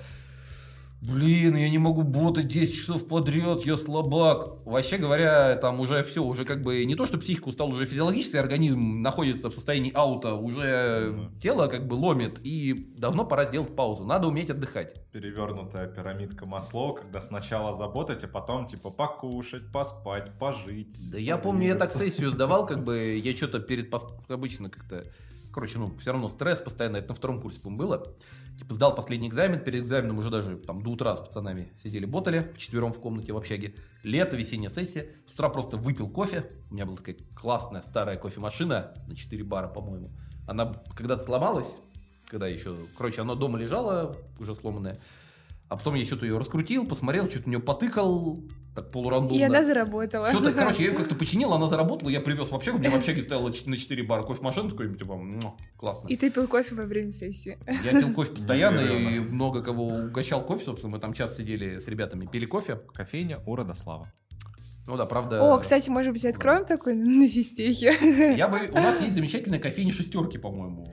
блин, 1.03 1.57
я 1.57 1.69
не 1.71 1.79
могу 1.79 2.03
ботать 2.03 2.49
10 2.49 2.75
часов 2.75 3.09
подряд, 3.09 3.65
я 3.65 3.77
слабак. 3.77 4.65
Вообще 4.67 4.99
говоря, 4.99 5.57
там 5.57 5.81
уже 5.81 6.03
все, 6.03 6.23
уже 6.23 6.45
как 6.45 6.63
бы 6.63 6.85
не 6.85 6.95
то, 6.95 7.07
что 7.07 7.19
психика 7.19 7.49
устала, 7.49 7.71
уже 7.71 7.85
физиологический 7.87 8.39
организм 8.39 9.01
находится 9.03 9.49
в 9.51 9.55
состоянии 9.55 9.93
аута, 9.95 10.35
уже 10.35 11.11
Мгм. 11.13 11.41
тело 11.41 11.69
как 11.69 11.87
бы 11.87 11.95
ломит, 11.95 12.39
и 12.43 12.93
давно 12.97 13.25
пора 13.25 13.47
сделать 13.47 13.75
паузу. 13.75 14.05
Надо 14.05 14.29
уметь 14.29 14.51
отдыхать. 14.51 14.95
перевернутая 15.13 15.87
пирамидка 15.89 16.47
Маслоу, 16.47 16.95
когда 16.95 17.21
сначала 17.21 17.75
заботать, 17.75 18.23
а 18.25 18.29
потом 18.29 18.67
типа 18.67 18.91
покушать, 18.91 19.63
поспать, 19.73 20.31
пожить. 20.39 21.11
Да 21.11 21.19
я 21.19 21.37
помню, 21.39 21.69
я 21.69 21.75
так 21.77 21.93
сессию 21.93 22.31
сдавал, 22.31 22.67
как 22.67 22.85
бы 22.85 23.21
я 23.23 23.37
что-то 23.37 23.61
перед 23.61 23.93
обычно 24.29 24.71
как-то. 24.71 25.05
Короче, 25.53 25.79
ну, 25.79 25.97
все 25.99 26.13
равно 26.13 26.29
стресс 26.29 26.61
постоянно, 26.61 26.99
это 26.99 27.09
на 27.09 27.15
втором 27.15 27.41
курсе, 27.41 27.61
по 27.61 27.71
было. 27.71 28.15
Типа 28.59 28.75
сдал 28.75 28.95
последний 28.95 29.29
экзамен, 29.29 29.59
перед 29.59 29.83
экзаменом 29.83 30.19
уже 30.19 30.31
даже 30.31 30.57
там 30.59 30.83
до 30.83 30.91
утра 30.91 31.17
с 31.17 31.21
пацанами 31.21 31.73
сидели, 31.83 32.05
ботали 32.05 32.53
вчетвером 32.55 32.93
в 32.93 33.01
комнате 33.01 33.33
в 33.33 33.37
общаге. 33.37 33.75
Лето, 34.05 34.37
весенняя 34.37 34.71
сессия. 34.71 35.15
С 35.29 35.33
утра 35.33 35.49
просто 35.49 35.77
выпил 35.77 36.09
кофе. 36.09 36.51
У 36.71 36.75
меня 36.75 36.87
была 36.87 36.97
такая 36.97 37.17
классная 37.35 37.81
старая 37.81 38.17
кофемашина 38.17 38.95
на 39.09 39.17
4 39.17 39.43
бара, 39.45 39.69
по-моему. 39.69 40.11
Она 40.47 40.75
когда-то 40.95 41.23
сломалась, 41.23 41.79
когда 42.27 42.47
еще... 42.47 42.77
Короче, 42.97 43.23
она 43.23 43.35
дома 43.35 43.59
лежала, 43.59 44.17
уже 44.39 44.55
сломанная. 44.55 44.97
А 45.69 45.77
потом 45.77 45.95
я 45.95 46.05
что-то 46.05 46.27
ее 46.27 46.37
раскрутил, 46.37 46.87
посмотрел, 46.87 47.29
что-то 47.31 47.45
в 47.45 47.47
нее 47.47 47.61
потыкал, 47.61 48.43
так 48.75 48.91
полурандомно. 48.93 49.39
И 49.39 49.43
она 49.43 49.65
заработала. 49.65 50.31
Что-то, 50.31 50.53
короче, 50.53 50.85
я 50.85 50.91
ее 50.91 50.97
как-то 50.97 51.15
починил, 51.15 51.53
она 51.53 51.67
заработала, 51.67 52.09
я 52.09 52.21
привез 52.21 52.51
в 52.51 52.55
общагу, 52.55 52.79
у 52.79 52.81
меня 52.81 52.91
в 52.91 52.95
общаге 52.95 53.23
стояла 53.23 53.53
ч- 53.53 53.69
на 53.69 53.77
4 53.77 54.03
бара 54.05 54.23
кофемашина, 54.23 54.71
такой, 54.71 54.95
типа, 54.97 55.17
«Муа, 55.17 55.55
классно. 55.77 56.07
И 56.09 56.17
ты 56.17 56.31
пил 56.31 56.47
кофе 56.47 56.75
во 56.75 56.85
время 56.85 57.11
сессии. 57.13 57.59
Я 57.85 57.91
пил 57.99 58.13
кофе 58.13 58.33
постоянно 58.37 58.81
и 58.81 59.19
много 59.19 59.63
кого 59.63 59.87
угощал 59.89 60.45
кофе, 60.45 60.65
собственно, 60.65 60.93
мы 60.93 60.99
там 61.01 61.13
час 61.15 61.37
сидели 61.37 61.79
с 61.81 61.89
ребятами, 61.89 62.27
пили 62.27 62.47
кофе. 62.47 62.81
Кофейня 62.95 63.39
у 63.47 63.57
Родослава. 63.57 64.07
Ну 64.87 64.97
да, 64.97 65.05
правда. 65.07 65.43
О, 65.43 65.59
кстати, 65.59 65.91
может 65.91 66.13
быть, 66.13 66.25
откроем 66.25 66.65
такой 66.65 66.95
на 66.97 67.29
физтехе? 67.29 68.35
Я 68.37 68.49
бы, 68.49 68.69
у 68.71 68.75
нас 68.77 69.01
есть 69.01 69.15
замечательная 69.15 69.59
кофейня 69.59 69.93
шестерки, 69.93 70.39
по-моему. 70.39 70.87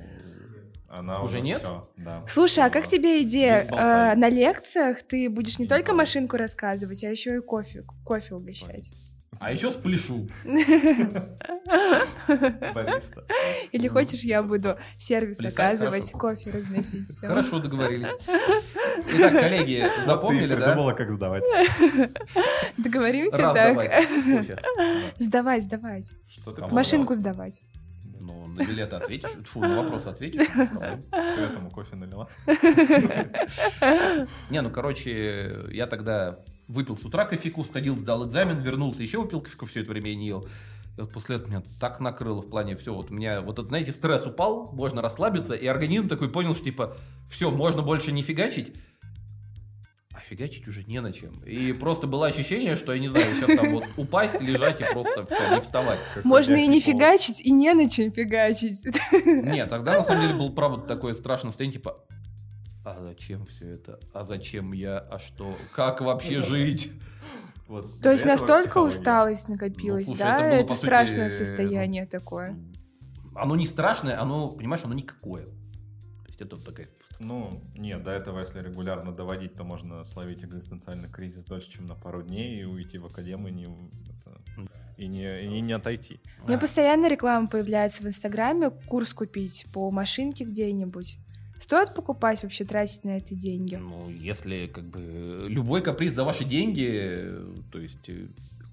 Она 0.89 1.21
Уже 1.21 1.37
уже, 1.39 1.41
нет? 1.45 1.57
всё, 1.59 1.83
да. 1.97 2.23
Слушай, 2.27 2.63
а 2.65 2.69
как 2.69 2.87
тебе 2.87 3.21
идея? 3.23 3.67
Э, 3.69 4.15
На 4.15 4.29
лекциях 4.29 5.03
ты 5.03 5.29
будешь 5.29 5.59
не 5.59 5.65
Без 5.65 5.69
только 5.69 5.91
болтай. 5.91 6.05
машинку 6.05 6.37
рассказывать, 6.37 7.03
а 7.03 7.09
еще 7.09 7.35
и 7.35 7.39
кофе, 7.39 7.83
кофе 8.05 8.35
угощать. 8.35 8.89
А 9.39 9.51
еще 9.51 9.69
спляшу. 9.69 10.27
Бариста. 12.27 13.23
Или 13.71 13.87
хочешь, 13.87 14.21
я 14.21 14.41
буду 14.43 14.77
сервис 14.97 15.39
оказывать, 15.43 16.11
кофе 16.11 16.51
разносить. 16.51 17.07
Хорошо 17.19 17.59
договорились. 17.59 18.07
Итак, 19.13 19.33
коллеги, 19.33 19.87
запомнили, 20.05 20.55
да? 20.55 20.65
придумала, 20.65 20.93
как 20.93 21.09
сдавать. 21.11 21.43
Договоримся 22.77 23.37
так. 23.53 24.03
Сдавать, 25.19 25.63
сдавать. 25.63 26.11
Что 26.29 26.51
ты 26.51 26.61
Кому? 26.61 26.73
Машинку 26.73 27.13
сдавать. 27.13 27.61
Ну, 28.27 28.47
на 28.47 28.65
билеты 28.65 28.97
ответишь, 28.97 29.31
фу, 29.45 29.61
на 29.61 29.81
вопрос 29.81 30.05
ответишь. 30.05 30.41
без 30.41 30.47
проблем. 30.47 31.01
к 31.09 31.13
этому 31.13 31.71
кофе 31.71 31.95
налила? 31.95 32.27
Не, 34.49 34.61
ну, 34.61 34.69
короче, 34.69 35.65
я 35.71 35.87
тогда 35.87 36.39
выпил 36.67 36.97
с 36.97 37.05
утра 37.05 37.23
кофейку, 37.23 37.63
сходил, 37.63 37.95
сдал 37.95 38.27
экзамен, 38.27 38.59
вернулся, 38.59 39.01
еще 39.01 39.21
выпил 39.21 39.39
кофейку, 39.39 39.65
все 39.67 39.81
это 39.81 39.91
время 39.91 40.09
я 40.09 40.15
не 40.17 40.27
ел. 40.27 40.45
И 40.97 41.01
вот 41.01 41.13
после 41.13 41.37
этого 41.37 41.51
меня 41.51 41.63
так 41.79 42.01
накрыло 42.01 42.41
в 42.41 42.49
плане 42.49 42.75
все. 42.75 42.93
Вот 42.93 43.11
у 43.11 43.13
меня 43.13 43.39
вот 43.39 43.53
этот, 43.53 43.69
знаете, 43.69 43.93
стресс 43.93 44.25
упал, 44.25 44.71
можно 44.73 45.01
расслабиться, 45.01 45.53
и 45.53 45.67
организм 45.67 46.09
такой 46.09 46.29
понял, 46.29 46.53
что 46.53 46.65
типа, 46.65 46.97
все, 47.29 47.49
можно 47.49 47.81
больше 47.81 48.11
не 48.11 48.23
фигачить. 48.23 48.73
Фигачить 50.29 50.67
уже 50.67 50.83
не 50.83 50.99
на 50.99 51.13
чем. 51.13 51.39
И 51.45 51.71
просто 51.71 52.05
было 52.05 52.27
ощущение, 52.27 52.75
что, 52.75 52.93
я 52.93 52.99
не 52.99 53.07
знаю, 53.07 53.33
сейчас 53.35 53.55
там 53.55 53.69
вот 53.71 53.85
упасть, 53.95 54.39
лежать 54.41 54.81
и 54.81 54.83
просто 54.85 55.25
все, 55.25 55.55
не 55.55 55.61
вставать. 55.61 55.99
Можно 56.23 56.55
и 56.55 56.67
не 56.67 56.81
пол. 56.81 56.93
фигачить, 56.93 57.39
и 57.39 57.51
не 57.51 57.73
на 57.73 57.89
чем 57.89 58.11
фигачить. 58.11 58.83
Нет, 59.25 59.69
тогда 59.69 59.93
на 59.93 60.01
самом 60.01 60.21
деле 60.23 60.33
был 60.33 60.53
правда 60.53 60.85
такое 60.85 61.13
страшное 61.13 61.51
состояние, 61.51 61.79
типа, 61.79 62.03
а 62.83 63.01
зачем 63.01 63.45
все 63.45 63.71
это? 63.71 63.99
А 64.13 64.23
зачем 64.23 64.73
я? 64.73 64.97
А 64.97 65.19
что? 65.19 65.53
Как 65.73 66.01
вообще 66.01 66.41
жить? 66.41 66.91
Вот 67.67 67.85
То 68.01 68.11
есть 68.11 68.25
настолько 68.25 68.77
усталость 68.77 69.49
накопилась, 69.49 70.07
Ну, 70.07 70.15
слушай, 70.15 70.23
да? 70.23 70.35
это 70.35 70.43
было, 70.43 70.59
Это 70.63 70.73
сути, 70.73 70.85
страшное 70.85 71.29
состояние 71.29 72.05
такое. 72.05 72.57
Оно 73.35 73.55
не 73.55 73.65
страшное, 73.65 74.19
оно, 74.21 74.49
понимаешь, 74.49 74.83
оно 74.85 74.93
никакое. 74.93 75.45
То 75.45 76.27
есть 76.27 76.41
это 76.41 76.55
вот 76.55 76.65
такая... 76.65 76.87
Ну, 77.19 77.61
нет, 77.75 78.03
до 78.03 78.11
этого, 78.11 78.39
если 78.39 78.61
регулярно 78.61 79.11
доводить, 79.11 79.55
то 79.55 79.63
можно 79.63 80.03
словить 80.03 80.43
экзистенциальный 80.43 81.09
кризис 81.09 81.43
дольше, 81.43 81.71
чем 81.71 81.87
на 81.87 81.95
пару 81.95 82.21
дней, 82.21 82.61
и 82.61 82.63
уйти 82.63 82.97
в 82.97 83.05
академию, 83.05 83.53
не, 83.53 83.63
это, 83.63 84.39
и, 84.97 85.07
не, 85.07 85.57
и 85.57 85.61
не 85.61 85.73
отойти. 85.73 86.19
У 86.43 86.47
меня 86.47 86.59
постоянно 86.59 87.07
реклама 87.07 87.47
появляется 87.47 88.03
в 88.03 88.07
Инстаграме, 88.07 88.69
курс 88.69 89.13
купить 89.13 89.65
по 89.73 89.89
машинке 89.89 90.45
где-нибудь. 90.45 91.17
Стоит 91.59 91.95
покупать 91.95 92.43
вообще, 92.43 92.65
тратить 92.65 93.03
на 93.03 93.17
это 93.17 93.33
деньги? 93.33 93.75
Ну, 93.75 94.09
если 94.09 94.67
как 94.67 94.85
бы 94.85 95.47
любой 95.49 95.81
каприз 95.81 96.13
за 96.13 96.23
ваши 96.23 96.45
деньги, 96.45 97.31
то 97.71 97.79
есть 97.79 98.07
э, 98.09 98.27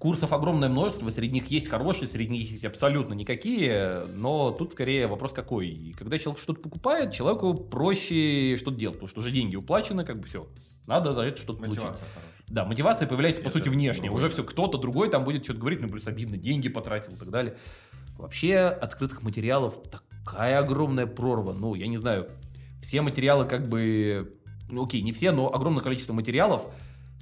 Курсов 0.05 0.33
огромное 0.33 0.69
множество, 0.69 1.09
среди 1.09 1.33
них 1.33 1.47
есть 1.47 1.67
хорошие, 1.67 2.07
среди 2.07 2.31
них 2.31 2.51
есть 2.51 2.63
абсолютно 2.63 3.15
никакие, 3.15 4.03
но 4.13 4.51
тут 4.51 4.73
скорее 4.73 5.07
вопрос 5.07 5.33
какой. 5.33 5.69
И 5.69 5.93
когда 5.93 6.19
человек 6.19 6.39
что-то 6.39 6.61
покупает, 6.61 7.11
человеку 7.11 7.55
проще 7.55 8.55
что-то 8.55 8.77
делать, 8.77 8.97
потому 8.97 9.09
что 9.09 9.21
уже 9.21 9.31
деньги 9.31 9.55
уплачены, 9.55 10.05
как 10.05 10.19
бы 10.19 10.27
все. 10.27 10.47
Надо 10.85 11.11
за 11.11 11.21
это 11.21 11.41
что-то 11.41 11.57
получить. 11.57 11.79
Хорошая. 11.79 12.05
Да, 12.47 12.65
мотивация 12.65 13.07
появляется, 13.07 13.41
по 13.41 13.47
Это 13.47 13.57
сути, 13.57 13.67
внешне. 13.67 14.11
Уже 14.11 14.29
все, 14.29 14.43
кто-то 14.43 14.77
другой 14.77 15.09
там 15.09 15.23
будет 15.23 15.43
что-то 15.43 15.61
говорить, 15.61 15.81
ну, 15.81 15.89
плюс 15.89 16.05
обидно, 16.05 16.37
деньги 16.37 16.69
потратил 16.69 17.13
и 17.13 17.17
так 17.17 17.31
далее. 17.31 17.57
Вообще, 18.15 18.59
открытых 18.59 19.23
материалов 19.23 19.79
такая 19.89 20.59
огромная 20.59 21.07
прорва. 21.07 21.53
Ну, 21.53 21.73
я 21.73 21.87
не 21.87 21.97
знаю, 21.97 22.27
все 22.79 23.01
материалы 23.01 23.45
как 23.45 23.67
бы... 23.67 24.37
Ну, 24.69 24.85
окей, 24.85 25.01
не 25.01 25.13
все, 25.13 25.31
но 25.31 25.51
огромное 25.51 25.81
количество 25.81 26.13
материалов. 26.13 26.67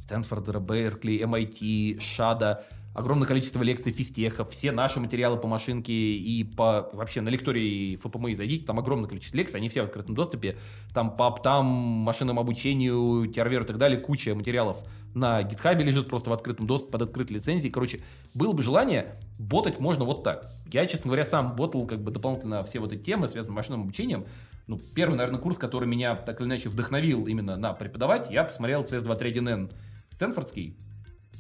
Стэнфорда, 0.04 0.60
Беркли, 0.60 1.24
MIT, 1.24 2.02
Шада, 2.02 2.66
огромное 2.94 3.26
количество 3.26 3.64
лекций 3.64 3.94
физтеха, 3.94 4.44
все 4.44 4.72
наши 4.72 5.00
материалы 5.00 5.38
по 5.38 5.48
машинке 5.48 5.94
и 5.94 6.44
по 6.44 6.90
вообще 6.92 7.22
на 7.22 7.30
лектории 7.30 7.96
ФПМИ 7.96 8.36
зайдите, 8.36 8.66
там 8.66 8.80
огромное 8.80 9.08
количество 9.08 9.38
лекций, 9.38 9.60
они 9.60 9.70
все 9.70 9.82
в 9.82 9.86
открытом 9.86 10.14
доступе, 10.14 10.58
там 10.94 11.16
по 11.16 11.28
оптам, 11.28 11.66
машинному 11.66 12.42
обучению, 12.42 13.28
тервер 13.28 13.64
и 13.64 13.66
так 13.66 13.78
далее, 13.78 13.98
куча 13.98 14.36
материалов 14.36 14.84
на 15.14 15.42
гитхабе 15.44 15.86
лежит 15.86 16.10
просто 16.10 16.30
в 16.30 16.34
открытом 16.34 16.68
доступе, 16.68 16.92
под 16.92 17.04
открытой 17.04 17.38
лицензией. 17.38 17.72
Короче, 17.72 18.02
было 18.34 18.52
бы 18.52 18.62
желание, 18.62 19.16
ботать 19.40 19.80
можно 19.80 20.06
вот 20.06 20.24
так. 20.24 20.50
Я, 20.72 20.86
честно 20.88 21.10
говоря, 21.10 21.24
сам 21.24 21.56
ботал 21.56 21.86
как 21.86 22.02
бы 22.02 22.12
дополнительно 22.12 22.64
все 22.64 22.80
вот 22.80 22.92
эти 22.92 23.04
темы, 23.04 23.28
связанные 23.28 23.54
с 23.54 23.56
машинным 23.56 23.82
обучением. 23.84 24.26
Ну, 24.66 24.80
первый, 24.96 25.16
наверное, 25.16 25.40
курс, 25.40 25.58
который 25.58 25.88
меня 25.88 26.16
так 26.16 26.42
или 26.42 26.48
иначе 26.48 26.70
вдохновил 26.70 27.26
именно 27.26 27.58
на 27.58 27.74
преподавать, 27.74 28.32
я 28.32 28.44
посмотрел 28.44 28.82
CS231N 28.84 29.72
Стэнфордский, 30.14 30.78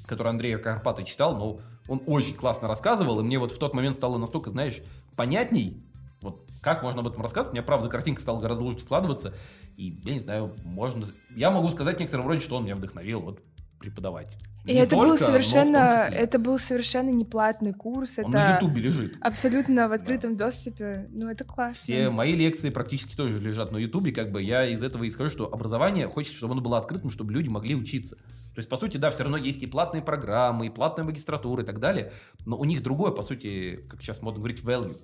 который 0.05 0.29
Андрей 0.29 0.57
Карпатый 0.57 1.05
читал, 1.05 1.37
но 1.37 1.59
он 1.87 2.01
очень 2.05 2.35
классно 2.35 2.67
рассказывал, 2.67 3.19
и 3.19 3.23
мне 3.23 3.39
вот 3.39 3.51
в 3.51 3.57
тот 3.57 3.73
момент 3.73 3.95
стало 3.95 4.17
настолько, 4.17 4.51
знаешь, 4.51 4.81
понятней, 5.15 5.83
вот 6.21 6.45
как 6.61 6.83
можно 6.83 7.01
об 7.01 7.07
этом 7.07 7.21
рассказывать, 7.21 7.51
у 7.51 7.55
меня, 7.55 7.63
правда, 7.63 7.89
картинка 7.89 8.21
стала 8.21 8.39
гораздо 8.39 8.63
лучше 8.63 8.81
складываться, 8.81 9.33
и, 9.75 9.99
я 10.03 10.13
не 10.13 10.19
знаю, 10.19 10.55
можно... 10.63 11.07
Я 11.35 11.51
могу 11.51 11.69
сказать 11.69 11.97
в 11.97 11.99
некотором 11.99 12.27
роде, 12.27 12.39
что 12.41 12.55
он 12.55 12.65
меня 12.65 12.75
вдохновил 12.75 13.21
вот 13.21 13.41
преподавать. 13.83 14.37
И 14.65 14.73
Не 14.73 14.79
это 14.79 14.95
был 14.95 15.03
только, 15.09 15.17
том 15.17 15.27
совершенно, 15.27 16.07
это 16.09 16.39
был 16.39 16.57
совершенно 16.57 17.09
неплатный 17.09 17.73
курс. 17.73 18.17
Он 18.17 18.31
на 18.31 18.55
это 18.55 18.63
Ютубе 18.63 18.81
лежит. 18.81 19.17
абсолютно 19.19 19.89
в 19.89 19.91
открытом 19.91 20.37
доступе. 20.37 21.09
Ну, 21.11 21.29
это 21.29 21.43
классно. 21.43 21.83
Все 21.83 22.09
мои 22.09 22.33
лекции 22.33 22.69
практически 22.69 23.15
тоже 23.15 23.39
лежат 23.39 23.71
на 23.73 23.77
Ютубе, 23.77 24.13
как 24.13 24.31
бы 24.31 24.41
я 24.41 24.65
из 24.65 24.81
этого 24.81 25.03
и 25.03 25.09
скажу, 25.11 25.29
что 25.29 25.53
образование 25.53 26.07
хочется, 26.07 26.37
чтобы 26.37 26.53
оно 26.53 26.61
было 26.61 26.77
открытым, 26.77 27.09
чтобы 27.09 27.33
люди 27.33 27.49
могли 27.49 27.75
учиться. 27.75 28.15
То 28.15 28.59
есть, 28.59 28.69
по 28.69 28.77
сути, 28.77 28.97
да, 28.97 29.09
все 29.09 29.23
равно 29.23 29.37
есть 29.37 29.61
и 29.61 29.67
платные 29.67 30.01
программы, 30.01 30.67
и 30.67 30.69
платная 30.69 31.03
магистратура 31.03 31.63
и 31.63 31.65
так 31.65 31.79
далее, 31.79 32.13
но 32.45 32.57
у 32.57 32.63
них 32.63 32.83
другое, 32.83 33.11
по 33.11 33.21
сути, 33.23 33.85
как 33.89 34.01
сейчас 34.01 34.21
модно 34.21 34.39
говорить, 34.39 34.61
value. 34.61 34.95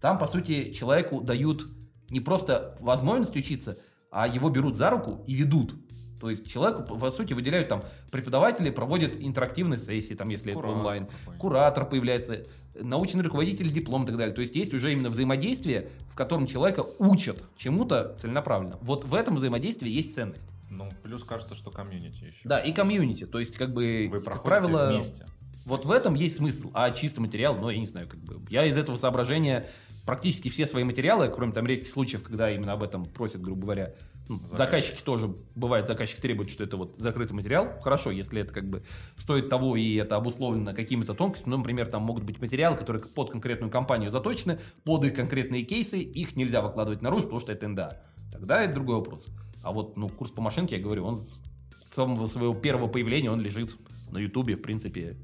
Там, 0.00 0.18
по 0.18 0.26
сути, 0.26 0.72
человеку 0.72 1.20
дают 1.20 1.64
не 2.10 2.20
просто 2.20 2.76
возможность 2.80 3.36
учиться, 3.36 3.76
а 4.10 4.26
его 4.26 4.48
берут 4.48 4.76
за 4.76 4.90
руку 4.90 5.22
и 5.26 5.34
ведут. 5.34 5.74
То 6.20 6.30
есть 6.30 6.50
человеку, 6.50 6.82
по 6.96 7.10
сути, 7.10 7.32
выделяют 7.32 7.68
там 7.68 7.82
преподаватели, 8.10 8.70
проводят 8.70 9.16
интерактивные 9.18 9.78
сессии, 9.78 10.14
там, 10.14 10.28
если 10.28 10.52
это 10.52 10.60
Куратор 10.60 10.78
онлайн. 10.78 11.06
какой-нибудь. 11.06 11.38
Куратор 11.40 11.88
появляется, 11.88 12.42
научный 12.80 13.22
руководитель, 13.22 13.68
диплом 13.68 14.04
и 14.04 14.06
так 14.06 14.16
далее. 14.16 14.34
То 14.34 14.40
есть 14.40 14.54
есть 14.54 14.72
уже 14.72 14.92
именно 14.92 15.10
взаимодействие, 15.10 15.88
в 16.10 16.14
котором 16.14 16.46
человека 16.46 16.84
учат 16.98 17.42
чему-то 17.56 18.14
целенаправленно. 18.16 18.78
Вот 18.80 19.04
в 19.04 19.14
этом 19.14 19.36
взаимодействии 19.36 19.90
есть 19.90 20.14
ценность. 20.14 20.48
Ну, 20.70 20.88
плюс 21.02 21.24
кажется, 21.24 21.54
что 21.54 21.70
комьюнити 21.70 22.24
еще. 22.24 22.40
Да, 22.44 22.58
и 22.58 22.72
комьюнити. 22.72 23.26
То 23.26 23.38
есть, 23.38 23.54
как 23.56 23.72
бы, 23.72 24.08
Вы 24.10 24.20
как 24.20 24.42
правило, 24.42 24.88
вместе. 24.90 25.26
вот 25.66 25.84
в 25.84 25.90
этом 25.90 26.14
есть 26.14 26.36
смысл. 26.36 26.70
А 26.74 26.90
чистый 26.90 27.20
материал, 27.20 27.56
ну, 27.56 27.68
я 27.68 27.78
не 27.78 27.86
знаю, 27.86 28.08
как 28.08 28.20
бы. 28.20 28.40
Я 28.50 28.64
из 28.66 28.76
этого 28.76 28.96
соображения 28.96 29.66
практически 30.06 30.48
все 30.48 30.66
свои 30.66 30.84
материалы, 30.84 31.28
кроме 31.28 31.52
там 31.52 31.66
редких 31.66 31.92
случаев, 31.92 32.22
когда 32.22 32.50
именно 32.50 32.72
об 32.72 32.82
этом 32.82 33.04
просят, 33.04 33.40
грубо 33.40 33.62
говоря, 33.62 33.94
ну, 34.28 34.38
Заказчик. 34.38 34.56
заказчики 34.56 35.02
тоже, 35.02 35.34
бывает, 35.54 35.86
заказчик 35.86 36.20
требует, 36.20 36.50
что 36.50 36.64
это 36.64 36.78
вот 36.78 36.94
закрытый 36.98 37.36
материал. 37.36 37.78
Хорошо, 37.82 38.10
если 38.10 38.40
это 38.40 38.54
как 38.54 38.64
бы 38.64 38.82
стоит 39.16 39.50
того 39.50 39.76
и 39.76 39.94
это 39.96 40.16
обусловлено 40.16 40.74
какими-то 40.74 41.12
тонкостями. 41.12 41.50
Ну, 41.50 41.58
например, 41.58 41.88
там 41.88 42.02
могут 42.02 42.24
быть 42.24 42.40
материалы, 42.40 42.76
которые 42.76 43.02
под 43.02 43.30
конкретную 43.30 43.70
компанию 43.70 44.10
заточены, 44.10 44.60
под 44.84 45.04
их 45.04 45.14
конкретные 45.14 45.64
кейсы, 45.64 45.98
их 45.98 46.36
нельзя 46.36 46.62
выкладывать 46.62 47.02
наружу, 47.02 47.24
потому 47.24 47.40
что 47.40 47.52
это 47.52 47.68
НДА. 47.68 48.02
Тогда 48.32 48.62
это 48.62 48.74
другой 48.74 48.96
вопрос. 48.96 49.28
А 49.62 49.72
вот, 49.72 49.96
ну, 49.96 50.08
курс 50.08 50.30
по 50.30 50.40
машинке, 50.40 50.76
я 50.76 50.82
говорю, 50.82 51.04
он 51.04 51.18
с 51.18 51.40
самого 51.86 52.26
своего 52.26 52.54
первого 52.54 52.88
появления, 52.88 53.30
он 53.30 53.40
лежит 53.40 53.76
на 54.10 54.18
Ютубе, 54.18 54.56
в 54.56 54.62
принципе, 54.62 55.16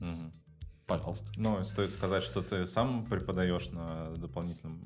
Мгм. 0.00 0.32
Пожалуйста. 0.86 1.26
Ну, 1.36 1.62
стоит 1.64 1.90
сказать, 1.92 2.22
что 2.22 2.42
ты 2.42 2.66
сам 2.66 3.04
преподаешь 3.06 3.68
на 3.70 4.10
дополнительном 4.16 4.80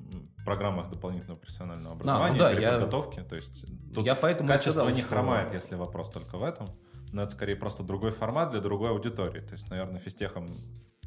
программах 0.45 0.89
дополнительного 0.89 1.37
профессионального 1.37 1.95
образования, 1.95 2.33
ну 2.33 2.39
да, 2.39 2.51
я- 2.51 2.57
переподготовки. 2.57 3.21
То 3.21 3.35
есть 3.35 3.65
тут 3.93 4.05
я 4.05 4.15
поэтому 4.15 4.47
качество 4.47 4.71
сказал, 4.71 4.89
не 4.89 5.01
что- 5.01 5.09
хромает, 5.09 5.53
если 5.53 5.75
вопрос 5.75 6.09
только 6.09 6.37
в 6.37 6.43
этом. 6.43 6.67
Но 7.13 7.23
это 7.23 7.31
скорее 7.31 7.55
просто 7.55 7.83
другой 7.83 8.11
формат 8.11 8.51
для 8.51 8.59
другой 8.59 8.89
аудитории. 8.89 9.39
То 9.41 9.53
есть, 9.53 9.69
наверное, 9.69 9.99
физтехам 9.99 10.45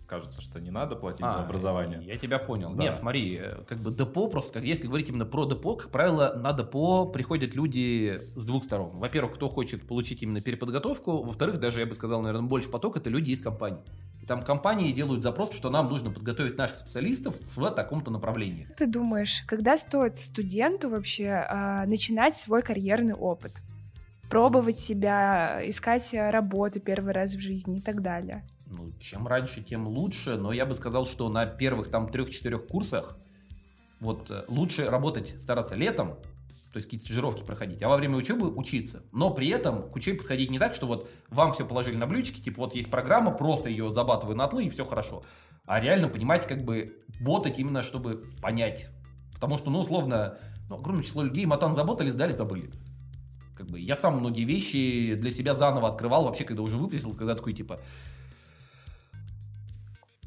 кажется, 0.06 0.40
что 0.40 0.58
не 0.60 0.70
надо 0.72 0.96
платить 0.96 1.20
за 1.20 1.36
А, 1.36 1.44
образование. 1.44 2.02
Я 2.02 2.16
тебя 2.16 2.38
понял. 2.40 2.74
Да. 2.74 2.82
Не, 2.82 2.90
смотри, 2.90 3.36
э, 3.36 3.62
как 3.68 3.78
бы 3.78 3.92
депо 3.92 4.28
просто, 4.28 4.54
как 4.54 4.64
если 4.64 4.88
говорить 4.88 5.08
именно 5.08 5.24
про 5.24 5.44
депо, 5.46 5.76
как 5.76 5.90
правило, 5.90 6.34
на 6.34 6.52
депо 6.52 7.06
приходят 7.06 7.54
люди 7.54 8.18
с 8.34 8.44
двух 8.44 8.64
сторон. 8.64 8.98
Во-первых, 8.98 9.34
кто 9.36 9.48
хочет 9.48 9.86
получить 9.86 10.20
именно 10.22 10.40
переподготовку, 10.40 11.22
во-вторых, 11.22 11.60
даже 11.60 11.78
я 11.78 11.86
бы 11.86 11.94
сказал, 11.94 12.22
наверное, 12.22 12.48
больше 12.48 12.68
поток 12.70 12.96
это 12.96 13.08
люди 13.08 13.30
из 13.30 13.40
компаний. 13.40 13.78
Там 14.26 14.42
компании 14.42 14.92
делают 14.92 15.22
запрос, 15.22 15.52
что 15.52 15.70
нам 15.70 15.88
нужно 15.88 16.10
подготовить 16.10 16.56
наших 16.56 16.78
специалистов 16.78 17.36
в 17.56 17.70
таком-то 17.70 18.10
направлении. 18.10 18.64
Как 18.64 18.76
ты 18.76 18.86
думаешь, 18.86 19.42
когда 19.46 19.76
стоит 19.76 20.18
студенту 20.18 20.88
вообще 20.88 21.44
а, 21.48 21.86
начинать 21.86 22.36
свой 22.36 22.62
карьерный 22.62 23.14
опыт? 23.14 23.52
Пробовать 24.28 24.78
себя, 24.78 25.60
искать 25.64 26.14
э, 26.14 26.30
работу 26.30 26.78
первый 26.78 27.12
раз 27.12 27.34
в 27.34 27.40
жизни 27.40 27.78
и 27.78 27.80
так 27.80 28.00
далее. 28.00 28.44
Ну, 28.66 28.92
чем 29.00 29.26
раньше, 29.26 29.60
тем 29.60 29.88
лучше, 29.88 30.36
но 30.36 30.52
я 30.52 30.66
бы 30.66 30.76
сказал, 30.76 31.04
что 31.06 31.28
на 31.28 31.46
первых 31.46 31.90
там 31.90 32.08
трех-четырех 32.08 32.68
курсах 32.68 33.18
вот 33.98 34.30
э, 34.30 34.44
лучше 34.46 34.88
работать, 34.88 35.34
стараться 35.42 35.74
летом, 35.74 36.14
то 36.72 36.76
есть 36.76 36.86
какие-то 36.86 37.06
стажировки 37.06 37.42
проходить, 37.42 37.82
а 37.82 37.88
во 37.88 37.96
время 37.96 38.16
учебы 38.16 38.48
учиться. 38.54 39.02
Но 39.12 39.30
при 39.30 39.48
этом 39.48 39.90
к 39.90 39.96
учебе 39.96 40.18
подходить 40.18 40.50
не 40.50 40.58
так, 40.58 40.74
что 40.74 40.86
вот 40.86 41.10
вам 41.28 41.52
все 41.52 41.66
положили 41.66 41.96
на 41.96 42.06
блюдечки, 42.06 42.40
типа 42.40 42.58
вот 42.58 42.74
есть 42.74 42.90
программа, 42.90 43.32
просто 43.32 43.68
ее 43.68 43.90
забатывай 43.90 44.36
на 44.36 44.46
тлы 44.46 44.66
и 44.66 44.68
все 44.68 44.84
хорошо. 44.84 45.22
А 45.66 45.80
реально 45.80 46.08
понимать, 46.08 46.46
как 46.46 46.62
бы 46.64 47.02
ботать 47.20 47.58
именно, 47.58 47.82
чтобы 47.82 48.24
понять. 48.40 48.88
Потому 49.34 49.58
что, 49.58 49.70
ну, 49.70 49.80
условно, 49.80 50.38
ну, 50.68 50.76
огромное 50.76 51.02
число 51.02 51.22
людей 51.22 51.44
матан 51.44 51.74
заботали, 51.74 52.10
сдали, 52.10 52.32
забыли. 52.32 52.70
Как 53.56 53.66
бы 53.66 53.80
я 53.80 53.96
сам 53.96 54.18
многие 54.20 54.44
вещи 54.44 55.16
для 55.16 55.32
себя 55.32 55.54
заново 55.54 55.88
открывал, 55.88 56.24
вообще, 56.24 56.44
когда 56.44 56.62
уже 56.62 56.76
выпустил, 56.76 57.14
когда 57.14 57.34
такой, 57.34 57.52
типа, 57.52 57.80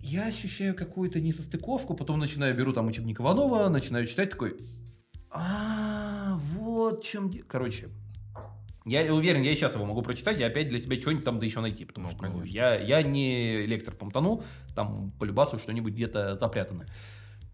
я 0.01 0.25
ощущаю 0.25 0.75
какую-то 0.75 1.21
несостыковку, 1.21 1.93
потом 1.93 2.19
начинаю, 2.19 2.53
беру 2.55 2.73
там 2.73 2.87
учебник 2.87 3.21
Иванова, 3.21 3.69
начинаю 3.69 4.05
читать, 4.05 4.31
такой, 4.31 4.57
а, 5.31 5.92
чем... 7.03 7.29
де-». 7.29 7.43
Короче, 7.43 7.89
я 8.85 9.13
уверен, 9.13 9.43
я 9.43 9.51
и 9.51 9.55
сейчас 9.55 9.75
его 9.75 9.85
могу 9.85 10.01
прочитать, 10.01 10.39
и 10.39 10.43
опять 10.43 10.67
для 10.69 10.79
себя 10.79 10.99
что-нибудь 10.99 11.23
там 11.23 11.39
да 11.39 11.45
еще 11.45 11.61
найти, 11.61 11.85
потому 11.85 12.07
Ну, 12.07 12.11
что 12.11 12.21
конечно. 12.21 12.43
я, 12.45 12.75
я 12.75 13.01
не 13.01 13.59
лектор 13.59 13.95
по 13.95 14.05
Мтану, 14.05 14.43
там 14.75 15.11
по 15.19 15.23
любасу 15.23 15.57
что-нибудь 15.57 15.93
где-то 15.93 16.35
запрятано. 16.35 16.85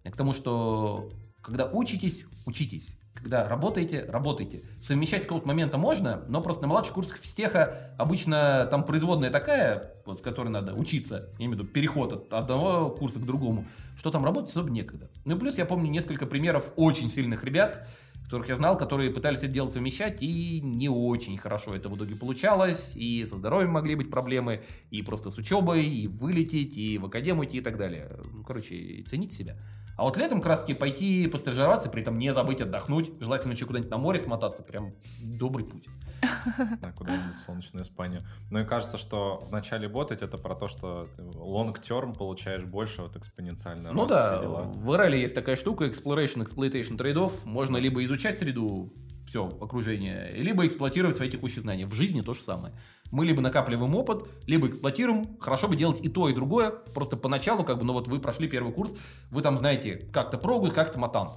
Я 0.03 0.11
К 0.11 0.15
тому, 0.17 0.33
что 0.33 1.11
когда 1.41 1.69
учитесь, 1.71 2.25
учитесь. 2.45 2.95
Когда 3.13 3.49
работаете, 3.49 4.05
работаете. 4.05 4.61
Совмещать 4.81 5.23
с 5.23 5.25
какого-то 5.25 5.47
момента 5.47 5.77
можно, 5.77 6.23
но 6.29 6.41
просто 6.41 6.61
на 6.61 6.69
младших 6.69 6.93
курсах 6.93 7.17
физтеха 7.17 7.93
обычно 7.97 8.67
там 8.71 8.85
производная 8.85 9.29
такая, 9.29 9.93
вот, 10.05 10.19
с 10.19 10.21
которой 10.21 10.49
надо 10.49 10.73
учиться, 10.73 11.29
я 11.37 11.45
имею 11.45 11.51
в 11.51 11.59
виду 11.59 11.65
переход 11.65 12.13
от 12.13 12.33
одного 12.33 12.89
курса 12.89 13.19
к 13.19 13.25
другому, 13.25 13.65
что 13.97 14.09
там 14.09 14.23
работать 14.23 14.51
особо 14.51 14.69
некогда. 14.69 15.09
Ну 15.25 15.35
и 15.35 15.39
плюс 15.39 15.57
я 15.57 15.65
помню 15.65 15.89
несколько 15.91 16.25
примеров 16.25 16.71
очень 16.77 17.09
сильных 17.09 17.43
ребят, 17.43 17.85
которых 18.29 18.47
я 18.47 18.55
знал, 18.57 18.77
которые 18.77 19.09
пытались 19.09 19.39
это 19.39 19.47
дело 19.47 19.69
совмещать, 19.69 20.21
и 20.21 20.61
не 20.61 20.87
очень 20.87 21.35
хорошо 21.39 21.73
это 21.73 21.89
в 21.89 21.95
итоге 21.95 22.15
получалось, 22.15 22.93
и 22.95 23.25
со 23.25 23.37
здоровьем 23.37 23.71
могли 23.71 23.95
быть 23.95 24.11
проблемы, 24.11 24.61
и 24.91 25.01
просто 25.01 25.31
с 25.31 25.37
учебой, 25.39 25.83
и 25.83 26.07
вылететь, 26.07 26.77
и 26.77 26.99
в 26.99 27.05
академию 27.05 27.45
идти 27.45 27.57
и 27.57 27.61
так 27.61 27.77
далее. 27.77 28.11
Ну, 28.31 28.43
короче, 28.43 29.03
цените 29.07 29.35
себя. 29.35 29.57
А 29.97 30.03
вот 30.03 30.15
летом 30.17 30.43
таки 30.43 30.75
пойти 30.75 31.25
постажироваться, 31.25 31.89
при 31.89 32.03
этом 32.03 32.19
не 32.19 32.31
забыть 32.31 32.61
отдохнуть, 32.61 33.11
желательно 33.19 33.53
еще 33.53 33.65
куда-нибудь 33.65 33.89
на 33.89 33.97
море 33.97 34.19
смотаться, 34.19 34.61
прям 34.61 34.93
добрый 35.23 35.65
путь. 35.65 35.87
Да, 36.81 36.91
куда-нибудь 36.91 37.35
в 37.35 37.41
солнечную 37.41 37.83
Испанию. 37.83 38.21
Ну 38.51 38.59
и 38.59 38.65
кажется, 38.65 38.97
что 38.97 39.39
в 39.43 39.51
начале 39.51 39.87
ботать 39.87 40.21
это 40.21 40.37
про 40.37 40.55
то, 40.55 40.67
что 40.67 41.05
ты 41.15 41.21
long-term 41.21 42.17
получаешь 42.17 42.63
больше 42.63 43.01
вот 43.01 43.15
экспоненциально. 43.15 43.91
Ну 43.91 44.01
рост, 44.01 44.09
да, 44.09 44.41
в 44.41 44.91
RL 44.91 45.17
есть 45.17 45.35
такая 45.35 45.55
штука, 45.55 45.85
exploration, 45.85 46.45
exploitation 46.45 46.97
трейдов. 46.97 47.45
Можно 47.45 47.77
либо 47.77 48.03
изучать 48.03 48.37
среду 48.37 48.93
все 49.29 49.47
окружение, 49.47 50.31
либо 50.33 50.65
эксплуатировать 50.65 51.15
свои 51.15 51.29
текущие 51.29 51.61
знания. 51.61 51.85
В 51.85 51.93
жизни 51.93 52.21
то 52.21 52.33
же 52.33 52.41
самое. 52.41 52.73
Мы 53.11 53.25
либо 53.25 53.41
накапливаем 53.41 53.95
опыт, 53.95 54.27
либо 54.47 54.67
эксплуатируем. 54.67 55.37
Хорошо 55.39 55.67
бы 55.67 55.75
делать 55.75 55.99
и 56.03 56.09
то, 56.09 56.29
и 56.29 56.33
другое. 56.33 56.71
Просто 56.71 57.15
поначалу, 57.15 57.63
как 57.63 57.77
бы, 57.77 57.83
ну 57.83 57.93
вот 57.93 58.07
вы 58.07 58.19
прошли 58.19 58.47
первый 58.47 58.73
курс, 58.73 58.95
вы 59.29 59.41
там 59.41 59.57
знаете 59.57 60.09
как-то 60.11 60.37
прогу, 60.37 60.69
как-то 60.71 60.99
матан. 60.99 61.29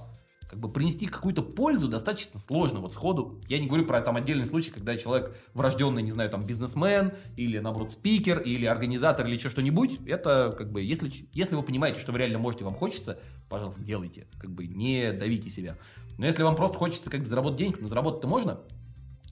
Как 0.53 0.59
бы 0.59 0.69
принести 0.69 1.07
какую-то 1.07 1.41
пользу 1.41 1.87
достаточно 1.87 2.39
сложно. 2.39 2.79
Вот 2.79 2.93
сходу, 2.93 3.41
я 3.47 3.57
не 3.57 3.65
говорю 3.65 3.87
про 3.87 3.99
там 4.01 4.17
отдельный 4.17 4.45
случай, 4.45 4.69
когда 4.69 4.95
человек 4.95 5.35
врожденный, 5.55 6.03
не 6.03 6.11
знаю, 6.11 6.29
там 6.29 6.45
бизнесмен, 6.45 7.13
или 7.37 7.57
наоборот 7.57 7.89
спикер, 7.89 8.37
или 8.37 8.67
организатор, 8.67 9.25
или 9.25 9.33
еще 9.33 9.49
что-нибудь. 9.49 10.01
Это 10.05 10.53
как 10.55 10.71
бы, 10.71 10.83
если, 10.83 11.11
если 11.33 11.55
вы 11.55 11.63
понимаете, 11.63 11.99
что 11.99 12.11
вы 12.11 12.19
реально 12.19 12.37
можете, 12.37 12.65
вам 12.65 12.75
хочется, 12.75 13.19
пожалуйста, 13.49 13.83
делайте. 13.83 14.27
Как 14.37 14.51
бы 14.51 14.67
не 14.67 15.11
давите 15.11 15.49
себя. 15.49 15.75
Но 16.19 16.27
если 16.27 16.43
вам 16.43 16.55
просто 16.55 16.77
хочется 16.77 17.09
как 17.09 17.21
бы 17.21 17.27
заработать 17.27 17.57
денег, 17.57 17.81
ну 17.81 17.87
заработать-то 17.87 18.27
можно, 18.27 18.59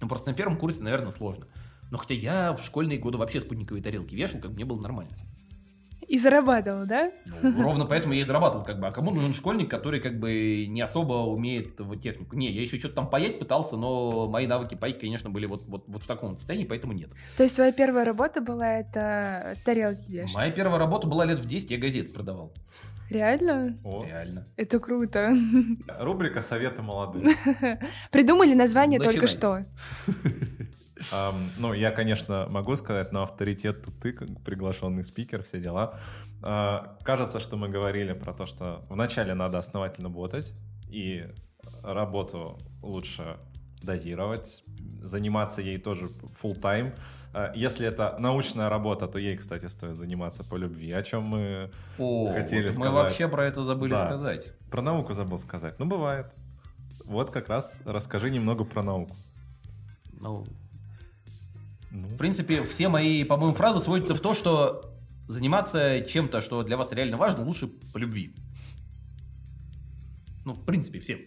ну 0.02 0.08
просто 0.08 0.32
на 0.32 0.36
первом 0.36 0.58
курсе, 0.58 0.82
наверное, 0.82 1.12
сложно. 1.12 1.46
Но 1.92 2.00
хотя 2.00 2.16
я 2.16 2.54
в 2.54 2.64
школьные 2.64 2.98
годы 2.98 3.20
вообще 3.20 3.42
спутниковые 3.42 3.84
тарелки 3.84 4.16
вешал, 4.16 4.40
как 4.42 4.54
мне 4.54 4.66
было 4.66 4.82
нормально. 4.82 5.12
И 6.12 6.18
зарабатывал, 6.18 6.86
да? 6.86 7.10
Ну, 7.42 7.64
ровно 7.64 7.86
поэтому 7.90 8.14
я 8.14 8.20
и 8.20 8.24
зарабатывал, 8.26 8.66
как 8.66 8.82
бы. 8.82 8.88
А 8.88 8.92
кому 8.92 9.12
нужен 9.12 9.34
школьник, 9.34 9.72
который 9.72 10.02
как 10.02 10.20
бы 10.20 10.66
не 10.68 10.82
особо 10.82 11.14
умеет 11.14 11.80
в 11.80 11.98
технику? 11.98 12.36
Не, 12.36 12.52
я 12.52 12.62
еще 12.62 12.78
что-то 12.80 12.96
там 12.96 13.10
паять 13.10 13.40
пытался, 13.40 13.78
но 13.78 14.28
мои 14.28 14.46
навыки 14.46 14.76
паять, 14.76 15.00
конечно, 15.00 15.30
были 15.30 15.46
вот, 15.46 15.64
вот, 15.68 15.86
вот 15.88 16.04
в 16.04 16.08
таком 16.08 16.36
состоянии, 16.36 16.66
поэтому 16.66 16.92
нет. 16.92 17.12
То 17.38 17.44
есть 17.44 17.56
твоя 17.56 17.72
первая 17.72 18.04
работа 18.04 18.42
была 18.42 18.80
это 18.80 19.56
тарелки 19.64 20.12
вешать? 20.12 20.36
Моя 20.36 20.52
первая 20.52 20.80
работа 20.80 21.08
была 21.08 21.24
лет 21.24 21.40
в 21.40 21.48
10, 21.48 21.72
я 21.72 21.78
газеты 21.78 22.12
продавал. 22.12 22.52
Реально? 23.10 23.78
О, 23.86 24.06
Реально. 24.06 24.46
Это 24.58 24.80
круто. 24.80 25.34
рубрика 26.00 26.42
«Советы 26.42 26.82
молодых». 26.82 27.38
Придумали 28.12 28.54
название 28.54 29.00
только 29.00 29.28
что. 29.28 29.64
Ам, 31.12 31.50
ну, 31.58 31.74
я, 31.74 31.92
конечно, 31.92 32.48
могу 32.50 32.76
сказать, 32.76 33.12
но 33.12 33.24
авторитет 33.24 33.84
тут 33.84 34.00
ты, 34.00 34.14
как 34.14 34.28
приглашенный 34.44 35.04
спикер, 35.04 35.44
все 35.44 35.60
дела. 35.60 36.00
А, 36.44 36.98
кажется, 37.04 37.40
что 37.40 37.56
мы 37.58 37.70
говорили 37.70 38.14
про 38.14 38.34
то, 38.34 38.46
что 38.46 38.86
вначале 38.90 39.34
надо 39.34 39.60
основательно 39.60 40.10
работать, 40.10 40.54
и 40.90 41.28
работу 41.84 42.58
лучше 42.82 43.38
дозировать, 43.82 44.64
заниматься 45.02 45.62
ей 45.62 45.78
тоже 45.80 46.08
full 46.42 46.60
time. 46.60 46.94
А, 47.34 47.52
Если 47.56 47.88
это 47.88 48.16
научная 48.20 48.70
работа, 48.70 49.08
то 49.08 49.18
ей, 49.20 49.38
кстати, 49.38 49.68
стоит 49.68 49.98
заниматься 49.98 50.44
по 50.44 50.56
любви, 50.56 50.92
о 50.92 51.02
чем 51.04 51.24
мы 51.24 51.72
О, 51.98 52.32
Хотели 52.34 52.66
мы 52.68 52.72
сказать. 52.72 52.94
вообще 52.94 53.28
про 53.28 53.46
это 53.46 53.64
забыли 53.64 53.92
Да. 53.92 54.06
сказать. 54.08 54.54
про 54.70 54.82
науку 54.82 55.14
забыл 55.14 55.40
сказать. 55.40 55.80
Ну, 55.80 55.86
бывает. 55.86 56.28
Вот 57.06 57.32
как 57.32 57.50
раз 57.50 57.82
расскажи 57.86 58.30
немного 58.30 58.64
про 58.64 58.84
науку. 58.84 59.16
Ну, 60.20 60.46
Ну, 61.92 62.08
В 62.08 62.18
принципе, 62.18 62.64
все 62.64 62.88
мои, 62.88 63.24
по-моему, 63.24 63.54
фразы 63.54 63.82
сводятся 63.82 64.16
в 64.16 64.22
то, 64.22 64.34
что 64.34 64.96
заниматься 65.28 66.02
чем-то, 66.02 66.42
что 66.42 66.64
для 66.64 66.78
вас 66.78 66.92
реально 66.92 67.18
важно, 67.18 67.44
лучше 67.44 67.68
по 67.94 67.98
любви. 67.98 68.34
Ну, 70.46 70.54
в 70.54 70.66
принципе, 70.66 71.00
всем. 71.00 71.20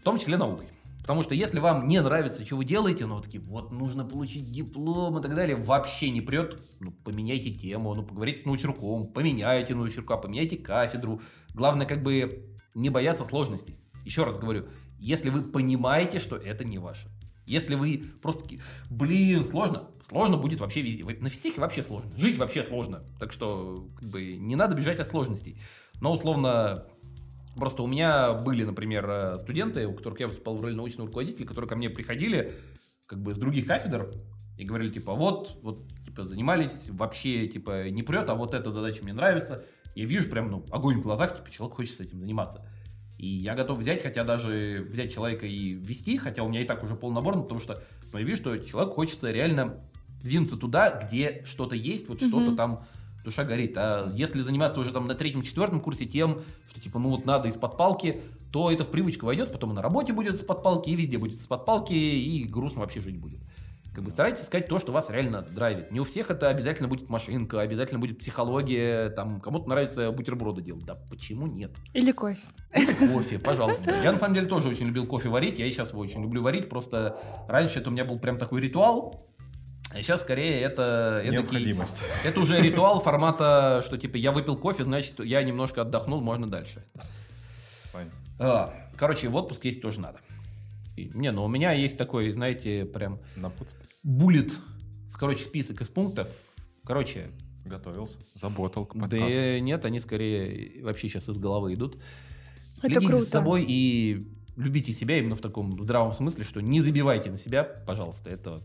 В 0.00 0.02
том 0.02 0.18
числе 0.18 0.36
наукой. 0.36 0.66
Потому 1.00 1.22
что 1.22 1.34
если 1.36 1.60
вам 1.60 1.86
не 1.86 2.00
нравится, 2.00 2.44
что 2.44 2.56
вы 2.56 2.64
делаете, 2.64 3.06
ну, 3.06 3.20
такие, 3.20 3.40
вот, 3.40 3.70
нужно 3.70 4.04
получить 4.04 4.50
диплом 4.50 5.18
и 5.18 5.22
так 5.22 5.36
далее, 5.36 5.56
вообще 5.56 6.10
не 6.10 6.20
прет, 6.20 6.60
ну, 6.80 6.90
поменяйте 6.90 7.52
тему, 7.52 7.94
ну, 7.94 8.02
поговорите 8.02 8.42
с 8.42 8.44
научруком, 8.44 9.04
поменяйте 9.04 9.74
научрука, 9.74 10.16
поменяйте 10.16 10.56
кафедру. 10.56 11.20
Главное, 11.54 11.86
как 11.86 12.02
бы, 12.02 12.50
не 12.74 12.90
бояться 12.90 13.24
сложностей. 13.24 13.78
Еще 14.04 14.24
раз 14.24 14.36
говорю, 14.36 14.66
если 14.98 15.30
вы 15.30 15.42
понимаете, 15.42 16.18
что 16.18 16.36
это 16.36 16.64
не 16.64 16.78
ваше, 16.78 17.08
если 17.46 17.74
вы 17.76 18.04
просто 18.20 18.42
такие, 18.42 18.60
блин, 18.90 19.44
сложно, 19.44 19.88
сложно 20.08 20.36
будет 20.36 20.60
вообще 20.60 20.82
везде. 20.82 21.04
На 21.04 21.28
физтехе 21.28 21.60
вообще 21.60 21.82
сложно, 21.82 22.10
жить 22.16 22.38
вообще 22.38 22.64
сложно. 22.64 23.04
Так 23.18 23.32
что, 23.32 23.88
как 23.96 24.10
бы, 24.10 24.32
не 24.32 24.56
надо 24.56 24.74
бежать 24.74 24.98
от 24.98 25.08
сложностей. 25.08 25.60
Но, 26.00 26.12
условно, 26.12 26.86
просто 27.56 27.82
у 27.82 27.86
меня 27.86 28.34
были, 28.34 28.64
например, 28.64 29.08
э, 29.08 29.38
студенты, 29.38 29.86
у 29.86 29.94
которых 29.94 30.20
я 30.20 30.26
выступал 30.26 30.56
в 30.56 30.60
роли 30.60 30.74
научного 30.74 31.06
руководителя, 31.06 31.46
которые 31.46 31.68
ко 31.68 31.76
мне 31.76 31.88
приходили, 31.88 32.52
как 33.06 33.22
бы, 33.22 33.34
с 33.34 33.38
других 33.38 33.66
кафедр, 33.66 34.10
и 34.58 34.64
говорили, 34.64 34.90
типа, 34.90 35.14
вот, 35.14 35.58
вот, 35.62 35.80
типа, 36.04 36.24
занимались, 36.24 36.88
вообще, 36.90 37.46
типа, 37.46 37.90
не 37.90 38.02
прет, 38.02 38.28
а 38.28 38.34
вот 38.34 38.54
эта 38.54 38.72
задача 38.72 39.02
мне 39.02 39.12
нравится. 39.12 39.64
Я 39.94 40.04
вижу 40.04 40.28
прям, 40.28 40.50
ну, 40.50 40.64
огонь 40.70 40.98
в 40.98 41.02
глазах, 41.02 41.36
типа, 41.36 41.50
человек 41.50 41.76
хочет 41.76 41.96
с 41.96 42.00
этим 42.00 42.20
заниматься. 42.20 42.68
И 43.18 43.26
я 43.26 43.54
готов 43.54 43.78
взять, 43.78 44.02
хотя 44.02 44.24
даже 44.24 44.86
взять 44.90 45.12
человека 45.12 45.46
и 45.46 45.72
ввести, 45.72 46.18
хотя 46.18 46.42
у 46.42 46.48
меня 46.48 46.62
и 46.62 46.66
так 46.66 46.82
уже 46.84 46.94
полный 46.94 47.16
набор, 47.16 47.40
потому 47.42 47.60
что 47.60 47.82
я 48.12 48.20
вижу, 48.20 48.36
что 48.36 48.58
человеку 48.58 48.94
хочется 48.94 49.30
реально 49.30 49.80
двинуться 50.22 50.56
туда, 50.56 50.90
где 50.90 51.42
что-то 51.46 51.74
есть, 51.74 52.08
вот 52.08 52.20
что-то 52.20 52.54
там 52.54 52.84
душа 53.24 53.44
горит. 53.44 53.74
А 53.76 54.12
если 54.14 54.40
заниматься 54.40 54.80
уже 54.80 54.92
там 54.92 55.06
на 55.06 55.14
третьем-четвертом 55.14 55.80
курсе 55.80 56.06
тем, 56.06 56.42
что 56.68 56.80
типа, 56.80 56.98
ну 56.98 57.10
вот 57.10 57.24
надо 57.24 57.48
из-под 57.48 57.76
палки, 57.76 58.20
то 58.52 58.70
это 58.70 58.84
в 58.84 58.90
привычку 58.90 59.26
войдет, 59.26 59.52
потом 59.52 59.72
и 59.72 59.74
на 59.74 59.82
работе 59.82 60.12
будет 60.12 60.34
из-под 60.34 60.62
палки, 60.62 60.90
и 60.90 60.96
везде 60.96 61.18
будет 61.18 61.40
из-под 61.40 61.64
палки, 61.64 61.92
и 61.92 62.44
грустно 62.44 62.80
вообще 62.80 63.00
жить 63.00 63.18
будет. 63.18 63.40
Как 63.96 64.04
бы 64.04 64.10
старайтесь 64.10 64.42
искать 64.42 64.66
то, 64.66 64.78
что 64.78 64.92
вас 64.92 65.08
реально 65.08 65.40
драйвит. 65.40 65.90
Не 65.90 66.00
у 66.00 66.04
всех 66.04 66.30
это 66.30 66.50
обязательно 66.50 66.86
будет 66.86 67.08
машинка, 67.08 67.62
обязательно 67.62 67.98
будет 67.98 68.18
психология, 68.18 69.08
там 69.08 69.40
кому-то 69.40 69.70
нравится 69.70 70.10
бутерброды 70.10 70.60
делать. 70.60 70.84
Да 70.84 70.96
почему 71.08 71.46
нет? 71.46 71.70
Или 71.94 72.12
кофе. 72.12 72.42
Кофе, 73.10 73.38
пожалуйста. 73.38 73.90
Я 74.02 74.12
на 74.12 74.18
самом 74.18 74.34
деле 74.34 74.48
тоже 74.48 74.68
очень 74.68 74.88
любил 74.88 75.06
кофе 75.06 75.30
варить, 75.30 75.58
я 75.58 75.64
и 75.64 75.70
сейчас 75.70 75.92
его 75.92 76.00
очень 76.02 76.20
люблю 76.20 76.42
варить, 76.42 76.68
просто 76.68 77.18
раньше 77.48 77.78
это 77.80 77.88
у 77.88 77.92
меня 77.94 78.04
был 78.04 78.18
прям 78.18 78.36
такой 78.36 78.60
ритуал, 78.60 79.30
а 79.88 80.02
сейчас 80.02 80.20
скорее 80.20 80.60
это... 80.60 81.22
эдакий- 81.24 81.30
необходимость. 81.30 82.02
это 82.22 82.38
уже 82.38 82.60
ритуал 82.60 83.00
формата, 83.00 83.80
что 83.82 83.96
типа 83.96 84.16
я 84.16 84.30
выпил 84.30 84.58
кофе, 84.58 84.84
значит 84.84 85.20
я 85.20 85.42
немножко 85.42 85.80
отдохнул, 85.80 86.20
можно 86.20 86.46
дальше. 86.46 86.84
Понятно. 87.94 88.18
А, 88.38 88.74
короче, 88.98 89.30
в 89.30 89.36
отпуск 89.36 89.64
есть 89.64 89.80
тоже 89.80 90.00
надо. 90.00 90.18
Не, 90.96 91.30
ну 91.32 91.44
у 91.44 91.48
меня 91.48 91.72
есть 91.72 91.98
такой, 91.98 92.32
знаете, 92.32 92.84
прям 92.84 93.20
Напутствие. 93.36 93.88
буллет, 94.02 94.56
короче, 95.12 95.44
список 95.44 95.80
из 95.80 95.88
пунктов. 95.88 96.28
Короче, 96.84 97.30
Готовился. 97.66 98.18
Заботал 98.34 98.86
к 98.86 98.94
да 98.94 99.00
подкасту. 99.02 99.58
нет, 99.58 99.84
они 99.84 99.98
скорее 100.00 100.82
вообще 100.84 101.08
сейчас 101.08 101.28
из 101.28 101.38
головы 101.38 101.74
идут. 101.74 101.96
Это 102.78 102.88
Следите 102.88 103.06
круто. 103.08 103.24
за 103.24 103.30
собой 103.30 103.64
и 103.66 104.22
любите 104.56 104.92
себя 104.92 105.18
именно 105.18 105.34
в 105.34 105.40
таком 105.40 105.80
здравом 105.80 106.12
смысле, 106.12 106.44
что 106.44 106.60
не 106.60 106.80
забивайте 106.80 107.30
на 107.30 107.36
себя, 107.36 107.64
пожалуйста. 107.64 108.30
Это 108.30 108.60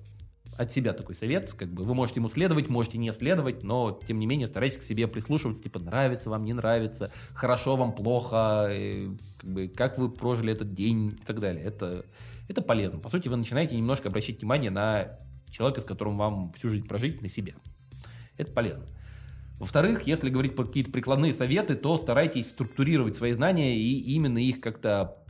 от 0.58 0.72
себя 0.72 0.94
такой 0.94 1.16
совет. 1.16 1.54
Как 1.54 1.70
бы 1.70 1.84
вы 1.84 1.94
можете 1.94 2.20
ему 2.20 2.30
следовать, 2.30 2.70
можете 2.70 2.98
не 2.98 3.12
следовать, 3.12 3.64
но 3.64 4.00
тем 4.08 4.20
не 4.20 4.28
менее 4.28 4.48
старайтесь 4.48 4.78
к 4.78 4.84
себе 4.84 5.08
прислушиваться, 5.08 5.64
типа 5.64 5.80
нравится 5.80 6.30
вам, 6.30 6.46
не 6.46 6.54
нравится, 6.54 7.12
хорошо 7.34 7.76
вам, 7.76 7.94
плохо, 7.94 8.68
э, 8.70 9.08
как, 9.38 9.50
бы, 9.50 9.68
как 9.68 9.98
вы 9.98 10.10
прожили 10.10 10.52
этот 10.52 10.74
день 10.74 11.18
и 11.22 11.26
так 11.26 11.40
далее. 11.40 11.64
Это, 11.64 12.06
это 12.48 12.62
полезно. 12.62 13.00
По 13.00 13.10
сути, 13.10 13.28
вы 13.28 13.38
начинаете 13.38 13.76
немножко 13.76 14.10
обращать 14.10 14.40
внимание 14.40 14.72
на 14.72 15.18
человека, 15.50 15.82
с 15.82 15.86
которым 15.86 16.18
вам 16.18 16.54
всю 16.54 16.70
жизнь 16.70 16.88
прожить, 16.88 17.22
на 17.22 17.30
себя. 17.30 17.54
Это 18.38 18.52
полезно. 18.52 18.86
Во-вторых, 19.60 20.08
если 20.08 20.32
говорить 20.32 20.56
про 20.56 20.66
какие-то 20.66 20.90
прикладные 20.90 21.34
советы, 21.34 21.76
то 21.76 21.96
старайтесь 21.98 22.50
структурировать 22.50 23.14
свои 23.14 23.32
знания 23.32 23.78
и 23.78 24.14
именно 24.14 24.40
их 24.40 24.60
как-то 24.60 25.21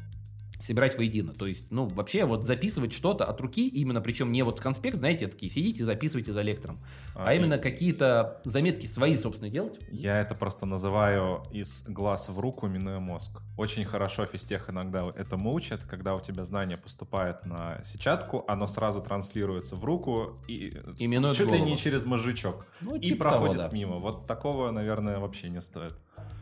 собирать 0.62 0.97
воедино. 0.97 1.34
То 1.34 1.47
есть, 1.47 1.72
ну, 1.72 1.88
вообще 1.88 2.26
вот 2.26 2.43
записывать 2.43 2.93
что-то 2.93 3.26
от 3.26 3.39
руки, 3.41 3.68
именно, 3.68 4.01
причем 4.01 4.32
не 4.32 4.43
вот 4.43 4.59
конспект, 4.59 4.97
знаете, 4.97 5.28
такие 5.28 5.51
сидите, 5.51 5.84
записывайте 5.84 6.34
за 6.34 6.41
лектором, 6.41 6.80
а, 7.16 7.34
и 7.34 7.38
именно 7.38 7.57
какие-то 7.57 8.41
заметки 8.45 8.86
свои 8.86 9.16
собственные 9.16 9.51
делать. 9.51 9.80
Я 9.91 10.20
это 10.22 10.36
просто 10.36 10.66
называю 10.66 11.43
из 11.51 11.84
глаз 11.88 12.30
в 12.30 12.39
руку, 12.39 12.68
минуя 12.68 12.99
мозг. 12.99 13.41
Очень 13.57 13.86
хорошо 13.86 14.26
физтех 14.26 14.70
иногда 14.70 15.12
этому 15.16 15.53
учат, 15.53 15.82
когда 15.84 16.16
у 16.16 16.22
тебя 16.22 16.45
знание 16.45 16.78
поступает 16.78 17.45
на 17.45 17.82
сетчатку, 17.84 18.45
оно 18.47 18.68
сразу 18.68 19.01
транслируется 19.01 19.76
в 19.76 19.84
руку 19.84 20.38
и 20.47 20.68
И 20.97 21.07
чуть 21.07 21.51
ли 21.51 21.57
голову. 21.57 21.66
не 21.66 21.78
через 21.78 22.05
мозжечок. 22.05 22.66
Ну, 22.82 22.95
И 22.95 23.09
типа 23.09 23.26
проходит 23.26 23.57
того, 23.57 23.70
да. 23.70 23.76
мимо. 23.76 23.97
Вот 23.97 24.28
такого, 24.28 24.72
наверное, 24.72 25.20
вообще 25.20 25.49
не 25.49 25.62
стоит. 25.62 25.93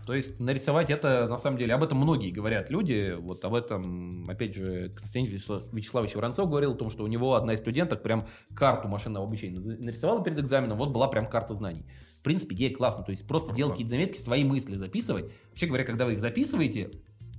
То 0.10 0.16
есть 0.16 0.42
нарисовать 0.42 0.90
это, 0.90 1.28
на 1.28 1.38
самом 1.38 1.60
деле, 1.60 1.76
об 1.76 1.84
этом 1.84 2.00
многие 2.00 2.32
говорят 2.32 2.72
люди. 2.72 3.14
Вот 3.20 3.46
об 3.46 3.54
этом, 3.54 4.28
опять 4.28 4.56
же, 4.56 4.90
Константин 4.90 5.32
Вячеслав- 5.32 5.72
Вячеславович 5.72 6.16
Воронцов 6.16 6.50
говорил 6.50 6.72
о 6.72 6.76
том, 6.76 6.90
что 6.90 7.04
у 7.04 7.08
него 7.08 7.36
одна 7.36 7.54
из 7.54 7.60
студенток 7.60 8.02
прям 8.02 8.26
карту 8.56 8.88
машинного 8.88 9.28
обучения 9.28 9.60
нарисовала 9.60 10.24
перед 10.24 10.40
экзаменом, 10.40 10.80
вот 10.80 10.90
была 10.90 11.10
прям 11.10 11.28
карта 11.28 11.54
знаний. 11.54 11.86
В 12.18 12.24
принципе, 12.24 12.56
идея 12.56 12.74
классная. 12.74 13.06
То 13.06 13.12
есть 13.12 13.28
просто 13.28 13.54
делать 13.54 13.74
какие-то 13.74 13.92
заметки, 13.92 14.18
свои 14.18 14.44
мысли 14.44 14.74
записывать. 14.74 15.32
Вообще 15.52 15.68
говоря, 15.68 15.84
когда 15.84 16.06
вы 16.06 16.14
их 16.14 16.22
записываете, 16.22 16.90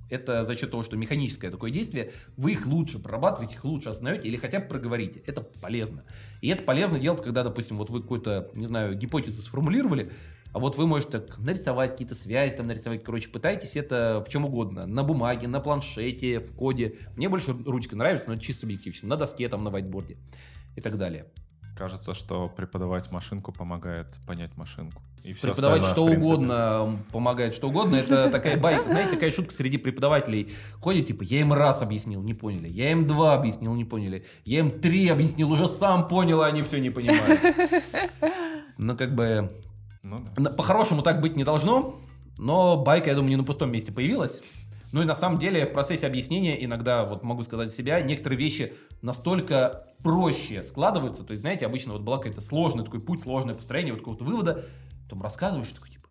это 0.09 0.45
за 0.45 0.55
счет 0.55 0.71
того, 0.71 0.81
что 0.83 0.95
механическое 0.95 1.51
такое 1.51 1.71
действие, 1.71 2.13
вы 2.37 2.53
их 2.53 2.65
лучше 2.67 2.99
прорабатываете, 2.99 3.55
их 3.55 3.65
лучше 3.65 3.89
осознаете 3.89 4.29
или 4.29 4.37
хотя 4.37 4.61
бы 4.61 4.67
проговорите. 4.67 5.21
Это 5.25 5.41
полезно. 5.41 6.05
И 6.39 6.47
это 6.47 6.63
полезно 6.63 6.99
делать, 6.99 7.21
когда, 7.21 7.43
допустим, 7.43 7.75
вот 7.75 7.89
вы 7.89 8.01
какую-то, 8.01 8.49
не 8.55 8.65
знаю, 8.65 8.95
гипотезу 8.95 9.41
сформулировали, 9.41 10.09
А 10.53 10.59
вот 10.59 10.77
вы 10.77 10.85
можете 10.85 11.19
так 11.19 11.37
нарисовать 11.37 11.91
какие-то 11.91 12.15
связи, 12.15 12.55
там 12.55 12.67
нарисовать, 12.67 13.03
короче, 13.03 13.29
пытайтесь 13.29 13.75
это 13.75 14.23
в 14.25 14.29
чем 14.29 14.45
угодно. 14.45 14.85
На 14.85 15.03
бумаге, 15.03 15.47
на 15.47 15.59
планшете, 15.59 16.39
в 16.39 16.53
коде. 16.55 16.95
Мне 17.15 17.29
больше 17.29 17.53
ручка 17.65 17.95
нравится, 17.95 18.29
но 18.29 18.37
чисто 18.37 18.61
субъективно. 18.61 19.09
На 19.09 19.17
доске, 19.17 19.47
там, 19.47 19.63
на 19.63 19.69
вайтборде 19.69 20.17
и 20.75 20.81
так 20.81 20.97
далее. 20.97 21.25
Кажется, 21.77 22.13
что 22.13 22.47
преподавать 22.47 23.11
машинку 23.11 23.51
помогает 23.53 24.19
понять 24.27 24.55
машинку. 24.57 25.01
И 25.23 25.33
всё 25.33 25.47
Преподавать 25.47 25.85
что 25.85 26.05
угодно 26.05 26.99
помогает 27.11 27.53
что 27.53 27.69
угодно. 27.69 27.95
Это 27.95 28.29
такая 28.29 28.59
байка, 28.59 28.87
знаете, 28.87 29.11
такая 29.11 29.31
шутка 29.31 29.53
среди 29.53 29.77
преподавателей. 29.77 30.51
Ходит, 30.79 31.07
типа, 31.07 31.23
я 31.23 31.41
им 31.41 31.53
раз 31.53 31.81
объяснил, 31.81 32.21
не 32.23 32.33
поняли. 32.33 32.67
Я 32.67 32.91
им 32.91 33.07
два 33.07 33.35
объяснил, 33.35 33.73
не 33.73 33.85
поняли. 33.85 34.25
Я 34.45 34.59
им 34.59 34.71
три 34.71 35.07
объяснил, 35.09 35.51
уже 35.51 35.67
сам 35.67 36.07
понял, 36.07 36.41
а 36.41 36.47
они 36.47 36.61
все 36.61 36.79
не 36.79 36.89
понимают. 36.89 37.39
Ну, 38.77 38.97
как 38.97 39.13
бы, 39.13 39.51
Ну 40.03 40.25
да. 40.35 40.49
по-хорошему 40.51 41.01
так 41.01 41.21
быть 41.21 41.35
не 41.35 41.43
должно, 41.43 41.95
но 42.37 42.81
байка, 42.81 43.09
я 43.09 43.15
думаю, 43.15 43.29
не 43.29 43.35
на 43.35 43.43
пустом 43.43 43.71
месте 43.71 43.91
появилась. 43.91 44.41
Ну 44.91 45.01
и 45.01 45.05
на 45.05 45.15
самом 45.15 45.39
деле 45.39 45.65
в 45.65 45.71
процессе 45.71 46.05
объяснения 46.05 46.63
иногда, 46.63 47.05
вот 47.05 47.23
могу 47.23 47.43
сказать 47.43 47.69
за 47.69 47.75
себя, 47.75 48.01
некоторые 48.01 48.37
вещи 48.37 48.73
настолько 49.01 49.87
проще 50.03 50.63
складываются. 50.63 51.23
То 51.23 51.31
есть, 51.31 51.41
знаете, 51.41 51.65
обычно 51.65 51.93
вот 51.93 52.01
была 52.01 52.17
какой-то 52.17 52.41
сложный 52.41 52.83
такой 52.83 52.99
путь, 52.99 53.21
сложное 53.21 53.55
построение 53.55 53.93
вот 53.93 54.01
какого-то 54.01 54.25
вывода, 54.25 54.65
потом 55.03 55.21
рассказываешь, 55.21 55.69
такой 55.69 55.91
типа, 55.91 56.09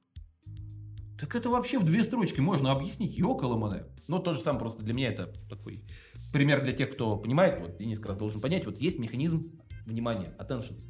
так 1.18 1.34
это 1.34 1.50
вообще 1.50 1.78
в 1.78 1.84
две 1.84 2.02
строчки 2.04 2.40
можно 2.40 2.72
объяснить, 2.72 3.18
ёкало 3.18 3.56
мане. 3.56 3.84
Ну, 4.08 4.18
то 4.18 4.32
же 4.32 4.40
самое, 4.40 4.60
просто 4.60 4.82
для 4.82 4.94
меня 4.94 5.08
это 5.08 5.30
такой 5.48 5.84
пример 6.32 6.62
для 6.62 6.72
тех, 6.72 6.92
кто 6.92 7.16
понимает, 7.16 7.60
вот 7.60 7.76
Денис 7.76 7.98
как 7.98 8.10
раз 8.10 8.18
должен 8.18 8.40
понять, 8.40 8.64
вот 8.64 8.78
есть 8.78 8.98
механизм 8.98 9.52
внимания, 9.84 10.34
attention. 10.38 10.80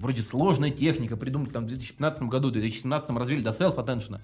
Вроде 0.00 0.22
сложная 0.22 0.70
техника, 0.70 1.16
придумали 1.16 1.50
там 1.50 1.64
в 1.64 1.66
2015 1.66 2.22
году, 2.22 2.48
в 2.48 2.52
2017 2.52 3.10
развили 3.10 3.42
до 3.42 3.50
self-attention. 3.50 4.20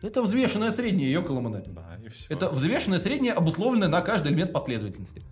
Это 0.00 0.22
взвешенное 0.22 0.70
среднее, 0.70 1.12
ёкало 1.12 1.40
мане. 1.40 1.62
Да, 1.66 1.98
и 2.02 2.08
все. 2.08 2.26
Это 2.28 2.48
взвешенное 2.48 2.98
среднее, 2.98 3.34
обусловленное 3.34 3.88
на 3.88 4.00
каждый 4.00 4.32
элемент 4.32 4.52
последовательности. 4.52 5.22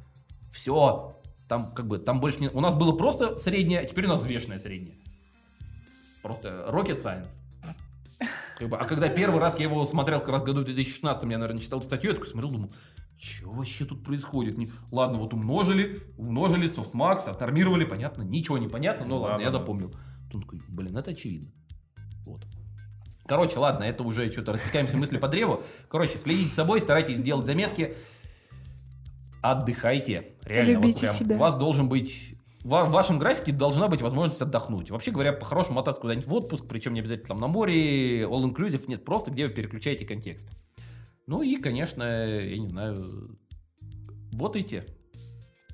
Все. 0.52 1.16
Там 1.48 1.72
как 1.72 1.86
бы, 1.86 1.98
там 1.98 2.20
больше 2.20 2.40
не... 2.40 2.48
У 2.50 2.60
нас 2.60 2.74
было 2.74 2.92
просто 2.92 3.38
среднее, 3.38 3.80
а 3.80 3.86
теперь 3.86 4.04
у 4.04 4.08
нас 4.08 4.20
взвешенное 4.20 4.58
среднее. 4.58 4.94
Просто 6.22 6.66
rocket 6.68 7.02
science. 7.02 7.38
Как 8.58 8.68
бы, 8.68 8.76
а 8.76 8.84
когда 8.84 9.08
первый 9.08 9.40
раз 9.40 9.58
я 9.58 9.64
его 9.64 9.84
смотрел, 9.86 10.20
как 10.20 10.28
раз 10.28 10.42
году 10.42 10.60
в 10.60 10.64
2016, 10.64 11.22
я, 11.22 11.38
наверное, 11.38 11.62
читал 11.62 11.82
статью, 11.82 12.10
я 12.10 12.14
такой 12.14 12.28
смотрел, 12.28 12.52
думал, 12.52 12.70
что 13.20 13.50
вообще 13.50 13.84
тут 13.84 14.02
происходит? 14.02 14.56
Не- 14.56 14.70
Ладно, 14.90 15.18
вот 15.18 15.34
умножили, 15.34 16.00
умножили, 16.16 16.66
софтмакс, 16.68 17.28
отармировали, 17.28 17.84
понятно, 17.84 18.22
ничего 18.22 18.56
не 18.58 18.68
понятно, 18.68 19.04
но 19.04 19.20
ладно, 19.20 19.42
я 19.42 19.46
Да-да-да. 19.50 19.58
запомнил. 19.58 19.94
Тут 20.30 20.42
такой, 20.42 20.60
блин, 20.68 20.96
это 20.96 21.10
очевидно. 21.10 21.50
Вот. 22.24 22.46
Короче, 23.26 23.58
ладно, 23.58 23.84
это 23.84 24.02
уже 24.02 24.30
что-то 24.32 24.52
растекаемся 24.54 24.96
мысли 24.96 25.18
по 25.18 25.28
древу. 25.28 25.60
Короче, 25.88 26.18
следите 26.18 26.48
за 26.48 26.54
собой, 26.54 26.80
старайтесь 26.80 27.20
делать 27.20 27.46
заметки. 27.46 27.96
Отдыхайте. 29.42 30.34
Реально, 30.44 30.74
вот 30.78 30.82
Любите 30.84 31.00
прям 31.02 31.14
себя. 31.14 31.36
У 31.36 31.38
вас 31.38 31.54
должен 31.54 31.88
быть... 31.88 32.34
В 32.62 32.68
вашем 32.90 33.18
графике 33.18 33.52
должна 33.52 33.88
быть 33.88 34.02
возможность 34.02 34.42
отдохнуть. 34.42 34.90
Вообще 34.90 35.12
говоря, 35.12 35.32
по-хорошему 35.32 35.76
мотаться 35.76 36.00
куда-нибудь 36.02 36.26
в 36.26 36.34
отпуск, 36.34 36.66
причем 36.68 36.92
не 36.92 37.00
обязательно 37.00 37.28
там 37.28 37.38
на 37.38 37.46
море, 37.46 38.24
all-inclusive, 38.24 38.84
нет, 38.86 39.02
просто 39.04 39.30
где 39.30 39.46
вы 39.46 39.52
переключаете 39.54 40.04
контекст. 40.04 40.46
Ну 41.26 41.42
и, 41.42 41.56
конечно, 41.56 42.02
я 42.02 42.58
не 42.58 42.68
знаю, 42.68 43.38
ботайте. 44.32 44.86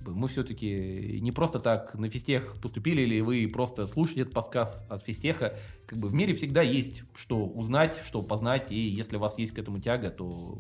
Мы 0.01 0.29
все-таки 0.29 1.21
не 1.21 1.33
просто 1.33 1.59
так 1.59 1.95
на 1.95 2.09
физтех 2.09 2.61
поступили, 2.61 3.03
или 3.03 3.21
вы 3.21 3.49
просто 3.49 3.87
слушаете 3.87 4.23
этот 4.23 4.35
подкаст 4.35 4.89
от 4.91 5.03
физтеха. 5.03 5.59
Как 5.87 5.99
бы 5.99 6.09
в 6.09 6.15
мире 6.15 6.33
всегда 6.35 6.63
есть 6.63 7.03
что 7.15 7.45
узнать, 7.45 7.97
что 8.05 8.23
познать, 8.23 8.71
и 8.71 8.79
если 8.79 9.17
у 9.17 9.21
вас 9.21 9.37
есть 9.39 9.53
к 9.53 9.59
этому 9.59 9.81
тяга, 9.81 10.11
то 10.11 10.59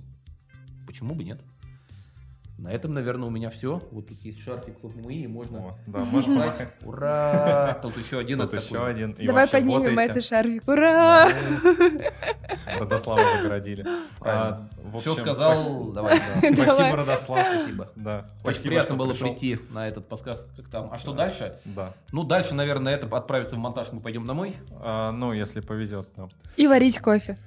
почему 0.86 1.14
бы 1.14 1.22
нет? 1.22 1.40
На 2.58 2.68
этом, 2.72 2.94
наверное, 2.94 3.26
у 3.28 3.30
меня 3.30 3.50
все. 3.50 3.82
Вот 3.90 4.08
тут 4.08 4.18
есть 4.22 4.42
шарфик 4.42 4.82
МИ, 4.82 5.24
и 5.24 5.26
можно 5.26 5.58
Вот, 5.60 5.74
да, 5.86 5.98
можешь 6.04 6.24
помахать. 6.26 6.72
Ура! 6.84 7.78
Тут 7.82 7.96
еще 7.98 8.18
один. 8.18 8.38
Тут 8.38 8.54
еще 8.54 8.82
один. 8.82 9.10
И 9.12 9.26
Давай 9.26 9.46
поднимем 9.46 9.98
этот 9.98 10.24
шарфик. 10.24 10.66
Ура! 10.66 11.28
Родослава 12.78 13.22
загородили. 13.36 13.86
А, 14.20 14.66
Все 15.00 15.12
общем, 15.12 15.22
сказал. 15.22 15.56
спас- 15.56 15.92
Давай. 15.94 16.18
да. 16.42 16.52
Спасибо. 16.64 16.96
Родослав. 16.96 17.46
Спасибо. 17.54 17.92
Да. 17.96 18.18
Очень 18.20 18.40
Спасибо, 18.40 18.68
приятно 18.68 18.84
что 18.88 18.96
было 18.96 19.12
пришел. 19.12 19.28
прийти 19.28 19.58
на 19.70 19.88
этот 19.88 20.08
подкаст. 20.08 20.48
Как 20.56 20.68
там? 20.68 20.88
А 20.92 20.98
что 20.98 21.12
Да. 21.12 21.18
дальше? 21.26 21.58
Да. 21.64 21.92
Ну, 22.12 22.24
дальше, 22.24 22.54
наверное, 22.54 22.94
это 22.96 23.14
отправится 23.14 23.56
в 23.56 23.58
монтаж, 23.58 23.92
мы 23.92 24.00
пойдем 24.00 24.24
домой. 24.26 24.56
А, 24.80 25.12
ну, 25.12 25.32
если 25.32 25.60
повезет, 25.60 26.08
да. 26.16 26.26
И 26.56 26.66
варить 26.66 26.98
кофе. 27.00 27.38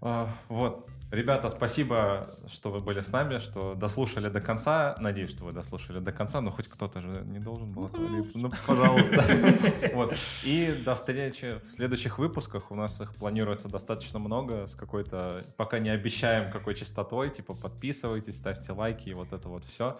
А, 0.00 0.28
вот. 0.48 0.88
Ребята, 1.14 1.48
спасибо, 1.48 2.26
что 2.48 2.72
вы 2.72 2.80
были 2.80 3.00
с 3.00 3.12
нами, 3.12 3.38
что 3.38 3.74
дослушали 3.74 4.28
до 4.28 4.40
конца. 4.40 4.96
Надеюсь, 4.98 5.30
что 5.30 5.44
вы 5.44 5.52
дослушали 5.52 6.00
до 6.00 6.10
конца, 6.10 6.40
но 6.40 6.50
хоть 6.50 6.66
кто-то 6.66 7.00
же 7.00 7.22
не 7.24 7.38
должен 7.38 7.70
был 7.70 7.84
отвалиться. 7.84 8.36
Ну, 8.38 8.50
пожалуйста. 8.66 9.24
Вот. 9.94 10.14
И 10.42 10.74
до 10.84 10.96
встречи 10.96 11.60
в 11.62 11.70
следующих 11.70 12.18
выпусках. 12.18 12.72
У 12.72 12.74
нас 12.74 13.00
их 13.00 13.14
планируется 13.14 13.68
достаточно 13.68 14.18
много 14.18 14.66
с 14.66 14.74
какой-то... 14.74 15.44
Пока 15.56 15.78
не 15.78 15.90
обещаем, 15.90 16.50
какой 16.50 16.74
частотой. 16.74 17.30
Типа 17.30 17.54
подписывайтесь, 17.54 18.36
ставьте 18.36 18.72
лайки 18.72 19.10
и 19.10 19.14
вот 19.14 19.32
это 19.32 19.48
вот 19.48 19.64
все. 19.66 19.96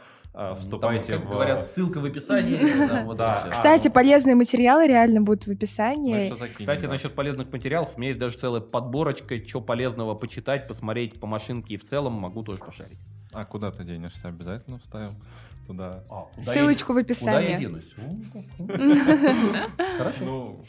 Вступайте 0.59 1.12
Там, 1.12 1.20
как 1.22 1.30
в... 1.30 1.32
говорят, 1.32 1.64
ссылка 1.64 1.99
в 1.99 2.05
описании. 2.05 3.05
вот 3.05 3.16
Да. 3.16 3.47
Кстати, 3.51 3.87
ну. 3.87 3.95
полезные 3.95 4.35
материалы 4.35 4.87
реально 4.89 5.20
будут 5.20 5.47
в 5.47 5.51
описании. 5.53 6.28
закинем, 6.30 6.55
Кстати, 6.57 6.87
насчет 6.87 7.14
полезных 7.14 7.53
материалов, 7.53 7.93
у 7.95 7.99
меня 8.01 8.09
есть 8.09 8.18
даже 8.20 8.37
целая 8.37 8.61
подборочка, 8.61 9.37
что 9.47 9.61
полезного 9.61 10.16
почитать, 10.16 10.66
посмотреть 10.66 11.20
по 11.20 11.28
машинке 11.28 11.74
и 11.74 11.76
в 11.76 11.85
целом 11.85 12.14
могу 12.14 12.43
тоже 12.43 12.59
пошарить. 12.64 12.99
А 13.32 13.45
куда 13.45 13.70
ты 13.70 13.85
денешься? 13.85 14.26
Обязательно 14.28 14.78
вставим 14.80 15.14
туда. 15.68 16.03
А, 16.11 16.26
Ссылочку 16.43 16.93
в 16.95 16.99
я- 16.99 17.05
Куда 17.05 17.41
я 17.41 17.57
описании. 17.57 17.59
денусь? 17.59 17.95
Хорошо. 19.99 20.24
Ну, 20.24 20.61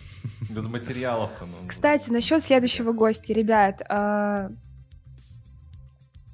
без 0.49 0.67
материалов-то. 0.67 1.45
ну, 1.45 1.67
Кстати, 1.67 2.09
насчет 2.11 2.41
следующего 2.41 2.91
гостя, 2.91 3.33
ребят, 3.33 3.81
а, 3.89 4.49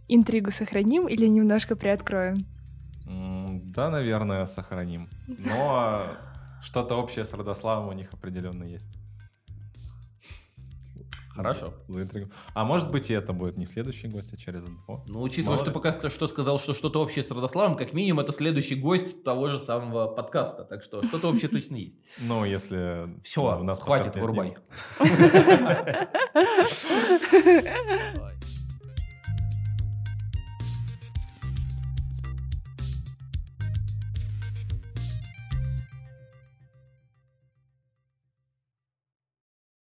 интригу 0.07 0.51
сохраним 0.51 1.07
или 1.07 1.27
немножко 1.27 1.75
приоткроем? 1.75 2.45
Да, 3.73 3.89
наверное, 3.89 4.45
сохраним. 4.47 5.07
Но 5.27 6.17
что-то 6.61 6.95
общее 6.95 7.23
с 7.23 7.33
Родославом 7.33 7.87
у 7.87 7.93
них 7.93 8.09
определенно 8.11 8.65
есть. 8.65 8.89
Хорошо. 11.29 11.73
А 12.53 12.65
может 12.65 12.91
быть 12.91 13.09
и 13.09 13.13
это 13.13 13.31
будет 13.31 13.57
не 13.57 13.65
следующий 13.65 14.09
гость, 14.09 14.33
а 14.33 14.37
через 14.37 14.65
два. 14.65 15.01
Ну, 15.07 15.21
учитывая, 15.21 15.55
Мало 15.55 15.57
что 15.57 15.67
ли. 15.67 15.73
пока 15.73 16.09
что 16.09 16.27
сказал, 16.27 16.59
что 16.59 16.73
что-то 16.73 17.01
общее 17.01 17.23
с 17.23 17.31
Родославом, 17.31 17.77
как 17.77 17.93
минимум 17.93 18.19
это 18.19 18.33
следующий 18.33 18.75
гость 18.75 19.23
того 19.23 19.47
же 19.47 19.57
самого 19.57 20.07
подкаста. 20.07 20.65
Так 20.65 20.83
что 20.83 21.01
что-то 21.01 21.29
общее 21.29 21.47
точно 21.47 21.77
есть. 21.77 21.95
Ну, 22.19 22.43
если... 22.43 23.07
Все, 23.23 23.57
у 23.57 23.63
нас 23.63 23.79
хватит, 23.79 24.17
вырубай. 24.17 24.57